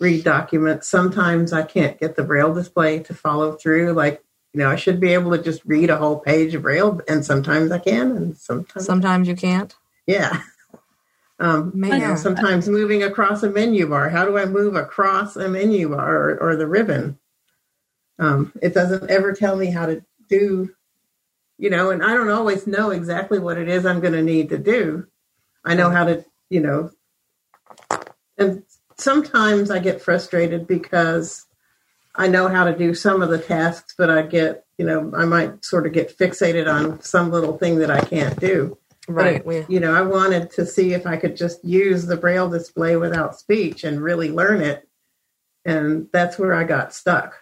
read 0.00 0.24
documents. 0.24 0.88
Sometimes 0.88 1.52
I 1.52 1.62
can't 1.62 1.98
get 1.98 2.16
the 2.16 2.24
braille 2.24 2.54
display 2.54 3.00
to 3.00 3.14
follow 3.14 3.52
through. 3.52 3.92
Like 3.92 4.22
You 4.52 4.60
know, 4.60 4.70
I 4.70 4.76
should 4.76 5.00
be 5.00 5.14
able 5.14 5.30
to 5.30 5.42
just 5.42 5.64
read 5.64 5.88
a 5.90 5.96
whole 5.96 6.18
page 6.20 6.54
of 6.54 6.62
Braille, 6.62 7.00
and 7.08 7.24
sometimes 7.24 7.70
I 7.70 7.78
can, 7.78 8.16
and 8.16 8.36
sometimes 8.36 8.84
sometimes 8.84 9.28
you 9.28 9.34
can't. 9.36 9.74
Yeah. 10.06 10.42
Um, 11.40 11.72
you 11.74 11.98
know, 11.98 12.14
sometimes 12.14 12.68
moving 12.68 13.02
across 13.02 13.42
a 13.42 13.50
menu 13.50 13.88
bar. 13.88 14.10
How 14.10 14.24
do 14.24 14.38
I 14.38 14.44
move 14.44 14.76
across 14.76 15.34
a 15.34 15.48
menu 15.48 15.88
bar 15.88 16.14
or, 16.14 16.38
or 16.38 16.56
the 16.56 16.68
ribbon? 16.68 17.18
Um, 18.20 18.52
it 18.62 18.74
doesn't 18.74 19.10
ever 19.10 19.32
tell 19.32 19.56
me 19.56 19.66
how 19.66 19.86
to 19.86 20.04
do, 20.28 20.70
you 21.58 21.68
know, 21.68 21.90
and 21.90 22.04
I 22.04 22.14
don't 22.14 22.28
always 22.28 22.68
know 22.68 22.90
exactly 22.90 23.40
what 23.40 23.58
it 23.58 23.68
is 23.68 23.84
I'm 23.84 23.98
going 23.98 24.12
to 24.12 24.22
need 24.22 24.50
to 24.50 24.58
do. 24.58 25.08
I 25.64 25.74
know 25.74 25.90
how 25.90 26.04
to, 26.04 26.24
you 26.50 26.60
know, 26.60 26.90
and 28.36 28.64
sometimes 28.96 29.70
I 29.70 29.78
get 29.78 30.02
frustrated 30.02 30.66
because 30.66 31.46
I 32.14 32.28
know 32.28 32.48
how 32.48 32.64
to 32.64 32.76
do 32.76 32.94
some 32.94 33.22
of 33.22 33.30
the 33.30 33.38
tasks, 33.38 33.94
but 33.96 34.10
I 34.10 34.22
get, 34.22 34.64
you 34.78 34.84
know, 34.84 35.12
I 35.16 35.24
might 35.24 35.64
sort 35.64 35.86
of 35.86 35.92
get 35.92 36.16
fixated 36.16 36.72
on 36.72 37.00
some 37.02 37.30
little 37.30 37.56
thing 37.56 37.78
that 37.78 37.90
I 37.90 38.00
can't 38.00 38.38
do. 38.38 38.78
Right. 39.08 39.44
But, 39.44 39.70
you 39.70 39.80
know, 39.80 39.94
I 39.94 40.02
wanted 40.02 40.50
to 40.52 40.66
see 40.66 40.92
if 40.92 41.06
I 41.06 41.16
could 41.16 41.36
just 41.36 41.64
use 41.64 42.06
the 42.06 42.16
braille 42.16 42.48
display 42.48 42.96
without 42.96 43.38
speech 43.38 43.84
and 43.84 44.00
really 44.00 44.30
learn 44.30 44.60
it. 44.60 44.88
And 45.64 46.08
that's 46.12 46.38
where 46.38 46.54
I 46.54 46.64
got 46.64 46.94
stuck. 46.94 47.34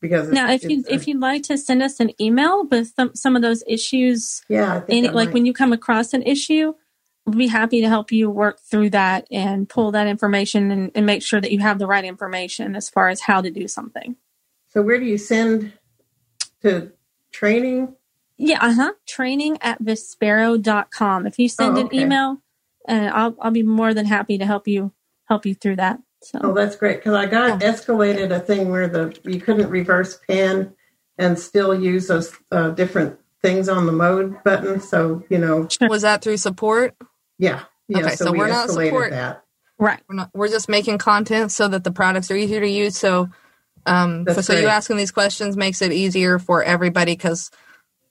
Because 0.00 0.28
now, 0.28 0.50
if 0.50 0.64
you 0.64 0.84
if 0.86 1.08
you'd 1.08 1.20
like 1.20 1.44
to 1.44 1.56
send 1.56 1.82
us 1.82 1.98
an 1.98 2.10
email 2.20 2.66
with 2.66 2.92
some, 2.94 3.14
some 3.14 3.36
of 3.36 3.42
those 3.42 3.64
issues, 3.66 4.42
yeah, 4.50 4.82
any, 4.86 5.08
like 5.08 5.32
when 5.32 5.46
you 5.46 5.54
come 5.54 5.72
across 5.72 6.12
an 6.12 6.22
issue, 6.24 6.74
we'll 7.26 7.38
be 7.38 7.46
happy 7.46 7.80
to 7.80 7.88
help 7.88 8.12
you 8.12 8.28
work 8.30 8.60
through 8.60 8.90
that 8.90 9.26
and 9.30 9.68
pull 9.68 9.92
that 9.92 10.06
information 10.06 10.70
and, 10.70 10.90
and 10.94 11.06
make 11.06 11.22
sure 11.22 11.40
that 11.40 11.52
you 11.52 11.60
have 11.60 11.78
the 11.78 11.86
right 11.86 12.04
information 12.04 12.76
as 12.76 12.88
far 12.90 13.08
as 13.08 13.20
how 13.22 13.40
to 13.40 13.50
do 13.50 13.66
something. 13.68 14.16
So, 14.68 14.82
where 14.82 14.98
do 14.98 15.06
you 15.06 15.18
send 15.18 15.72
to 16.62 16.92
training? 17.32 17.94
Yeah, 18.36 18.58
uh 18.60 18.72
huh. 18.74 18.92
Training 19.06 19.58
at 19.60 19.80
vispero.com. 19.82 21.26
If 21.26 21.38
you 21.38 21.48
send 21.48 21.78
Oh, 21.78 21.84
okay. 21.84 21.96
an 21.98 22.02
email, 22.02 22.42
uh, 22.88 23.10
I'll 23.12 23.36
I'll 23.40 23.50
be 23.50 23.62
more 23.62 23.94
than 23.94 24.06
happy 24.06 24.38
to 24.38 24.46
help 24.46 24.66
you 24.68 24.92
help 25.26 25.46
you 25.46 25.54
through 25.54 25.76
that. 25.76 26.00
So 26.22 26.40
Oh, 26.42 26.52
that's 26.54 26.74
great 26.76 26.96
because 26.98 27.14
I 27.14 27.26
got 27.26 27.60
escalated 27.60 28.30
a 28.34 28.40
thing 28.40 28.70
where 28.70 28.88
the 28.88 29.16
you 29.24 29.40
couldn't 29.40 29.70
reverse 29.70 30.18
pan 30.28 30.74
and 31.18 31.38
still 31.38 31.78
use 31.78 32.08
those 32.08 32.32
uh, 32.50 32.70
different 32.70 33.18
things 33.40 33.68
on 33.68 33.86
the 33.86 33.92
mode 33.92 34.42
button. 34.42 34.80
So 34.80 35.22
you 35.28 35.38
know, 35.38 35.68
Was 35.82 36.02
that 36.02 36.22
through 36.22 36.38
support? 36.38 36.96
Yeah, 37.38 37.64
yeah. 37.88 37.98
Okay, 37.98 38.16
so 38.16 38.32
we 38.32 38.38
we're 38.38 38.48
not 38.48 38.68
escalated 38.68 38.86
support. 38.86 39.10
that. 39.10 39.44
right. 39.78 40.00
We're 40.08 40.16
not. 40.16 40.30
We're 40.34 40.48
just 40.48 40.68
making 40.68 40.98
content 40.98 41.52
so 41.52 41.68
that 41.68 41.84
the 41.84 41.92
products 41.92 42.30
are 42.30 42.36
easier 42.36 42.60
to 42.60 42.68
use. 42.68 42.96
So, 42.96 43.28
um, 43.86 44.24
That's 44.24 44.46
so 44.46 44.54
you 44.54 44.66
asking 44.66 44.96
these 44.96 45.12
questions 45.12 45.56
makes 45.56 45.82
it 45.82 45.92
easier 45.92 46.38
for 46.38 46.62
everybody 46.62 47.12
because, 47.12 47.50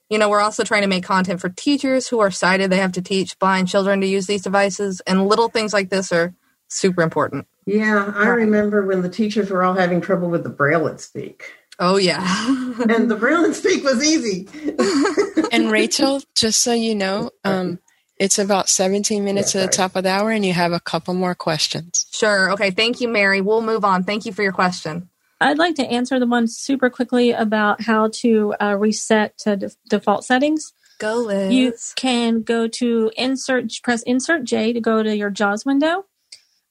you 0.08 0.18
know, 0.18 0.28
we're 0.28 0.40
also 0.40 0.64
trying 0.64 0.82
to 0.82 0.88
make 0.88 1.04
content 1.04 1.40
for 1.40 1.48
teachers 1.48 2.08
who 2.08 2.20
are 2.20 2.30
sighted. 2.30 2.70
They 2.70 2.78
have 2.78 2.92
to 2.92 3.02
teach 3.02 3.38
blind 3.38 3.68
children 3.68 4.00
to 4.00 4.06
use 4.06 4.26
these 4.26 4.42
devices, 4.42 5.00
and 5.06 5.26
little 5.26 5.48
things 5.48 5.72
like 5.72 5.90
this 5.90 6.12
are 6.12 6.34
super 6.68 7.02
important. 7.02 7.46
Yeah, 7.66 8.12
I 8.14 8.26
remember 8.28 8.86
when 8.86 9.02
the 9.02 9.08
teachers 9.08 9.50
were 9.50 9.62
all 9.62 9.74
having 9.74 10.00
trouble 10.00 10.28
with 10.28 10.42
the 10.42 10.50
Braille 10.50 10.86
and 10.86 11.00
Speak, 11.00 11.44
Oh 11.78 11.96
yeah. 11.96 12.46
and 12.88 13.10
the 13.10 13.16
Braille 13.16 13.44
and 13.44 13.54
Speak 13.54 13.82
was 13.82 14.04
easy. 14.04 14.48
And 15.52 15.70
Rachel, 15.70 16.20
just 16.34 16.62
so 16.62 16.72
you 16.72 16.96
know, 16.96 17.30
um, 17.44 17.78
it's 18.16 18.38
about 18.38 18.68
17 18.68 19.24
minutes 19.24 19.52
to 19.52 19.58
the 19.58 19.66
top 19.66 19.96
of 19.96 20.04
the 20.04 20.10
hour, 20.10 20.30
and 20.30 20.44
you 20.44 20.52
have 20.52 20.72
a 20.72 20.80
couple 20.80 21.14
more 21.14 21.34
questions. 21.34 22.06
Sure. 22.12 22.52
Okay. 22.52 22.70
Thank 22.70 23.00
you, 23.00 23.08
Mary. 23.08 23.40
We'll 23.40 23.62
move 23.62 23.84
on. 23.84 24.04
Thank 24.04 24.24
you 24.24 24.32
for 24.32 24.42
your 24.42 24.52
question. 24.52 25.08
I'd 25.40 25.58
like 25.58 25.74
to 25.76 25.86
answer 25.86 26.18
the 26.18 26.26
one 26.26 26.46
super 26.46 26.88
quickly 26.90 27.32
about 27.32 27.82
how 27.82 28.08
to 28.14 28.54
uh, 28.60 28.76
reset 28.78 29.36
to 29.38 29.56
def- 29.56 29.76
default 29.88 30.24
settings. 30.24 30.72
Go, 30.98 31.16
Liz. 31.16 31.52
You 31.52 31.72
can 31.96 32.42
go 32.42 32.68
to 32.68 33.10
insert, 33.16 33.72
press 33.82 34.02
Insert 34.04 34.44
J 34.44 34.72
to 34.72 34.80
go 34.80 35.02
to 35.02 35.14
your 35.14 35.30
JAWS 35.30 35.66
window, 35.66 36.06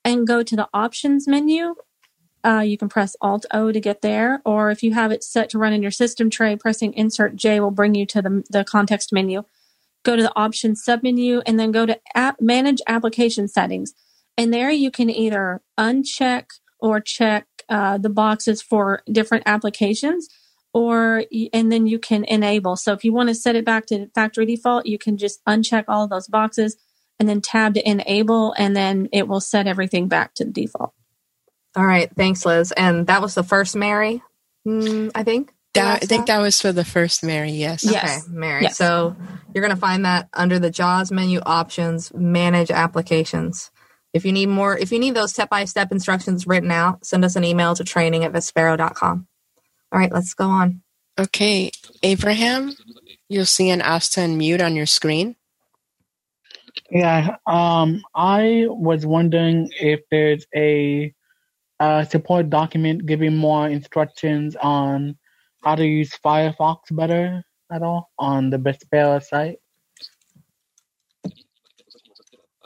and 0.06 0.26
go 0.26 0.44
to 0.44 0.56
the 0.56 0.70
Options 0.74 1.28
menu. 1.28 1.76
Uh, 2.46 2.60
you 2.60 2.78
can 2.78 2.90
press 2.90 3.16
Alt 3.22 3.46
O 3.52 3.72
to 3.72 3.80
get 3.80 4.02
there, 4.02 4.42
or 4.46 4.72
if 4.72 4.82
you 4.82 4.94
have 4.94 5.12
it 5.12 5.24
set 5.24 5.50
to 5.50 5.58
run 5.58 5.74
in 5.74 5.82
your 5.82 5.92
system 5.92 6.30
tray, 6.30 6.56
pressing 6.56 6.94
Insert 6.94 7.36
J 7.36 7.60
will 7.60 7.72
bring 7.72 7.96
you 7.96 8.06
to 8.08 8.22
the, 8.22 8.44
the 8.50 8.64
context 8.64 9.12
menu. 9.12 9.44
Go 10.04 10.16
to 10.16 10.22
the 10.22 10.34
Options 10.36 10.84
submenu, 10.88 11.42
and 11.46 11.60
then 11.60 11.72
go 11.72 11.86
to 11.86 12.00
app, 12.16 12.42
Manage 12.42 12.82
Application 12.88 13.48
Settings. 13.48 13.94
And 14.38 14.54
there 14.54 14.72
you 14.72 14.92
can 14.92 15.10
either 15.10 15.62
uncheck 15.80 16.46
or 16.80 17.00
check 17.00 17.48
uh, 17.70 17.98
the 17.98 18.10
boxes 18.10 18.62
for 18.62 19.02
different 19.12 19.44
applications 19.46 20.28
or 20.74 21.24
and 21.54 21.72
then 21.72 21.88
you 21.88 21.98
can 22.00 22.26
enable 22.26 22.76
so 22.76 22.92
if 22.94 23.06
you 23.06 23.14
want 23.14 23.30
to 23.30 23.36
set 23.36 23.56
it 23.56 23.64
back 23.64 23.86
to 23.86 24.08
factory 24.14 24.46
default 24.46 24.86
you 24.86 24.98
can 24.98 25.18
just 25.18 25.40
uncheck 25.46 25.86
all 25.88 26.04
of 26.04 26.10
those 26.10 26.28
boxes 26.28 26.76
and 27.20 27.30
then 27.30 27.40
tab 27.40 27.76
to 27.76 27.90
enable 27.90 28.54
and 28.58 28.76
then 28.76 29.08
it 29.14 29.28
will 29.28 29.40
set 29.40 29.68
everything 29.68 30.08
back 30.08 30.34
to 30.34 30.44
the 30.44 30.52
default 30.52 30.94
All 31.76 31.86
right. 31.86 32.10
Thanks, 32.16 32.46
Liz. 32.46 32.72
And 32.72 33.08
that 33.08 33.22
was 33.22 33.34
the 33.34 33.44
first 33.44 33.76
Mary, 33.76 34.22
mm, 34.68 35.12
I 35.16 35.24
think. 35.24 35.54
That, 35.74 36.04
I 36.04 36.06
think 36.06 36.28
that 36.28 36.40
was 36.40 36.62
for 36.62 36.72
the 36.72 36.86
first 36.86 37.24
Mary, 37.24 37.52
yes. 37.52 37.88
Okay, 37.88 38.18
Mary. 38.30 38.64
Yes. 38.64 38.78
So 38.78 39.16
you're 39.54 39.64
going 39.64 39.76
to 39.76 39.80
find 39.80 40.06
that 40.06 40.30
under 40.34 40.60
the 40.60 40.70
JAWS 40.70 41.12
menu 41.12 41.40
options, 41.40 42.14
manage 42.14 42.70
applications. 42.70 43.72
If 44.14 44.24
you 44.24 44.32
need 44.32 44.50
more, 44.50 44.78
if 44.78 44.92
you 44.92 45.00
need 45.00 45.16
those 45.16 45.34
step 45.34 45.50
by 45.50 45.66
step 45.66 45.92
instructions 45.92 46.46
written 46.46 46.70
out, 46.70 47.04
send 47.06 47.26
us 47.26 47.36
an 47.36 47.44
email 47.44 47.74
to 47.74 47.84
training 47.84 48.24
at 48.24 48.32
vispero.com. 48.32 49.28
All 49.92 50.00
right, 50.00 50.12
let's 50.12 50.36
go 50.36 50.46
on. 50.46 50.84
Okay, 51.20 51.72
Abraham, 52.04 52.74
you'll 53.28 53.46
see 53.46 53.72
an 53.72 53.82
ask 53.82 54.12
to 54.14 54.22
unmute 54.22 54.64
on 54.64 54.76
your 54.76 54.86
screen. 54.86 55.36
Yeah, 56.92 57.38
um, 57.48 58.04
I 58.14 58.66
was 58.68 59.06
wondering 59.06 59.72
if 59.80 60.02
there's 60.12 60.46
a 60.56 61.14
uh, 61.80 62.06
support 62.06 62.52
document 62.52 63.06
giving 63.08 63.36
more 63.36 63.68
instructions 63.68 64.56
on 64.56 65.18
how 65.64 65.76
to 65.76 65.86
use 65.86 66.12
Firefox 66.24 66.78
better 66.92 67.44
at 67.72 67.82
all 67.82 68.12
on 68.20 68.50
the 68.50 68.58
Vispero 68.58 69.24
site. 69.24 69.58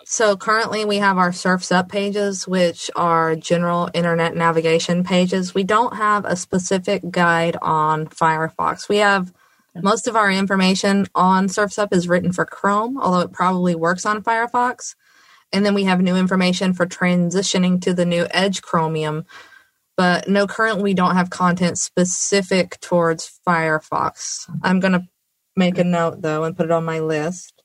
So 0.10 0.38
currently 0.38 0.86
we 0.86 0.98
have 0.98 1.18
our 1.18 1.34
Surfs 1.34 1.70
Up 1.70 1.89
pages, 1.89 2.48
which 2.48 2.89
are 2.95 3.36
general 3.36 3.89
internet 3.93 4.36
navigation 4.36 5.04
pages. 5.04 5.54
We 5.54 5.66
don't 5.66 5.98
have 5.98 6.24
a 6.24 6.38
specific 6.38 7.12
guide 7.12 7.58
on 7.62 8.08
Firefox. 8.08 8.88
We 8.88 8.98
have 8.98 9.34
most 9.76 10.08
of 10.08 10.16
our 10.16 10.32
information 10.32 11.08
on 11.14 11.50
Surfs 11.50 11.78
Up 11.78 11.93
is 11.93 12.08
written 12.08 12.32
for 12.32 12.45
Chrome, 12.45 12.98
although 12.98 13.20
it 13.20 13.34
probably 13.34 13.76
works 13.76 14.06
on 14.06 14.24
Firefox. 14.24 14.95
And 15.52 15.66
then 15.66 15.74
we 15.74 15.84
have 15.84 16.02
new 16.02 16.16
information 16.16 16.74
for 16.74 16.86
transitioning 16.86 17.82
to 17.82 17.93
the 17.93 18.06
new 18.06 18.28
Edge 18.32 18.62
Chromium. 18.62 19.26
But 19.98 20.30
no, 20.30 20.48
currently 20.48 20.84
we 20.84 20.93
don't 20.93 21.16
have 21.16 21.32
content 21.32 21.78
specific 21.80 22.80
towards 22.82 23.39
Firefox. 23.48 24.50
I'm 24.64 24.80
going 24.80 24.93
to 24.93 25.08
make 25.56 25.80
a 25.80 25.84
note 25.84 26.22
though 26.22 26.43
and 26.43 26.56
put 26.56 26.68
it 26.68 26.72
on 26.72 26.86
my 26.86 27.00
list. 27.00 27.64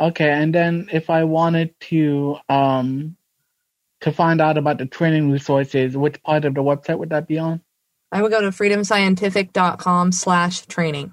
Okay, 0.00 0.30
and 0.30 0.54
then 0.54 0.88
if 0.92 1.10
I 1.10 1.24
wanted 1.24 1.74
to 1.82 2.36
um 2.48 3.16
to 4.00 4.12
find 4.12 4.40
out 4.40 4.58
about 4.58 4.78
the 4.78 4.86
training 4.86 5.30
resources, 5.30 5.96
which 5.96 6.22
part 6.22 6.44
of 6.44 6.54
the 6.54 6.62
website 6.62 6.98
would 6.98 7.10
that 7.10 7.26
be 7.26 7.38
on? 7.38 7.62
I 8.12 8.22
would 8.22 8.30
go 8.30 8.40
to 8.40 8.48
freedomscientific.com 8.48 10.12
slash 10.12 10.66
training. 10.66 11.12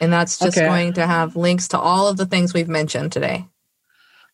And 0.00 0.12
that's 0.12 0.38
just 0.38 0.56
Okay. 0.56 0.66
going 0.66 0.94
to 0.94 1.06
have 1.06 1.36
links 1.36 1.68
to 1.68 1.78
all 1.78 2.08
of 2.08 2.16
the 2.16 2.24
things 2.26 2.54
we've 2.54 2.68
mentioned 2.68 3.12
today. 3.12 3.48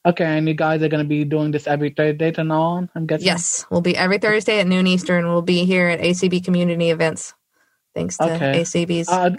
Okay, 0.06 0.24
and 0.24 0.46
you 0.46 0.54
guys 0.54 0.82
are 0.82 0.88
going 0.88 1.02
to 1.02 1.08
be 1.08 1.24
doing 1.24 1.50
this 1.50 1.66
every 1.66 1.90
Thursday 1.90 2.30
to 2.30 2.44
now 2.44 2.62
on, 2.62 2.90
I'm 2.94 3.06
guessing? 3.06 3.26
Yes, 3.26 3.66
we'll 3.70 3.80
be 3.80 3.96
every 3.96 4.18
Thursday 4.18 4.60
at 4.60 4.66
noon 4.68 4.86
Eastern. 4.86 5.26
We'll 5.26 5.42
be 5.42 5.64
here 5.64 5.88
at 5.88 5.98
ACB 5.98 6.44
community 6.44 6.90
events. 6.90 7.34
Thanks 7.92 8.16
to 8.18 8.32
Okay. 8.34 8.60
ACB's. 8.60 9.08
Uh, 9.08 9.30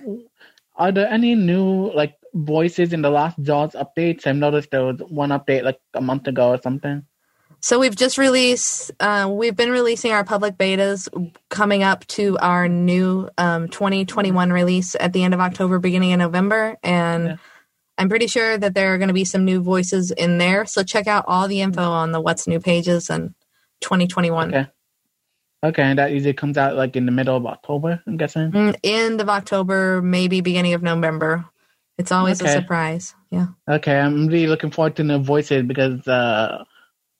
are 0.75 0.91
there 0.91 1.07
any 1.07 1.35
new 1.35 1.93
like 1.93 2.15
voices 2.33 2.91
in 2.91 3.01
the 3.01 3.09
last 3.09 3.41
JAWS 3.41 3.75
updates? 3.75 4.27
I've 4.27 4.35
noticed 4.35 4.71
there 4.71 4.83
was 4.83 4.99
one 5.07 5.29
update 5.29 5.63
like 5.63 5.79
a 5.93 6.01
month 6.01 6.27
ago 6.27 6.49
or 6.49 6.61
something. 6.61 7.05
So 7.61 7.79
we've 7.79 7.95
just 7.95 8.17
released, 8.17 8.91
uh, 8.99 9.27
we've 9.31 9.55
been 9.55 9.71
releasing 9.71 10.11
our 10.11 10.23
public 10.23 10.57
betas 10.57 11.07
coming 11.49 11.81
up 11.81 12.05
to 12.07 12.37
our 12.39 12.67
new 12.67 13.29
um, 13.37 13.69
2021 13.69 14.51
release 14.51 14.95
at 14.99 15.13
the 15.13 15.23
end 15.23 15.33
of 15.33 15.39
October, 15.39 15.79
beginning 15.79 16.13
of 16.13 16.19
November. 16.19 16.77
And 16.83 17.39
I'm 17.97 18.09
pretty 18.09 18.27
sure 18.27 18.57
that 18.57 18.73
there 18.73 18.93
are 18.93 18.97
going 18.97 19.07
to 19.07 19.13
be 19.13 19.25
some 19.25 19.43
new 19.43 19.61
voices 19.61 20.11
in 20.11 20.37
there. 20.37 20.65
So 20.65 20.83
check 20.83 21.07
out 21.07 21.25
all 21.27 21.47
the 21.47 21.61
info 21.61 21.81
on 21.81 22.11
the 22.11 22.21
What's 22.21 22.47
New 22.47 22.59
pages 22.59 23.09
and 23.09 23.33
2021. 23.81 24.53
Okay. 24.53 24.67
Okay, 25.63 25.81
and 25.81 25.97
that 25.97 26.11
usually 26.11 26.33
comes 26.33 26.57
out 26.57 26.75
like 26.75 26.95
in 26.95 27.07
the 27.07 27.11
middle 27.11 27.35
of 27.35 27.45
October, 27.47 28.01
I'm 28.05 28.17
guessing. 28.17 28.51
Mm, 28.51 28.75
End 28.83 29.21
of 29.21 29.27
October, 29.27 30.03
maybe 30.03 30.41
beginning 30.41 30.75
of 30.75 30.83
November. 30.83 31.45
It's 31.97 32.11
always 32.11 32.39
a 32.41 32.47
surprise. 32.47 33.15
Yeah. 33.31 33.47
Okay, 33.67 33.99
I'm 33.99 34.27
really 34.27 34.45
looking 34.45 34.69
forward 34.69 34.95
to 34.97 35.03
the 35.03 35.17
voices 35.17 35.63
because 35.63 36.07
uh, 36.07 36.63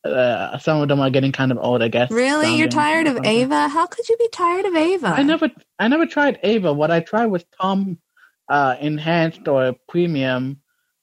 uh, 0.05 0.57
some 0.59 0.82
of 0.82 0.88
them 0.88 0.99
are 0.99 1.09
getting 1.09 1.32
kind 1.32 1.51
of 1.51 1.57
old, 1.57 1.82
I 1.82 1.88
guess. 1.88 2.11
Really, 2.11 2.55
you're 2.55 2.67
tired 2.67 3.07
of. 3.07 3.25
Ava? 3.25 3.69
How 3.69 3.88
could 3.88 4.07
you 4.07 4.15
be 4.17 4.30
tired 4.32 4.65
of 4.65 4.75
Ava? 4.75 5.07
I 5.07 5.23
never, 5.23 5.49
I 5.80 5.88
never 5.88 6.05
tried 6.05 6.39
Ava. 6.43 6.71
What 6.73 6.91
I 6.91 6.99
tried 6.99 7.25
was 7.25 7.43
Tom 7.59 7.97
uh, 8.49 8.75
Enhanced 8.80 9.47
or 9.47 9.75
Premium, 9.89 10.61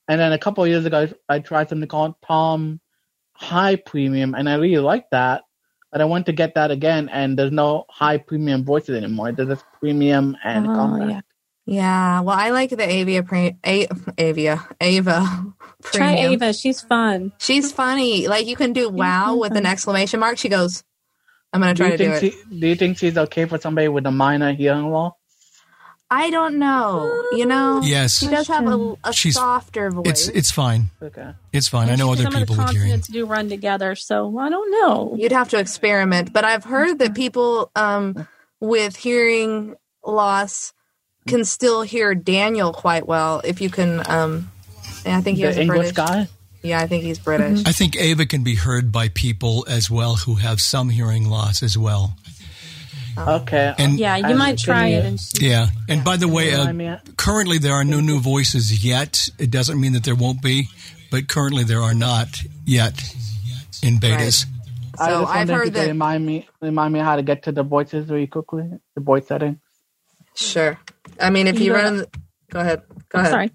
and 0.09 0.21
then 0.21 0.33
a 0.33 0.39
couple 0.39 0.65
of 0.65 0.71
years 0.71 0.85
ago, 0.85 1.09
I 1.29 1.39
tried 1.41 1.69
something 1.69 1.89
called 1.89 2.15
Tom 2.27 2.81
High 3.35 3.77
Premium, 3.77 4.35
and 4.35 4.49
I 4.49 4.55
really 4.57 4.79
liked 4.83 5.11
that. 5.13 5.43
But 5.91 6.01
I 6.01 6.07
want 6.07 6.27
to 6.27 6.33
get 6.33 6.55
that 6.57 6.71
again, 6.73 7.09
and 7.09 7.39
there's 7.39 7.53
no 7.53 7.85
high 7.89 8.19
premium 8.19 8.65
voices 8.65 8.97
anymore. 8.97 9.31
There's 9.33 9.49
just 9.49 9.65
premium 9.81 10.37
and 10.43 10.67
Oh, 10.67 10.75
compact. 10.75 11.11
yeah. 11.11 11.21
Yeah, 11.67 12.21
well, 12.21 12.37
I 12.37 12.51
like 12.51 12.71
the 12.71 12.83
Avia 12.87 13.23
pre- 13.23 13.57
A- 13.65 13.89
Avia 14.19 14.69
Ava. 14.81 15.55
Try. 15.85 16.17
Ava. 16.17 16.53
She's 16.53 16.83
fun. 16.83 17.33
She's 17.39 17.73
funny. 17.73 18.27
Like 18.29 18.47
you 18.47 18.55
can 18.57 18.73
do 18.75 18.91
wow 18.91 19.37
with 19.37 19.57
an 19.57 19.65
exclamation 19.65 20.21
mark. 20.21 20.37
She 20.37 20.51
goes, 20.51 20.85
"I'm 21.55 21.61
gonna 21.63 21.75
try 21.75 21.93
you 21.93 21.97
to 21.97 22.05
do 22.05 22.11
think 22.19 22.23
it." 22.35 22.39
she, 22.51 22.59
do 22.61 22.67
you 22.67 22.75
think 22.75 22.99
she's 22.99 23.17
okay 23.17 23.47
for 23.47 23.59
somebody 23.59 23.89
with 23.89 24.05
a 24.05 24.11
minor 24.11 24.53
hearing 24.53 24.91
loss? 24.91 25.15
I 26.11 26.31
don't 26.31 26.59
know. 26.59 27.25
You 27.33 27.47
know, 27.47 27.81
Yes. 27.83 28.19
she 28.19 28.29
does 28.29 28.47
have 28.49 28.67
a, 28.67 28.95
a 29.05 29.13
She's- 29.13 29.35
softer 29.35 29.91
voice. 29.91 30.05
It's 30.07 30.29
it's 30.29 30.51
fine. 30.51 30.91
Okay. 31.03 31.31
It's 31.53 31.67
fine. 31.69 31.89
I 31.91 31.97
know 31.97 32.13
other 32.13 32.23
Some 32.25 32.35
of 32.35 32.41
the 32.41 32.47
people 32.47 32.57
with 32.57 32.71
hearing. 32.71 32.91
consonants 32.91 33.09
do 33.09 33.27
run 33.27 33.49
together, 33.49 33.95
so 33.97 34.39
I 34.39 34.49
don't 34.51 34.71
know. 34.71 35.17
You'd 35.19 35.33
have 35.33 35.49
to 35.51 35.59
experiment, 35.59 36.33
but 36.33 36.45
I've 36.45 36.65
heard 36.65 36.99
that 37.01 37.15
people 37.15 37.71
um, 37.75 38.29
with 38.61 38.97
hearing 38.97 39.75
loss 40.05 40.73
can 41.27 41.45
still 41.45 41.83
hear 41.83 42.15
Daniel 42.15 42.73
quite 42.73 43.07
well 43.09 43.41
if 43.43 43.61
you 43.61 43.71
can. 43.71 44.03
Um, 44.09 44.51
I 45.07 45.21
think 45.23 45.39
he 45.39 45.47
was 45.47 45.57
English 45.57 45.79
British 45.79 45.97
guy? 45.97 46.29
Yeah, 46.63 46.81
I 46.81 46.87
think 46.87 47.05
he's 47.05 47.19
British. 47.19 47.63
I 47.67 47.73
think 47.73 47.95
Ava 47.97 48.25
can 48.25 48.43
be 48.43 48.55
heard 48.55 48.91
by 48.93 49.09
people 49.09 49.67
as 49.69 49.91
well 49.91 50.17
who 50.17 50.37
have 50.37 50.61
some 50.61 50.89
hearing 50.91 51.29
loss 51.29 51.63
as 51.63 51.77
well. 51.77 52.17
Okay. 53.17 53.75
And- 53.79 53.99
yeah, 53.99 54.17
you 54.17 54.25
And 54.27 54.39
might 54.39 54.59
try 54.59 54.89
you- 54.89 54.99
it 54.99 55.05
and 55.05 55.21
see. 55.21 55.49
Yeah. 55.49 55.69
And 55.89 56.03
by 56.05 56.17
the 56.17 56.29
way, 56.29 56.53
uh, 56.55 56.99
currently 57.17 57.59
there 57.59 57.73
are 57.75 57.85
no 57.85 58.01
new 58.01 58.21
voices 58.21 58.85
yet. 58.85 59.29
It 59.39 59.51
doesn't 59.51 59.81
mean 59.81 59.93
that 59.93 60.05
there 60.05 60.15
won't 60.15 60.43
be, 60.43 60.69
but 61.11 61.29
currently 61.29 61.65
there 61.65 61.81
are 61.83 61.95
not 61.95 62.41
yet 62.67 62.95
in 63.83 63.99
betas. 63.99 64.47
I 64.99 65.09
So 65.09 65.21
just 65.23 65.33
I've 65.35 65.49
heard 65.49 65.65
you 65.67 65.71
that- 65.73 65.87
remind 65.89 66.25
me 66.25 66.47
remind 66.61 66.93
me 66.95 67.01
how 67.01 67.17
to 67.17 67.23
get 67.23 67.43
to 67.45 67.53
the 67.53 67.62
voices 67.65 68.09
really 68.09 68.27
quickly. 68.29 68.65
The 68.95 69.01
voice 69.01 69.27
setting. 69.27 69.61
Sure. 70.35 70.79
I 71.21 71.31
mean, 71.31 71.47
if 71.47 71.59
You 71.59 71.67
you 71.67 71.73
go- 71.73 71.83
run, 71.83 72.05
go 72.51 72.61
ahead. 72.61 72.83
Go 73.09 73.19
ahead. 73.21 73.31
Sorry. 73.31 73.51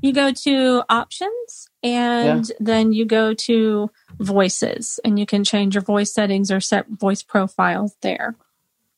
You 0.00 0.12
go 0.12 0.32
to 0.32 0.82
options 0.88 1.68
and 1.82 2.50
then 2.60 2.92
you 2.92 3.04
go 3.06 3.32
to 3.34 3.90
voices 4.18 5.00
and 5.04 5.18
you 5.18 5.26
can 5.26 5.44
change 5.44 5.74
your 5.74 5.82
voice 5.82 6.12
settings 6.12 6.50
or 6.50 6.60
set 6.60 6.86
voice 6.88 7.22
profiles 7.22 7.96
there. 8.02 8.36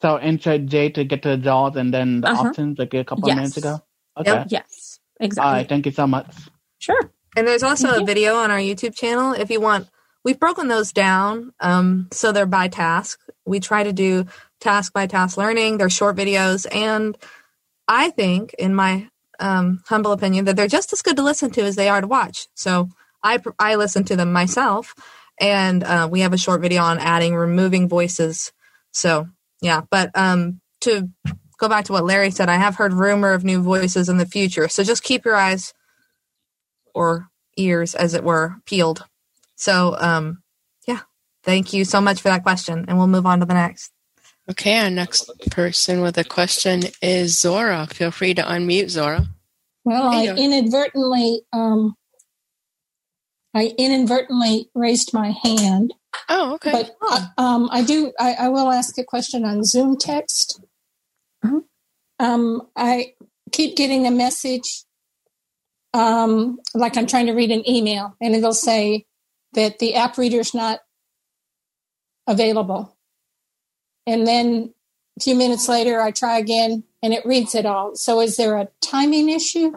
So 0.02 0.16
enter 0.16 0.58
J 0.58 0.90
to 0.90 1.04
get 1.04 1.22
to 1.24 1.30
the 1.30 1.36
jaws 1.38 1.76
and 1.76 1.92
then 1.94 2.22
the 2.22 2.28
Uh-huh. 2.28 2.48
options 2.48 2.78
like 2.78 2.94
a 2.94 3.04
couple 3.04 3.28
Yes. 3.28 3.34
of 3.34 3.36
minutes 3.36 3.56
ago. 3.58 3.80
Okay. 4.18 4.30
Yep. 4.30 4.46
Yes, 4.50 5.00
exactly. 5.20 5.52
right. 5.52 5.68
Thank 5.68 5.86
you 5.86 5.92
so 5.92 6.06
much. 6.06 6.34
Sure. 6.78 7.00
And 7.36 7.46
there's 7.48 7.62
also 7.62 7.88
Thank 7.88 7.98
a 7.98 8.00
you. 8.00 8.06
video 8.06 8.36
on 8.36 8.50
our 8.50 8.58
YouTube 8.58 8.94
channel 8.96 9.32
if 9.34 9.50
you 9.50 9.60
want. 9.60 9.88
We've 10.24 10.40
broken 10.40 10.68
those 10.68 10.92
down 10.92 11.52
um, 11.60 12.08
so 12.12 12.32
they're 12.32 12.46
by 12.46 12.68
task. 12.68 13.20
We 13.46 13.60
try 13.60 13.84
to 13.84 13.92
do 13.92 14.26
task 14.60 14.92
by 14.92 15.06
task 15.06 15.36
learning. 15.38 15.78
They're 15.78 15.90
short 15.90 16.16
videos, 16.16 16.66
and 16.74 17.16
I 17.88 18.10
think, 18.10 18.54
in 18.58 18.74
my 18.74 19.08
um, 19.40 19.82
humble 19.86 20.12
opinion, 20.12 20.46
that 20.46 20.56
they're 20.56 20.68
just 20.68 20.92
as 20.92 21.02
good 21.02 21.16
to 21.16 21.22
listen 21.22 21.50
to 21.52 21.62
as 21.62 21.76
they 21.76 21.88
are 21.88 22.00
to 22.00 22.06
watch. 22.06 22.48
So 22.54 22.88
I 23.22 23.38
I 23.58 23.76
listen 23.76 24.04
to 24.04 24.16
them 24.16 24.32
myself, 24.32 24.94
and 25.40 25.84
uh, 25.84 26.08
we 26.10 26.20
have 26.20 26.32
a 26.32 26.38
short 26.38 26.60
video 26.62 26.82
on 26.82 26.98
adding, 26.98 27.34
removing 27.36 27.88
voices. 27.88 28.52
So 28.92 29.28
yeah, 29.60 29.82
but 29.90 30.10
um, 30.14 30.60
to 30.82 31.08
go 31.58 31.68
back 31.68 31.86
to 31.86 31.92
what 31.92 32.04
Larry 32.04 32.30
said, 32.30 32.48
I 32.48 32.56
have 32.56 32.76
heard 32.76 32.92
rumor 32.92 33.32
of 33.32 33.44
new 33.44 33.62
voices 33.62 34.08
in 34.08 34.18
the 34.18 34.26
future. 34.26 34.68
So 34.68 34.84
just 34.84 35.02
keep 35.02 35.24
your 35.24 35.36
eyes 35.36 35.72
or 36.94 37.28
ears, 37.56 37.94
as 37.94 38.14
it 38.14 38.24
were, 38.24 38.56
peeled. 38.66 39.04
So, 39.56 39.96
um, 39.98 40.42
yeah, 40.86 41.00
thank 41.42 41.72
you 41.72 41.84
so 41.84 42.00
much 42.00 42.20
for 42.20 42.28
that 42.28 42.42
question, 42.42 42.84
and 42.88 42.98
we'll 42.98 43.06
move 43.06 43.26
on 43.26 43.40
to 43.40 43.46
the 43.46 43.54
next. 43.54 43.92
Okay, 44.48 44.78
our 44.78 44.90
next 44.90 45.28
person 45.50 46.02
with 46.02 46.16
a 46.18 46.24
question 46.24 46.82
is 47.02 47.38
Zora. 47.38 47.86
Feel 47.86 48.10
free 48.10 48.34
to 48.34 48.42
unmute 48.42 48.90
Zora. 48.90 49.26
Well, 49.84 50.08
I 50.08 50.26
There 50.26 50.36
inadvertently, 50.36 51.42
um, 51.52 51.94
I 53.54 53.74
inadvertently 53.78 54.70
raised 54.74 55.12
my 55.12 55.34
hand, 55.42 55.94
Oh, 56.28 56.54
okay. 56.54 56.72
but 56.72 56.96
uh, 57.02 57.26
um, 57.38 57.68
I 57.70 57.82
do. 57.82 58.12
I, 58.18 58.34
I 58.34 58.48
will 58.48 58.70
ask 58.70 58.98
a 58.98 59.04
question 59.04 59.44
on 59.44 59.64
Zoom 59.64 59.96
text. 59.96 60.60
Mhm. 61.44 61.64
Um, 62.18 62.62
I 62.76 63.14
keep 63.52 63.76
getting 63.76 64.06
a 64.06 64.10
message, 64.10 64.84
um, 65.94 66.58
like 66.74 66.96
I'm 66.96 67.06
trying 67.06 67.26
to 67.26 67.32
read 67.32 67.50
an 67.50 67.68
email, 67.68 68.16
and 68.20 68.34
it'll 68.34 68.52
say 68.54 69.06
that 69.52 69.78
the 69.78 69.94
app 69.94 70.18
reader's 70.18 70.54
not 70.54 70.80
available. 72.26 72.96
And 74.06 74.26
then 74.26 74.74
a 75.18 75.22
few 75.22 75.34
minutes 75.34 75.68
later, 75.68 76.00
I 76.00 76.10
try 76.10 76.38
again, 76.38 76.84
and 77.02 77.14
it 77.14 77.24
reads 77.24 77.54
it 77.54 77.66
all. 77.66 77.94
So, 77.96 78.20
is 78.20 78.36
there 78.36 78.56
a 78.56 78.68
timing 78.80 79.28
issue? 79.28 79.72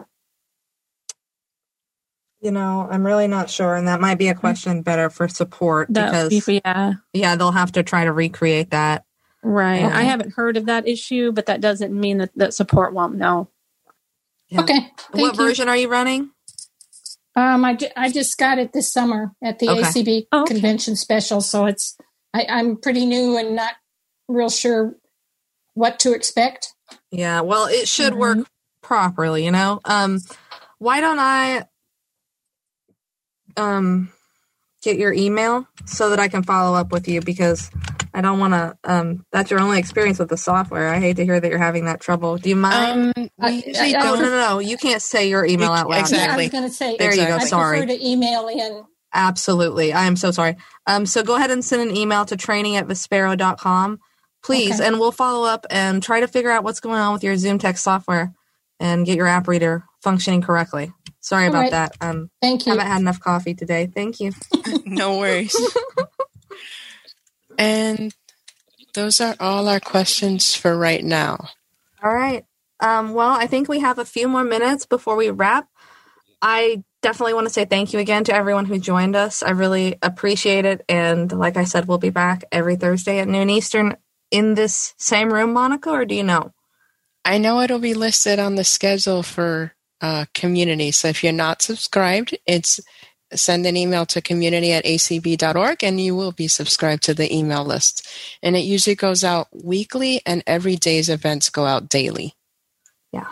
You 2.40 2.50
know, 2.50 2.88
I'm 2.90 3.04
really 3.04 3.28
not 3.28 3.50
sure, 3.50 3.74
and 3.74 3.86
that 3.86 4.00
might 4.00 4.14
be 4.16 4.28
a 4.28 4.34
question 4.34 4.80
better 4.80 5.10
for 5.10 5.28
support 5.28 5.88
That, 5.90 6.06
because, 6.30 6.48
yeah, 6.64 6.94
yeah, 7.12 7.36
they'll 7.36 7.52
have 7.52 7.72
to 7.72 7.82
try 7.82 8.04
to 8.04 8.12
recreate 8.12 8.70
that. 8.70 9.04
right. 9.42 9.84
Okay. 9.84 9.94
I 9.94 10.02
haven't 10.02 10.32
heard 10.32 10.56
of 10.56 10.64
that 10.66 10.88
issue, 10.88 11.32
but 11.32 11.46
that 11.46 11.60
doesn't 11.60 11.92
mean 11.92 12.16
that, 12.18 12.30
that 12.36 12.54
support 12.54 12.94
won't 12.94 13.16
know. 13.16 13.48
Yeah. 14.48 14.62
Okay. 14.62 14.78
Thank 15.12 15.12
what 15.12 15.36
you. 15.36 15.44
version 15.46 15.68
are 15.68 15.76
you 15.76 15.88
running? 15.90 16.30
Um, 17.36 17.64
I, 17.64 17.74
ju- 17.74 17.88
I 17.94 18.10
just 18.10 18.36
got 18.38 18.58
it 18.58 18.72
this 18.72 18.90
summer 18.90 19.32
at 19.42 19.58
the 19.58 19.68
Okay. 19.68 19.82
ACB 19.82 20.26
Oh, 20.32 20.42
okay. 20.42 20.54
convention 20.54 20.96
special, 20.96 21.40
so 21.42 21.66
it's 21.66 21.96
I, 22.32 22.46
I'm 22.48 22.76
pretty 22.76 23.04
new 23.06 23.36
and 23.36 23.54
not 23.54 23.74
real 24.28 24.48
sure 24.50 24.96
what 25.74 25.98
to 26.00 26.12
expect. 26.14 26.74
Yeah, 27.10 27.42
well, 27.42 27.66
it 27.66 27.86
should 27.86 28.14
work 28.14 28.38
properly, 28.82 29.44
you 29.44 29.50
know. 29.50 29.80
Um, 29.84 30.20
why 30.78 31.00
don't 31.00 31.18
I 31.18 31.64
um 33.56 34.12
get 34.82 34.96
your 34.98 35.12
email 35.12 35.66
so 35.86 36.10
that 36.10 36.18
I 36.18 36.28
can 36.28 36.42
follow 36.42 36.74
up 36.76 36.90
with 36.90 37.06
you 37.06 37.20
because 37.20 37.70
I 38.14 38.22
don't 38.22 38.38
want 38.38 38.54
to. 38.54 38.76
Um, 38.84 39.24
that's 39.30 39.50
your 39.50 39.60
only 39.60 39.78
experience 39.78 40.18
with 40.18 40.30
the 40.30 40.36
software. 40.38 40.88
I 40.88 40.98
hate 40.98 41.16
to 41.16 41.24
hear 41.24 41.38
that 41.38 41.48
you're 41.48 41.58
having 41.58 41.84
that 41.84 42.00
trouble. 42.00 42.38
Do 42.38 42.48
you 42.48 42.56
mind? 42.56 43.12
Um, 43.16 43.28
I- 43.40 43.50
we 43.50 43.56
usually 43.66 43.94
I- 43.94 44.00
I 44.00 44.10
oh 44.10 44.14
no, 44.14 44.20
don't. 44.22 44.30
no, 44.30 44.48
no! 44.54 44.58
You 44.58 44.76
can't 44.76 45.02
say 45.02 45.28
your 45.28 45.44
email 45.44 45.70
out 45.72 45.88
loud. 45.88 46.00
Exactly. 46.00 46.26
Yeah, 46.26 46.32
I 46.34 46.36
was 46.36 46.50
going 46.50 46.64
to 46.64 46.70
say 46.70 46.96
There 46.98 47.14
you 47.14 47.26
go. 47.26 47.38
Sorry. 47.38 47.42
I 47.42 47.44
Sorry. 47.46 47.78
prefer 47.78 47.92
to 47.98 48.06
email 48.06 48.48
in. 48.48 48.84
Absolutely. 49.12 49.92
I 49.92 50.04
am 50.06 50.16
so 50.16 50.30
sorry. 50.30 50.56
Um, 50.86 51.04
so 51.04 51.22
go 51.22 51.34
ahead 51.36 51.50
and 51.50 51.64
send 51.64 51.82
an 51.88 51.96
email 51.96 52.24
to 52.26 52.36
training 52.36 52.76
at 52.76 52.86
Vispero.com, 52.86 53.98
please, 54.42 54.76
Okay. 54.80 54.86
and 54.86 54.98
we'll 55.00 55.10
follow 55.12 55.46
up 55.46 55.66
and 55.68 56.02
try 56.02 56.20
to 56.20 56.28
figure 56.28 56.50
out 56.50 56.62
what's 56.64 56.80
going 56.80 57.00
on 57.00 57.12
with 57.12 57.24
your 57.24 57.36
Zoom 57.36 57.58
text 57.58 57.82
software 57.84 58.32
and 58.78 59.04
get 59.04 59.16
your 59.16 59.26
app 59.26 59.48
reader 59.48 59.84
functioning 60.02 60.42
correctly. 60.42 60.92
Sorry 61.20 61.46
All 61.46 61.50
about 61.50 61.62
right. 61.62 61.70
that. 61.70 61.96
Um, 62.00 62.30
Thank 62.40 62.66
you. 62.66 62.72
haven't 62.72 62.86
had 62.86 63.00
enough 63.00 63.20
coffee 63.20 63.54
today. 63.54 63.86
Thank 63.92 64.20
you. 64.20 64.32
no 64.84 65.18
worries. 65.18 65.56
and 67.58 68.14
those 68.94 69.20
are 69.20 69.36
all 69.40 69.68
our 69.68 69.80
questions 69.80 70.54
for 70.54 70.76
right 70.76 71.04
now. 71.04 71.48
All 72.02 72.12
right. 72.14 72.44
Um, 72.80 73.14
well, 73.14 73.30
I 73.30 73.46
think 73.46 73.68
we 73.68 73.80
have 73.80 73.98
a 73.98 74.04
few 74.04 74.28
more 74.28 74.44
minutes 74.44 74.86
before 74.86 75.16
we 75.16 75.30
wrap. 75.30 75.68
I 76.42 76.84
definitely 77.02 77.34
want 77.34 77.46
to 77.46 77.52
say 77.52 77.64
thank 77.64 77.92
you 77.92 77.98
again 77.98 78.24
to 78.24 78.34
everyone 78.34 78.64
who 78.66 78.78
joined 78.78 79.16
us. 79.16 79.42
I 79.42 79.50
really 79.50 79.96
appreciate 80.02 80.64
it. 80.64 80.84
And 80.88 81.30
like 81.32 81.56
I 81.56 81.64
said, 81.64 81.86
we'll 81.88 81.98
be 81.98 82.10
back 82.10 82.44
every 82.52 82.76
Thursday 82.76 83.18
at 83.18 83.28
noon 83.28 83.50
Eastern 83.50 83.96
in 84.30 84.54
this 84.54 84.94
same 84.98 85.32
room, 85.32 85.52
Monica, 85.52 85.90
or 85.90 86.04
do 86.04 86.14
you 86.14 86.24
know? 86.24 86.52
I 87.24 87.38
know 87.38 87.60
it'll 87.60 87.78
be 87.78 87.94
listed 87.94 88.38
on 88.38 88.54
the 88.54 88.64
schedule 88.64 89.22
for 89.22 89.74
uh, 90.00 90.26
community. 90.34 90.90
So 90.90 91.08
if 91.08 91.22
you're 91.22 91.32
not 91.32 91.62
subscribed, 91.62 92.36
it's 92.46 92.80
send 93.32 93.64
an 93.66 93.76
email 93.76 94.04
to 94.06 94.20
community 94.20 94.72
at 94.72 94.84
acb.org 94.84 95.84
and 95.84 96.00
you 96.00 96.16
will 96.16 96.32
be 96.32 96.48
subscribed 96.48 97.02
to 97.04 97.14
the 97.14 97.32
email 97.34 97.64
list. 97.64 98.08
And 98.42 98.56
it 98.56 98.60
usually 98.60 98.96
goes 98.96 99.22
out 99.22 99.48
weekly 99.52 100.20
and 100.26 100.42
every 100.46 100.76
day's 100.76 101.08
events 101.08 101.48
go 101.50 101.64
out 101.64 101.88
daily. 101.88 102.34
Yeah. 103.12 103.28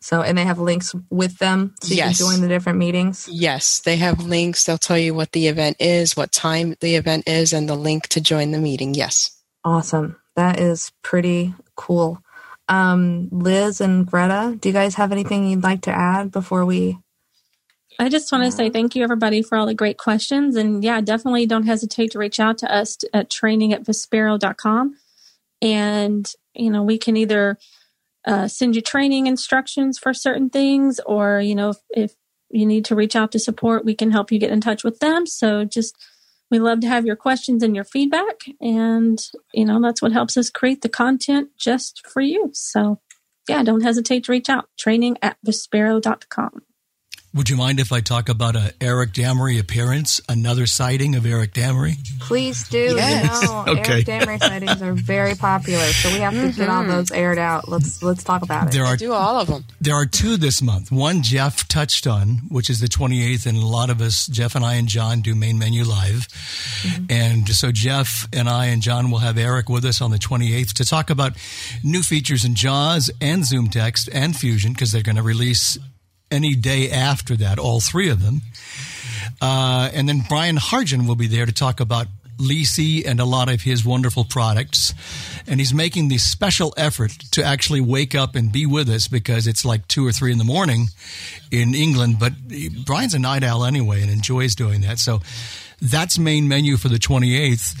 So, 0.00 0.22
and 0.22 0.38
they 0.38 0.44
have 0.44 0.58
links 0.58 0.94
with 1.10 1.38
them 1.38 1.74
so 1.82 1.90
you 1.90 1.96
Yes. 1.96 2.18
can 2.18 2.26
join 2.26 2.40
the 2.40 2.48
different 2.48 2.78
meetings. 2.78 3.28
Yes, 3.30 3.80
they 3.80 3.96
have 3.96 4.22
links. 4.24 4.64
They'll 4.64 4.78
tell 4.78 4.96
you 4.98 5.14
what 5.14 5.32
the 5.32 5.48
event 5.48 5.76
is, 5.80 6.16
what 6.16 6.32
time 6.32 6.76
the 6.80 6.94
event 6.94 7.28
is, 7.28 7.52
and 7.52 7.68
the 7.68 7.74
link 7.74 8.08
to 8.08 8.20
join 8.20 8.52
the 8.52 8.58
meeting. 8.58 8.94
Yes. 8.94 9.32
Awesome. 9.64 10.16
That 10.36 10.58
is 10.58 10.92
pretty 11.02 11.54
cool. 11.76 12.22
Um, 12.70 13.28
Liz 13.32 13.80
and 13.80 14.06
Greta, 14.06 14.56
do 14.58 14.68
you 14.68 14.72
guys 14.72 14.94
have 14.94 15.12
anything 15.12 15.46
you'd 15.46 15.62
like 15.62 15.82
to 15.82 15.90
add 15.90 16.30
before 16.30 16.64
we 16.64 16.98
I 17.98 18.08
just 18.08 18.32
want 18.32 18.44
to 18.44 18.50
say 18.50 18.70
thank 18.70 18.96
you, 18.96 19.04
everybody, 19.04 19.42
for 19.42 19.58
all 19.58 19.66
the 19.66 19.74
great 19.74 19.98
questions. 19.98 20.56
And 20.56 20.82
yeah, 20.82 21.02
definitely 21.02 21.44
don't 21.44 21.66
hesitate 21.66 22.12
to 22.12 22.18
reach 22.18 22.40
out 22.40 22.56
to 22.58 22.74
us 22.74 22.96
at 23.12 23.28
training 23.28 23.74
at 23.74 23.84
vispero.com. 23.84 24.96
And, 25.60 26.32
you 26.54 26.70
know, 26.70 26.82
we 26.82 26.96
can 26.96 27.18
either 27.18 27.58
uh, 28.24 28.48
send 28.48 28.74
you 28.74 28.80
training 28.80 29.26
instructions 29.26 29.98
for 29.98 30.14
certain 30.14 30.48
things, 30.48 30.98
or, 31.04 31.40
you 31.40 31.54
know, 31.54 31.70
if, 31.70 31.76
if 31.90 32.14
you 32.48 32.64
need 32.64 32.86
to 32.86 32.94
reach 32.94 33.14
out 33.14 33.32
to 33.32 33.38
support, 33.38 33.84
we 33.84 33.94
can 33.94 34.12
help 34.12 34.32
you 34.32 34.38
get 34.38 34.50
in 34.50 34.62
touch 34.62 34.82
with 34.82 35.00
them. 35.00 35.26
So 35.26 35.66
just, 35.66 35.94
we 36.50 36.58
love 36.58 36.80
to 36.80 36.88
have 36.88 37.06
your 37.06 37.16
questions 37.16 37.62
and 37.62 37.74
your 37.74 37.84
feedback. 37.84 38.42
And, 38.60 39.18
you 39.54 39.64
know, 39.64 39.80
that's 39.80 40.02
what 40.02 40.12
helps 40.12 40.36
us 40.36 40.50
create 40.50 40.82
the 40.82 40.88
content 40.88 41.50
just 41.58 42.06
for 42.06 42.20
you. 42.20 42.50
So, 42.52 43.00
yeah, 43.48 43.62
don't 43.62 43.82
hesitate 43.82 44.24
to 44.24 44.32
reach 44.32 44.48
out. 44.48 44.68
Training 44.78 45.16
at 45.22 45.36
vispero.com. 45.46 46.62
Would 47.32 47.48
you 47.48 47.56
mind 47.56 47.78
if 47.78 47.92
I 47.92 48.00
talk 48.00 48.28
about 48.28 48.56
a 48.56 48.74
Eric 48.80 49.12
Damery 49.12 49.60
appearance, 49.60 50.20
another 50.28 50.66
sighting 50.66 51.14
of 51.14 51.24
Eric 51.24 51.54
Damery? 51.54 51.94
Please 52.18 52.68
do. 52.68 52.96
Yes. 52.96 53.42
You 53.42 53.48
know, 53.48 53.64
Okay. 53.68 53.92
Eric 53.92 54.06
Damery 54.06 54.40
sightings 54.40 54.82
are 54.82 54.94
very 54.94 55.36
popular, 55.36 55.84
so 55.84 56.08
we 56.08 56.18
have 56.18 56.32
to 56.32 56.50
get 56.50 56.68
all 56.68 56.82
mm-hmm. 56.82 56.90
those 56.90 57.12
aired 57.12 57.38
out. 57.38 57.68
Let's 57.68 58.02
let's 58.02 58.24
talk 58.24 58.42
about 58.42 58.66
it. 58.66 58.72
There 58.72 58.84
are 58.84 58.96
Do 58.96 59.12
all 59.12 59.40
of 59.40 59.46
them. 59.46 59.64
There 59.80 59.94
are 59.94 60.06
two 60.06 60.38
this 60.38 60.60
month. 60.60 60.90
One 60.90 61.22
Jeff 61.22 61.68
touched 61.68 62.08
on, 62.08 62.40
which 62.48 62.68
is 62.68 62.80
the 62.80 62.88
28th, 62.88 63.46
and 63.46 63.56
a 63.56 63.64
lot 63.66 63.90
of 63.90 64.00
us, 64.00 64.26
Jeff 64.26 64.56
and 64.56 64.64
I 64.64 64.74
and 64.74 64.88
John, 64.88 65.20
do 65.20 65.36
main 65.36 65.56
menu 65.56 65.84
live. 65.84 66.26
Mm-hmm. 66.82 67.04
And 67.10 67.48
so 67.50 67.70
Jeff 67.70 68.26
and 68.32 68.48
I 68.48 68.66
and 68.66 68.82
John 68.82 69.08
will 69.08 69.18
have 69.18 69.38
Eric 69.38 69.68
with 69.68 69.84
us 69.84 70.00
on 70.00 70.10
the 70.10 70.18
28th 70.18 70.72
to 70.74 70.84
talk 70.84 71.10
about 71.10 71.34
new 71.84 72.02
features 72.02 72.44
in 72.44 72.56
JAWS 72.56 73.08
and 73.20 73.44
Zoom 73.44 73.68
Text 73.68 74.08
and 74.12 74.34
Fusion 74.34 74.72
because 74.72 74.90
they're 74.90 75.02
going 75.02 75.14
to 75.14 75.22
release 75.22 75.78
any 76.30 76.54
day 76.54 76.90
after 76.90 77.36
that, 77.36 77.58
all 77.58 77.80
three 77.80 78.10
of 78.10 78.22
them. 78.22 78.42
Uh, 79.40 79.90
and 79.92 80.08
then 80.08 80.22
Brian 80.28 80.56
Hartgen 80.56 81.06
will 81.06 81.16
be 81.16 81.26
there 81.26 81.46
to 81.46 81.52
talk 81.52 81.80
about 81.80 82.06
Leasey 82.40 83.06
and 83.06 83.20
a 83.20 83.24
lot 83.24 83.50
of 83.52 83.62
his 83.62 83.84
wonderful 83.84 84.24
products. 84.24 84.94
And 85.46 85.60
he's 85.60 85.74
making 85.74 86.08
the 86.08 86.18
special 86.18 86.72
effort 86.76 87.12
to 87.32 87.44
actually 87.44 87.80
wake 87.80 88.14
up 88.14 88.34
and 88.34 88.50
be 88.50 88.66
with 88.66 88.88
us 88.88 89.08
because 89.08 89.46
it's 89.46 89.64
like 89.64 89.86
two 89.88 90.06
or 90.06 90.12
three 90.12 90.32
in 90.32 90.38
the 90.38 90.44
morning 90.44 90.88
in 91.50 91.74
England. 91.74 92.18
But 92.18 92.32
Brian's 92.84 93.14
a 93.14 93.18
night 93.18 93.44
owl 93.44 93.64
anyway 93.64 94.02
and 94.02 94.10
enjoys 94.10 94.54
doing 94.54 94.80
that. 94.82 94.98
So 94.98 95.20
that's 95.82 96.18
main 96.18 96.48
menu 96.48 96.76
for 96.76 96.88
the 96.88 96.98
28th. 96.98 97.78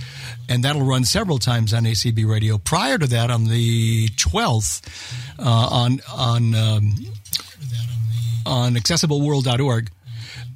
And 0.48 0.64
that'll 0.64 0.82
run 0.82 1.04
several 1.04 1.38
times 1.38 1.72
on 1.72 1.84
ACB 1.84 2.28
radio. 2.28 2.58
Prior 2.58 2.98
to 2.98 3.06
that, 3.08 3.30
on 3.30 3.44
the 3.44 4.08
12th, 4.08 4.82
uh, 5.38 5.68
on, 5.70 6.00
on, 6.12 6.54
um, 6.54 6.94
on 8.46 8.74
accessibleworld.org, 8.74 9.90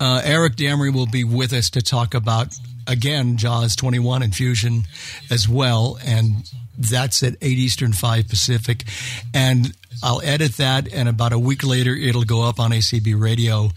uh, 0.00 0.22
Eric 0.24 0.56
Damery 0.56 0.92
will 0.92 1.06
be 1.06 1.24
with 1.24 1.52
us 1.52 1.70
to 1.70 1.82
talk 1.82 2.14
about, 2.14 2.54
again, 2.86 3.36
JAWS 3.36 3.76
21 3.76 4.22
and 4.22 4.34
Fusion 4.34 4.84
as 5.30 5.48
well. 5.48 5.98
And 6.04 6.50
that's 6.78 7.22
at 7.22 7.36
8 7.40 7.58
Eastern, 7.58 7.92
5 7.92 8.28
Pacific. 8.28 8.84
And 9.32 9.74
I'll 10.02 10.20
edit 10.22 10.56
that, 10.56 10.92
and 10.92 11.08
about 11.08 11.32
a 11.32 11.38
week 11.38 11.64
later, 11.64 11.94
it'll 11.94 12.24
go 12.24 12.42
up 12.42 12.58
on 12.58 12.72
ACB 12.72 13.18
radio 13.18 13.70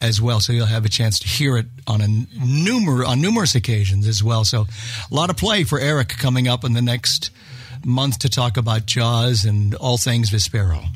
as 0.00 0.20
well. 0.20 0.40
So 0.40 0.52
you'll 0.52 0.66
have 0.66 0.84
a 0.84 0.88
chance 0.88 1.20
to 1.20 1.28
hear 1.28 1.56
it 1.56 1.66
on 1.86 2.00
a 2.00 2.06
numer- 2.06 3.06
on 3.06 3.20
numerous 3.20 3.54
occasions 3.54 4.08
as 4.08 4.22
well. 4.22 4.44
So 4.44 4.66
a 5.10 5.14
lot 5.14 5.30
of 5.30 5.36
play 5.36 5.64
for 5.64 5.78
Eric 5.78 6.08
coming 6.08 6.48
up 6.48 6.64
in 6.64 6.72
the 6.72 6.82
next 6.82 7.30
month 7.84 8.18
to 8.20 8.28
talk 8.28 8.56
about 8.56 8.86
JAWS 8.86 9.44
and 9.44 9.74
all 9.76 9.98
things 9.98 10.30
Vispero. 10.30 10.86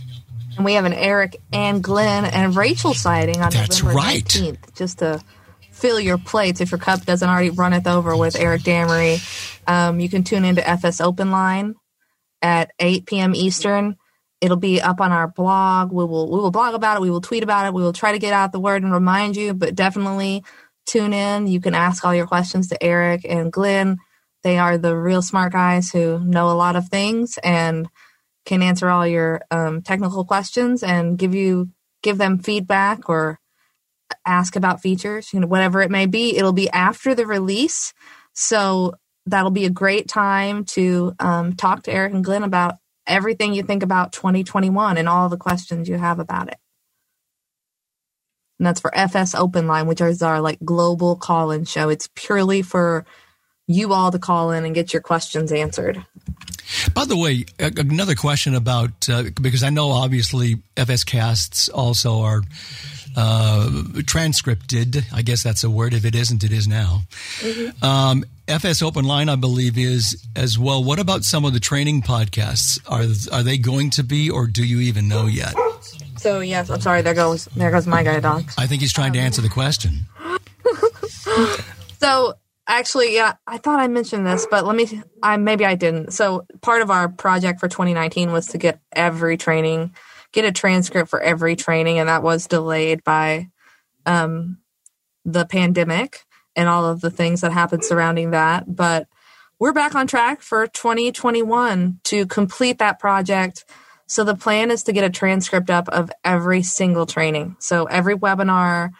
And 0.56 0.64
we 0.64 0.74
have 0.74 0.84
an 0.86 0.94
Eric 0.94 1.36
and 1.52 1.82
Glenn 1.82 2.24
and 2.24 2.56
Rachel 2.56 2.94
sighting 2.94 3.42
on 3.42 3.50
That's 3.50 3.82
November 3.82 3.98
right. 3.98 4.24
19th, 4.24 4.74
just 4.74 4.98
to 5.00 5.22
fill 5.70 6.00
your 6.00 6.16
plates 6.16 6.60
if 6.60 6.70
your 6.70 6.78
cup 6.78 7.04
doesn't 7.04 7.28
already 7.28 7.50
runneth 7.50 7.86
over 7.86 8.16
with 8.16 8.36
Eric 8.36 8.62
Damery. 8.62 9.20
Um, 9.68 10.00
you 10.00 10.08
can 10.08 10.24
tune 10.24 10.44
into 10.44 10.66
FS 10.66 11.00
Open 11.00 11.30
Line 11.30 11.74
at 12.40 12.70
8 12.78 13.06
p.m. 13.06 13.34
Eastern. 13.34 13.96
It'll 14.40 14.56
be 14.56 14.80
up 14.80 15.00
on 15.00 15.12
our 15.12 15.28
blog. 15.28 15.92
We 15.92 16.04
will 16.04 16.30
we 16.30 16.38
will 16.38 16.50
blog 16.50 16.74
about 16.74 16.96
it. 16.96 17.00
We 17.00 17.10
will 17.10 17.20
tweet 17.20 17.42
about 17.42 17.66
it. 17.66 17.74
We 17.74 17.82
will 17.82 17.92
try 17.92 18.12
to 18.12 18.18
get 18.18 18.32
out 18.32 18.52
the 18.52 18.60
word 18.60 18.82
and 18.82 18.92
remind 18.92 19.36
you. 19.36 19.54
But 19.54 19.74
definitely 19.74 20.44
tune 20.86 21.12
in. 21.12 21.46
You 21.46 21.60
can 21.60 21.74
ask 21.74 22.04
all 22.04 22.14
your 22.14 22.26
questions 22.26 22.68
to 22.68 22.82
Eric 22.82 23.26
and 23.28 23.52
Glenn. 23.52 23.98
They 24.42 24.58
are 24.58 24.78
the 24.78 24.96
real 24.96 25.22
smart 25.22 25.52
guys 25.52 25.90
who 25.90 26.20
know 26.20 26.50
a 26.50 26.52
lot 26.52 26.76
of 26.76 26.88
things 26.88 27.38
and 27.42 27.88
can 28.46 28.62
answer 28.62 28.88
all 28.88 29.06
your 29.06 29.42
um, 29.50 29.82
technical 29.82 30.24
questions 30.24 30.82
and 30.82 31.18
give 31.18 31.34
you 31.34 31.68
give 32.02 32.16
them 32.16 32.38
feedback 32.38 33.08
or 33.10 33.38
ask 34.24 34.54
about 34.54 34.80
features 34.80 35.32
you 35.34 35.40
know 35.40 35.46
whatever 35.46 35.82
it 35.82 35.90
may 35.90 36.06
be. 36.06 36.36
It'll 36.36 36.52
be 36.52 36.70
after 36.70 37.14
the 37.14 37.26
release. 37.26 37.92
So 38.32 38.94
that'll 39.26 39.50
be 39.50 39.66
a 39.66 39.70
great 39.70 40.08
time 40.08 40.64
to 40.64 41.14
um, 41.18 41.54
talk 41.54 41.82
to 41.82 41.92
eric 41.92 42.14
and 42.14 42.24
glenn 42.24 42.44
about 42.44 42.76
everything 43.06 43.52
you 43.54 43.62
think 43.62 43.82
about 43.82 44.12
2021 44.12 44.96
and 44.96 45.08
all 45.08 45.28
the 45.28 45.36
questions 45.36 45.88
you 45.88 45.96
have 45.96 46.18
about 46.18 46.48
it. 46.48 46.58
And 48.58 48.66
that's 48.66 48.80
for 48.80 48.92
fs 48.96 49.34
open 49.34 49.66
line 49.66 49.86
which 49.86 50.00
is 50.00 50.22
our 50.22 50.40
like 50.40 50.58
global 50.64 51.16
call-in 51.16 51.64
show. 51.64 51.88
It's 51.88 52.08
purely 52.14 52.62
for 52.62 53.04
you 53.66 53.92
all 53.92 54.10
to 54.10 54.18
call 54.18 54.50
in 54.52 54.64
and 54.64 54.74
get 54.74 54.92
your 54.92 55.02
questions 55.02 55.52
answered 55.52 56.04
By 56.94 57.04
the 57.04 57.16
way, 57.16 57.44
another 57.58 58.14
question 58.14 58.54
about 58.54 59.08
uh, 59.08 59.24
because 59.40 59.62
I 59.62 59.70
know 59.70 59.90
obviously 59.90 60.56
FS 60.76 61.04
casts 61.04 61.68
also 61.68 62.20
are 62.22 62.42
uh, 63.16 63.82
transcripted. 64.06 65.06
I 65.12 65.22
guess 65.22 65.42
that's 65.42 65.64
a 65.64 65.70
word. 65.70 65.94
If 65.94 66.04
it 66.04 66.14
isn't, 66.14 66.44
it 66.44 66.52
is 66.52 66.68
now. 66.68 67.02
Um, 67.82 68.24
FS 68.46 68.82
Open 68.82 69.04
Line, 69.04 69.28
I 69.28 69.36
believe, 69.36 69.78
is 69.78 70.22
as 70.36 70.58
well. 70.58 70.84
What 70.84 70.98
about 70.98 71.24
some 71.24 71.44
of 71.44 71.52
the 71.54 71.60
training 71.60 72.02
podcasts? 72.02 72.78
Are 72.86 73.06
are 73.36 73.42
they 73.42 73.58
going 73.58 73.90
to 73.90 74.02
be, 74.04 74.28
or 74.28 74.46
do 74.46 74.64
you 74.64 74.80
even 74.80 75.08
know 75.08 75.26
yet? 75.26 75.54
so 76.16 76.40
yes 76.40 76.70
i'm 76.70 76.80
sorry 76.80 77.02
there 77.02 77.14
goes 77.14 77.44
there 77.56 77.70
goes 77.70 77.86
my 77.86 78.02
guide 78.02 78.22
dog 78.22 78.50
I 78.56 78.66
think 78.66 78.80
he's 78.80 78.92
trying 78.92 79.12
to 79.12 79.18
answer 79.18 79.42
the 79.42 79.48
question. 79.48 80.06
So 81.98 82.34
actually, 82.66 83.14
yeah, 83.14 83.34
I 83.46 83.58
thought 83.58 83.80
I 83.80 83.88
mentioned 83.88 84.26
this, 84.26 84.46
but 84.50 84.64
let 84.64 84.76
me. 84.76 85.02
I 85.22 85.36
maybe 85.36 85.64
I 85.64 85.74
didn't. 85.74 86.12
So 86.12 86.46
part 86.62 86.82
of 86.82 86.90
our 86.90 87.08
project 87.08 87.60
for 87.60 87.68
2019 87.68 88.32
was 88.32 88.46
to 88.48 88.58
get 88.58 88.80
every 88.92 89.36
training, 89.36 89.94
get 90.32 90.44
a 90.44 90.52
transcript 90.52 91.08
for 91.10 91.20
every 91.20 91.56
training, 91.56 91.98
and 91.98 92.08
that 92.08 92.22
was 92.22 92.46
delayed 92.46 93.04
by 93.04 93.48
um, 94.04 94.58
the 95.24 95.44
pandemic 95.46 96.24
and 96.54 96.68
all 96.68 96.86
of 96.86 97.00
the 97.00 97.10
things 97.10 97.42
that 97.42 97.52
happened 97.52 97.84
surrounding 97.84 98.30
that. 98.30 98.64
But 98.74 99.08
we're 99.58 99.72
back 99.72 99.94
on 99.94 100.06
track 100.06 100.42
for 100.42 100.66
2021 100.66 102.00
to 102.04 102.26
complete 102.26 102.78
that 102.78 102.98
project. 102.98 103.64
So 104.06 104.22
the 104.22 104.34
plan 104.36 104.70
is 104.70 104.84
to 104.84 104.92
get 104.92 105.04
a 105.04 105.10
transcript 105.10 105.70
up 105.70 105.88
of 105.88 106.10
every 106.24 106.62
single 106.62 107.06
training. 107.06 107.56
So 107.58 107.84
every 107.84 108.16
webinar, 108.16 108.90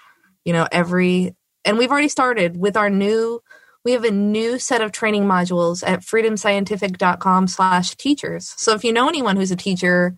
you 0.44 0.52
know, 0.52 0.66
every 0.70 1.34
and 1.64 1.78
we've 1.78 1.90
already 1.90 2.08
started 2.08 2.56
with 2.56 2.76
our 2.76 2.88
new 2.88 3.42
we 3.86 3.92
have 3.92 4.02
a 4.02 4.10
new 4.10 4.58
set 4.58 4.82
of 4.82 4.90
training 4.90 5.26
modules 5.26 5.86
at 5.86 6.00
freedomscientific.com 6.00 7.46
slash 7.46 7.94
teachers. 7.94 8.52
So 8.56 8.74
if 8.74 8.82
you 8.82 8.92
know 8.92 9.08
anyone 9.08 9.36
who's 9.36 9.52
a 9.52 9.56
teacher 9.56 10.16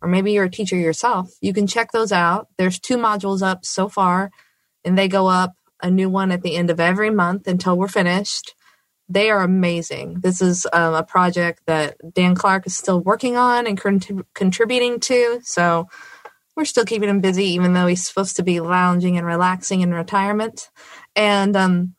or 0.00 0.08
maybe 0.08 0.32
you're 0.32 0.44
a 0.44 0.50
teacher 0.50 0.74
yourself 0.74 1.30
you 1.42 1.52
can 1.52 1.66
check 1.66 1.92
those 1.92 2.12
out. 2.12 2.48
There's 2.56 2.80
two 2.80 2.96
modules 2.96 3.42
up 3.42 3.66
so 3.66 3.90
far 3.90 4.30
and 4.86 4.96
they 4.96 5.06
go 5.06 5.26
up 5.26 5.52
a 5.82 5.90
new 5.90 6.08
one 6.08 6.32
at 6.32 6.40
the 6.40 6.56
end 6.56 6.70
of 6.70 6.80
every 6.80 7.10
month 7.10 7.46
until 7.46 7.76
we're 7.76 7.88
finished. 7.88 8.54
They 9.06 9.28
are 9.28 9.42
amazing. 9.42 10.20
This 10.20 10.40
is 10.40 10.66
um, 10.72 10.94
a 10.94 11.02
project 11.02 11.60
that 11.66 11.96
dan 12.14 12.34
clark 12.34 12.66
is 12.66 12.74
still 12.74 13.02
working 13.02 13.36
on 13.36 13.66
and 13.66 13.78
contrib- 13.78 14.24
contributing 14.32 14.98
to. 15.00 15.40
So 15.42 15.90
we're 16.56 16.64
still 16.64 16.86
keeping 16.86 17.10
him 17.10 17.20
busy, 17.20 17.48
even 17.48 17.74
though 17.74 17.86
he's 17.86 18.06
supposed 18.06 18.36
to 18.36 18.42
be 18.42 18.60
lounging 18.60 19.18
and 19.18 19.26
relaxing 19.26 19.82
in 19.82 19.92
retirement. 19.92 20.70
And 21.14 21.54
um, 21.54 21.93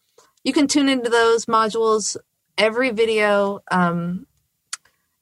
you 0.46 0.54
can 0.54 0.68
tune 0.68 0.88
into 0.88 1.10
those 1.10 1.48
modules. 1.48 2.16
Every 2.58 2.92
video 2.92 3.60
um, 3.70 4.28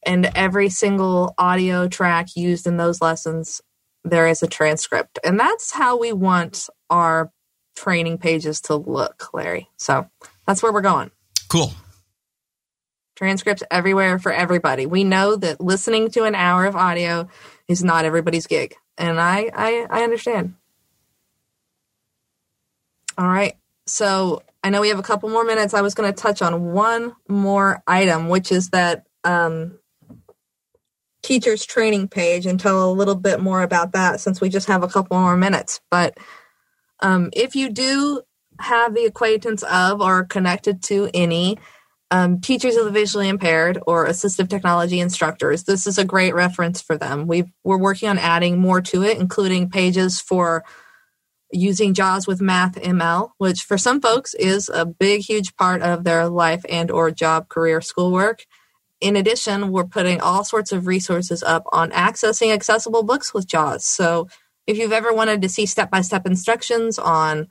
and 0.05 0.29
every 0.35 0.69
single 0.69 1.33
audio 1.39 1.87
track 1.87 2.35
used 2.35 2.67
in 2.67 2.77
those 2.77 3.01
lessons, 3.01 3.61
there 4.03 4.27
is 4.27 4.43
a 4.43 4.47
transcript. 4.47 5.17
And 5.23 5.39
that's 5.39 5.71
how 5.71 5.97
we 5.97 6.13
want 6.13 6.69
our 6.91 7.31
training 7.75 8.19
pages 8.19 8.61
to 8.61 8.75
look, 8.75 9.33
Larry. 9.33 9.69
So 9.77 10.07
that's 10.45 10.61
where 10.61 10.71
we're 10.71 10.81
going. 10.81 11.09
Cool. 11.49 11.73
Transcripts 13.15 13.63
everywhere 13.71 14.19
for 14.19 14.31
everybody. 14.31 14.85
We 14.85 15.03
know 15.03 15.35
that 15.37 15.59
listening 15.59 16.11
to 16.11 16.25
an 16.25 16.35
hour 16.35 16.65
of 16.65 16.75
audio 16.75 17.29
is 17.67 17.83
not 17.83 18.05
everybody's 18.05 18.45
gig 18.45 18.75
and 18.97 19.19
I, 19.19 19.49
I 19.53 19.87
I 19.89 20.03
understand. 20.03 20.55
All 23.17 23.27
right. 23.27 23.55
So 23.85 24.43
I 24.63 24.69
know 24.69 24.81
we 24.81 24.89
have 24.89 24.99
a 24.99 25.03
couple 25.03 25.29
more 25.29 25.45
minutes. 25.45 25.73
I 25.73 25.81
was 25.81 25.95
going 25.95 26.11
to 26.13 26.21
touch 26.21 26.41
on 26.41 26.73
one 26.73 27.13
more 27.29 27.83
item, 27.87 28.29
which 28.29 28.51
is 28.51 28.69
that 28.71 29.05
um, 29.23 29.79
teachers 31.23 31.65
training 31.65 32.07
page 32.09 32.45
and 32.45 32.59
tell 32.59 32.89
a 32.89 32.93
little 32.93 33.15
bit 33.15 33.41
more 33.41 33.63
about 33.63 33.93
that 33.93 34.21
since 34.21 34.41
we 34.41 34.49
just 34.49 34.67
have 34.67 34.83
a 34.83 34.87
couple 34.89 35.19
more 35.19 35.37
minutes. 35.37 35.81
But 35.91 36.17
Um, 37.01 37.29
if 37.33 37.55
you 37.55 37.69
do 37.69 38.21
have 38.59 38.95
the 38.95 39.05
acquaintance 39.05 39.63
of 39.63 40.01
or 40.01 40.25
connected 40.25 40.83
to 40.83 41.09
any 41.13 41.59
um, 42.11 42.41
teachers 42.41 42.77
of 42.77 42.85
the 42.85 42.91
visually 42.91 43.29
impaired 43.29 43.79
or 43.87 44.07
assistive 44.07 44.49
technology 44.49 44.99
instructors, 44.99 45.63
this 45.63 45.87
is 45.87 45.97
a 45.97 46.05
great 46.05 46.33
reference 46.33 46.81
for 46.81 46.97
them. 46.97 47.27
we 47.27 47.45
we're 47.63 47.77
working 47.77 48.09
on 48.09 48.17
adding 48.19 48.59
more 48.59 48.81
to 48.81 49.03
it, 49.03 49.17
including 49.19 49.69
pages 49.69 50.21
for 50.21 50.63
using 51.53 51.93
JAWS 51.93 52.27
with 52.27 52.41
Math 52.41 52.75
ML, 52.75 53.31
which 53.37 53.61
for 53.61 53.77
some 53.77 54.01
folks 54.01 54.33
is 54.33 54.69
a 54.73 54.85
big, 54.85 55.21
huge 55.21 55.55
part 55.55 55.81
of 55.81 56.03
their 56.03 56.27
life 56.27 56.65
and 56.69 56.91
or 56.91 57.11
job, 57.11 57.47
career, 57.47 57.79
schoolwork. 57.79 58.45
In 58.99 59.15
addition, 59.15 59.71
we're 59.71 59.85
putting 59.85 60.19
all 60.19 60.43
sorts 60.43 60.71
of 60.71 60.87
resources 60.87 61.43
up 61.43 61.63
on 61.71 61.91
accessing 61.91 62.51
accessible 62.53 63.03
books 63.03 63.33
with 63.33 63.47
JAWS. 63.47 63.85
So 63.85 64.27
if 64.65 64.77
you've 64.77 64.93
ever 64.93 65.13
wanted 65.13 65.41
to 65.41 65.49
see 65.49 65.65
step-by-step 65.65 66.25
instructions 66.25 66.97
on 66.97 67.47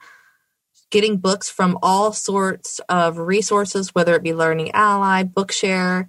getting 0.90 1.18
books 1.18 1.48
from 1.48 1.78
all 1.82 2.12
sorts 2.12 2.80
of 2.88 3.18
resources, 3.18 3.94
whether 3.94 4.14
it 4.14 4.22
be 4.22 4.32
Learning 4.32 4.70
Ally, 4.72 5.22
Bookshare, 5.22 6.08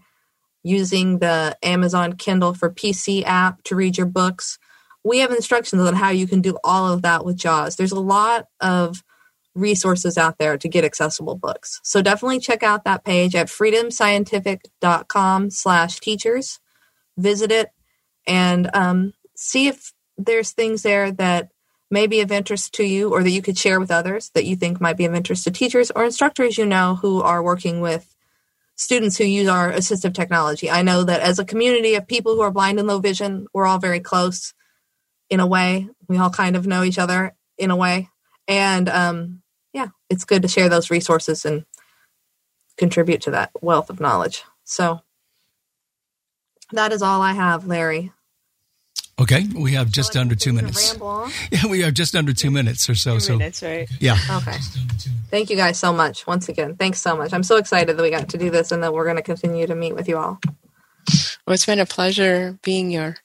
using 0.64 1.20
the 1.20 1.58
Amazon 1.62 2.14
Kindle 2.14 2.54
for 2.54 2.70
PC 2.70 3.24
app 3.26 3.64
to 3.64 3.76
read 3.76 3.98
your 3.98 4.08
books, 4.08 4.60
we 5.04 5.20
have 5.20 5.32
instructions 5.32 5.82
on 5.82 5.96
how 5.96 6.10
you 6.10 6.28
can 6.28 6.42
do 6.42 6.58
all 6.64 6.92
of 6.92 7.02
that 7.02 7.26
with 7.26 7.38
JAWS. 7.38 7.76
There's 7.76 7.92
a 7.92 8.00
lot 8.00 8.48
of 8.60 9.04
resources 9.56 10.18
out 10.18 10.38
there 10.40 10.58
to 10.58 10.68
get 10.68 10.86
accessible 10.86 11.36
books. 11.36 11.80
So 11.84 12.02
definitely 12.02 12.40
check 12.40 12.64
out 12.64 12.86
that 12.86 13.06
page 13.06 13.36
at 13.36 13.48
freedomscientific.com 13.48 15.50
slash 15.52 16.00
teachers. 16.00 16.60
Visit 17.18 17.52
it 17.52 17.70
and 18.26 18.70
um, 18.74 19.14
see 19.36 19.68
if 19.68 19.94
there's 20.18 20.52
things 20.52 20.84
there 20.84 21.12
that 21.12 21.50
may 21.92 22.08
be 22.08 22.22
of 22.22 22.32
interest 22.32 22.74
to 22.74 22.84
you 22.84 23.14
or 23.14 23.22
that 23.22 23.30
you 23.30 23.42
could 23.42 23.58
share 23.58 23.80
with 23.80 23.92
others 23.92 24.32
that 24.34 24.46
you 24.46 24.56
think 24.56 24.82
might 24.82 24.98
be 24.98 25.06
of 25.06 25.14
interest 25.14 25.44
to 25.44 25.52
teachers 25.52 25.92
or 25.92 26.04
instructors 26.04 26.58
you 26.58 26.66
know 26.66 26.96
who 26.96 27.22
are 27.22 27.44
working 27.44 27.82
with 27.82 28.16
students 28.76 29.18
who 29.18 29.26
use 29.26 29.48
our 29.48 29.72
assistive 29.72 30.16
technology. 30.16 30.72
I 30.72 30.82
know 30.82 31.04
that 31.04 31.22
as 31.22 31.38
a 31.38 31.46
community 31.46 31.94
of 31.94 32.08
people 32.08 32.34
who 32.34 32.42
are 32.42 32.50
blind 32.50 32.80
and 32.80 32.88
low 32.88 32.98
vision, 32.98 33.46
we're 33.54 33.68
all 33.68 33.78
very 33.78 34.00
close 34.00 34.56
in 35.34 35.40
a 35.40 35.48
way. 35.48 35.90
We 36.08 36.20
all 36.20 36.30
kind 36.30 36.56
of 36.56 36.68
know 36.68 36.84
each 36.84 37.00
other 37.00 37.34
in 37.58 37.72
a 37.72 37.76
way. 37.76 38.10
And 38.48 38.88
um, 38.88 39.42
yeah, 39.74 39.88
it's 40.08 40.26
good 40.26 40.44
to 40.44 40.48
share 40.48 40.70
those 40.70 40.92
resources 40.92 41.44
and 41.44 41.66
contribute 42.78 43.22
to 43.22 43.32
that 43.32 43.50
wealth 43.60 43.90
of 43.90 44.00
knowledge. 44.00 44.44
So 44.64 45.02
that 46.72 46.94
is 46.94 47.02
all 47.02 47.20
I 47.20 47.34
have, 47.34 47.66
Larry. 47.66 48.12
Okay, 49.20 49.48
we 49.56 49.72
have 49.74 49.92
just 49.92 50.16
under 50.16 50.36
two 50.36 50.54
minutes. 50.54 50.96
Yeah, 51.52 51.68
we 51.68 51.82
have 51.82 51.96
just 51.96 52.16
under 52.16 52.34
two 52.34 52.52
minutes 52.52 52.88
or 52.88 52.96
so. 52.96 53.16
Two 53.16 53.20
so 53.20 53.38
minutes, 53.38 53.64
right? 53.64 53.90
Yeah. 54.00 54.18
Okay. 54.30 54.58
Thank 55.32 55.50
you 55.50 55.56
guys 55.56 55.80
so 55.80 55.92
much. 55.92 56.28
Once 56.28 56.48
again, 56.48 56.76
thanks 56.76 57.02
so 57.02 57.18
much. 57.18 57.34
I'm 57.34 57.44
so 57.44 57.58
excited 57.58 57.98
that 57.98 58.04
we 58.04 58.12
got 58.12 58.30
to 58.30 58.38
do 58.38 58.52
this 58.52 58.72
and 58.72 58.84
that 58.84 58.94
we're 58.94 59.06
going 59.06 59.16
to 59.16 59.24
continue 59.24 59.66
to 59.66 59.76
meet 59.76 59.96
with 59.96 60.08
you 60.08 60.18
all. 60.18 60.40
Well, 61.46 61.54
it's 61.54 61.66
been 61.66 61.80
a 61.80 61.88
pleasure 61.88 62.60
being 62.64 62.92
your 62.92 63.18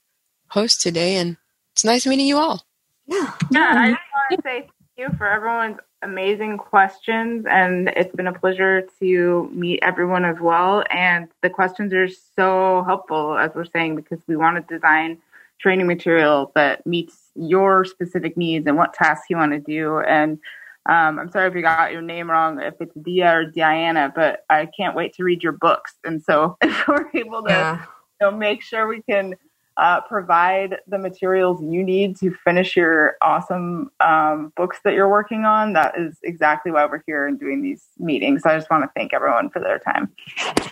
host 0.49 0.81
today, 0.81 1.17
and 1.17 1.37
it's 1.79 1.85
nice 1.85 2.05
meeting 2.07 2.27
you 2.27 2.37
all. 2.37 2.67
Yeah. 3.07 3.33
Yeah, 3.53 3.73
I 3.77 3.91
just 3.93 4.01
want 4.13 4.31
to 4.33 4.43
say 4.43 4.61
thank 4.63 4.71
you 4.97 5.17
for 5.17 5.29
everyone's 5.29 5.79
amazing 6.03 6.59
questions, 6.59 7.47
and 7.49 7.89
it's 7.91 8.13
been 8.17 8.27
a 8.27 8.33
pleasure 8.37 8.83
to 8.99 9.49
meet 9.55 9.79
everyone 9.83 10.25
as 10.25 10.41
well. 10.41 10.83
And 10.91 11.29
the 11.41 11.51
questions 11.51 11.93
are 11.95 12.09
so 12.09 12.83
helpful, 12.85 13.39
as 13.39 13.53
we're 13.55 13.65
saying, 13.65 13.95
because 13.95 14.19
we 14.27 14.35
want 14.35 14.57
to 14.57 14.75
design 14.75 15.19
training 15.61 15.87
material 15.87 16.51
that 16.57 16.85
meets 16.85 17.17
your 17.37 17.85
specific 17.85 18.37
needs 18.37 18.67
and 18.67 18.77
what 18.77 18.93
tasks 18.93 19.27
you 19.31 19.37
want 19.37 19.53
to 19.53 19.61
do. 19.61 20.01
And 20.01 20.41
um, 20.87 21.21
I'm 21.21 21.31
sorry 21.31 21.47
if 21.47 21.55
you 21.55 21.63
got 21.63 21.93
your 21.93 22.03
name 22.03 22.29
wrong, 22.29 22.61
if 22.61 22.75
it's 22.81 22.95
Dia 23.05 23.37
or 23.37 23.45
Diana, 23.45 24.13
but 24.13 24.45
I 24.51 24.67
can't 24.67 24.97
wait 24.97 25.15
to 25.15 25.23
read 25.23 25.45
your 25.45 25.53
books. 25.53 25.95
And 26.03 26.21
so 26.25 26.57
if 26.63 26.89
we're 26.89 27.09
able 27.15 27.45
to 27.45 27.51
Yeah. 27.51 27.83
you 28.21 28.31
know, 28.33 28.37
make 28.37 28.63
sure 28.63 28.89
we 28.89 29.01
can 29.03 29.37
uh, 29.79 30.01
provide 30.03 30.77
the 30.89 30.99
materials 30.99 31.63
you 31.63 31.85
need 31.85 32.17
to 32.17 32.35
finish 32.45 32.77
your 32.77 33.17
awesome 33.23 33.91
um, 34.01 34.53
books 34.57 34.79
that 34.85 34.93
you're 34.93 35.09
working 35.09 35.45
on, 35.45 35.73
that 35.73 35.97
is 35.97 36.19
exactly 36.25 36.73
why 36.73 36.85
we're 36.85 37.03
here 37.07 37.29
and 37.29 37.39
doing 37.39 37.63
these 37.63 37.87
meetings. 37.97 38.43
So 38.43 38.51
I 38.51 38.59
just 38.59 38.69
want 38.71 38.83
to 38.83 38.91
thank 38.97 39.15
everyone 39.15 39.51
for 39.51 39.61
their 39.61 39.79
time. 39.79 40.11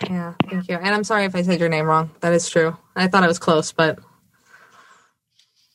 Yeah, 0.09 0.33
thank 0.49 0.67
you. 0.67 0.75
And 0.75 0.93
I'm 0.93 1.05
sorry 1.05 1.23
if 1.23 1.35
I 1.35 1.41
said 1.41 1.59
your 1.59 1.69
name 1.69 1.85
wrong. 1.85 2.11
That 2.19 2.33
is 2.33 2.49
true. 2.49 2.75
I 2.95 3.07
thought 3.07 3.23
it 3.23 3.27
was 3.27 3.39
close, 3.39 3.71
but 3.71 3.97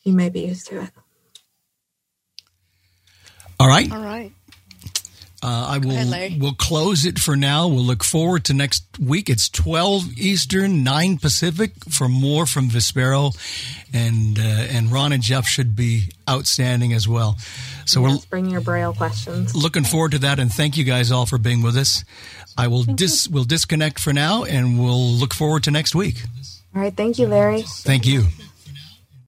you 0.04 0.12
may 0.12 0.28
be 0.28 0.40
used 0.40 0.66
to 0.68 0.82
it. 0.82 0.90
All 3.58 3.68
right. 3.68 3.90
All 3.90 4.02
right. 4.02 4.32
Uh, 5.45 5.66
I 5.70 5.78
will 5.78 5.90
ahead, 5.90 6.40
we'll 6.40 6.55
close 6.55 7.05
it 7.05 7.18
for 7.18 7.34
now. 7.36 7.66
We'll 7.66 7.82
look 7.82 8.05
forward 8.05 8.45
to 8.45 8.55
next 8.55 8.84
week. 9.01 9.28
It's 9.28 9.49
twelve 9.49 10.05
Eastern, 10.16 10.84
nine 10.84 11.18
Pacific 11.18 11.72
for 11.90 12.09
more 12.09 12.47
from 12.47 12.68
Vispero, 12.68 13.34
and 13.93 14.38
uh, 14.38 14.43
and 14.43 14.93
Ron 14.93 15.12
and 15.12 15.20
Jeff 15.22 15.49
should 15.49 15.74
be 15.74 16.05
outstanding 16.30 16.93
as 16.93 17.09
well. 17.09 17.38
So 17.86 18.07
Yes, 18.07 18.24
bring 18.26 18.49
your 18.51 18.61
braille 18.61 18.93
questions. 18.93 19.53
looking 19.57 19.82
forward 19.82 20.12
to 20.12 20.18
that, 20.20 20.38
and 20.38 20.53
thank 20.53 20.76
you 20.76 20.84
guys 20.84 21.11
all 21.11 21.26
for 21.26 21.38
being 21.38 21.61
with 21.62 21.76
us. 21.76 22.05
I 22.57 22.68
will 22.68 22.84
dis 22.84 23.26
we'll 23.28 23.43
disconnect 23.45 23.99
for 23.99 24.12
now, 24.12 24.45
and 24.45 24.78
we'll 24.78 25.11
look 25.11 25.34
forward 25.34 25.64
to 25.64 25.72
next 25.72 25.95
week. 25.97 26.22
All 26.74 26.82
right, 26.82 26.95
thank 26.97 27.18
you, 27.18 27.26
Larry. 27.26 27.62
Thank 27.62 28.07
you. 28.07 28.26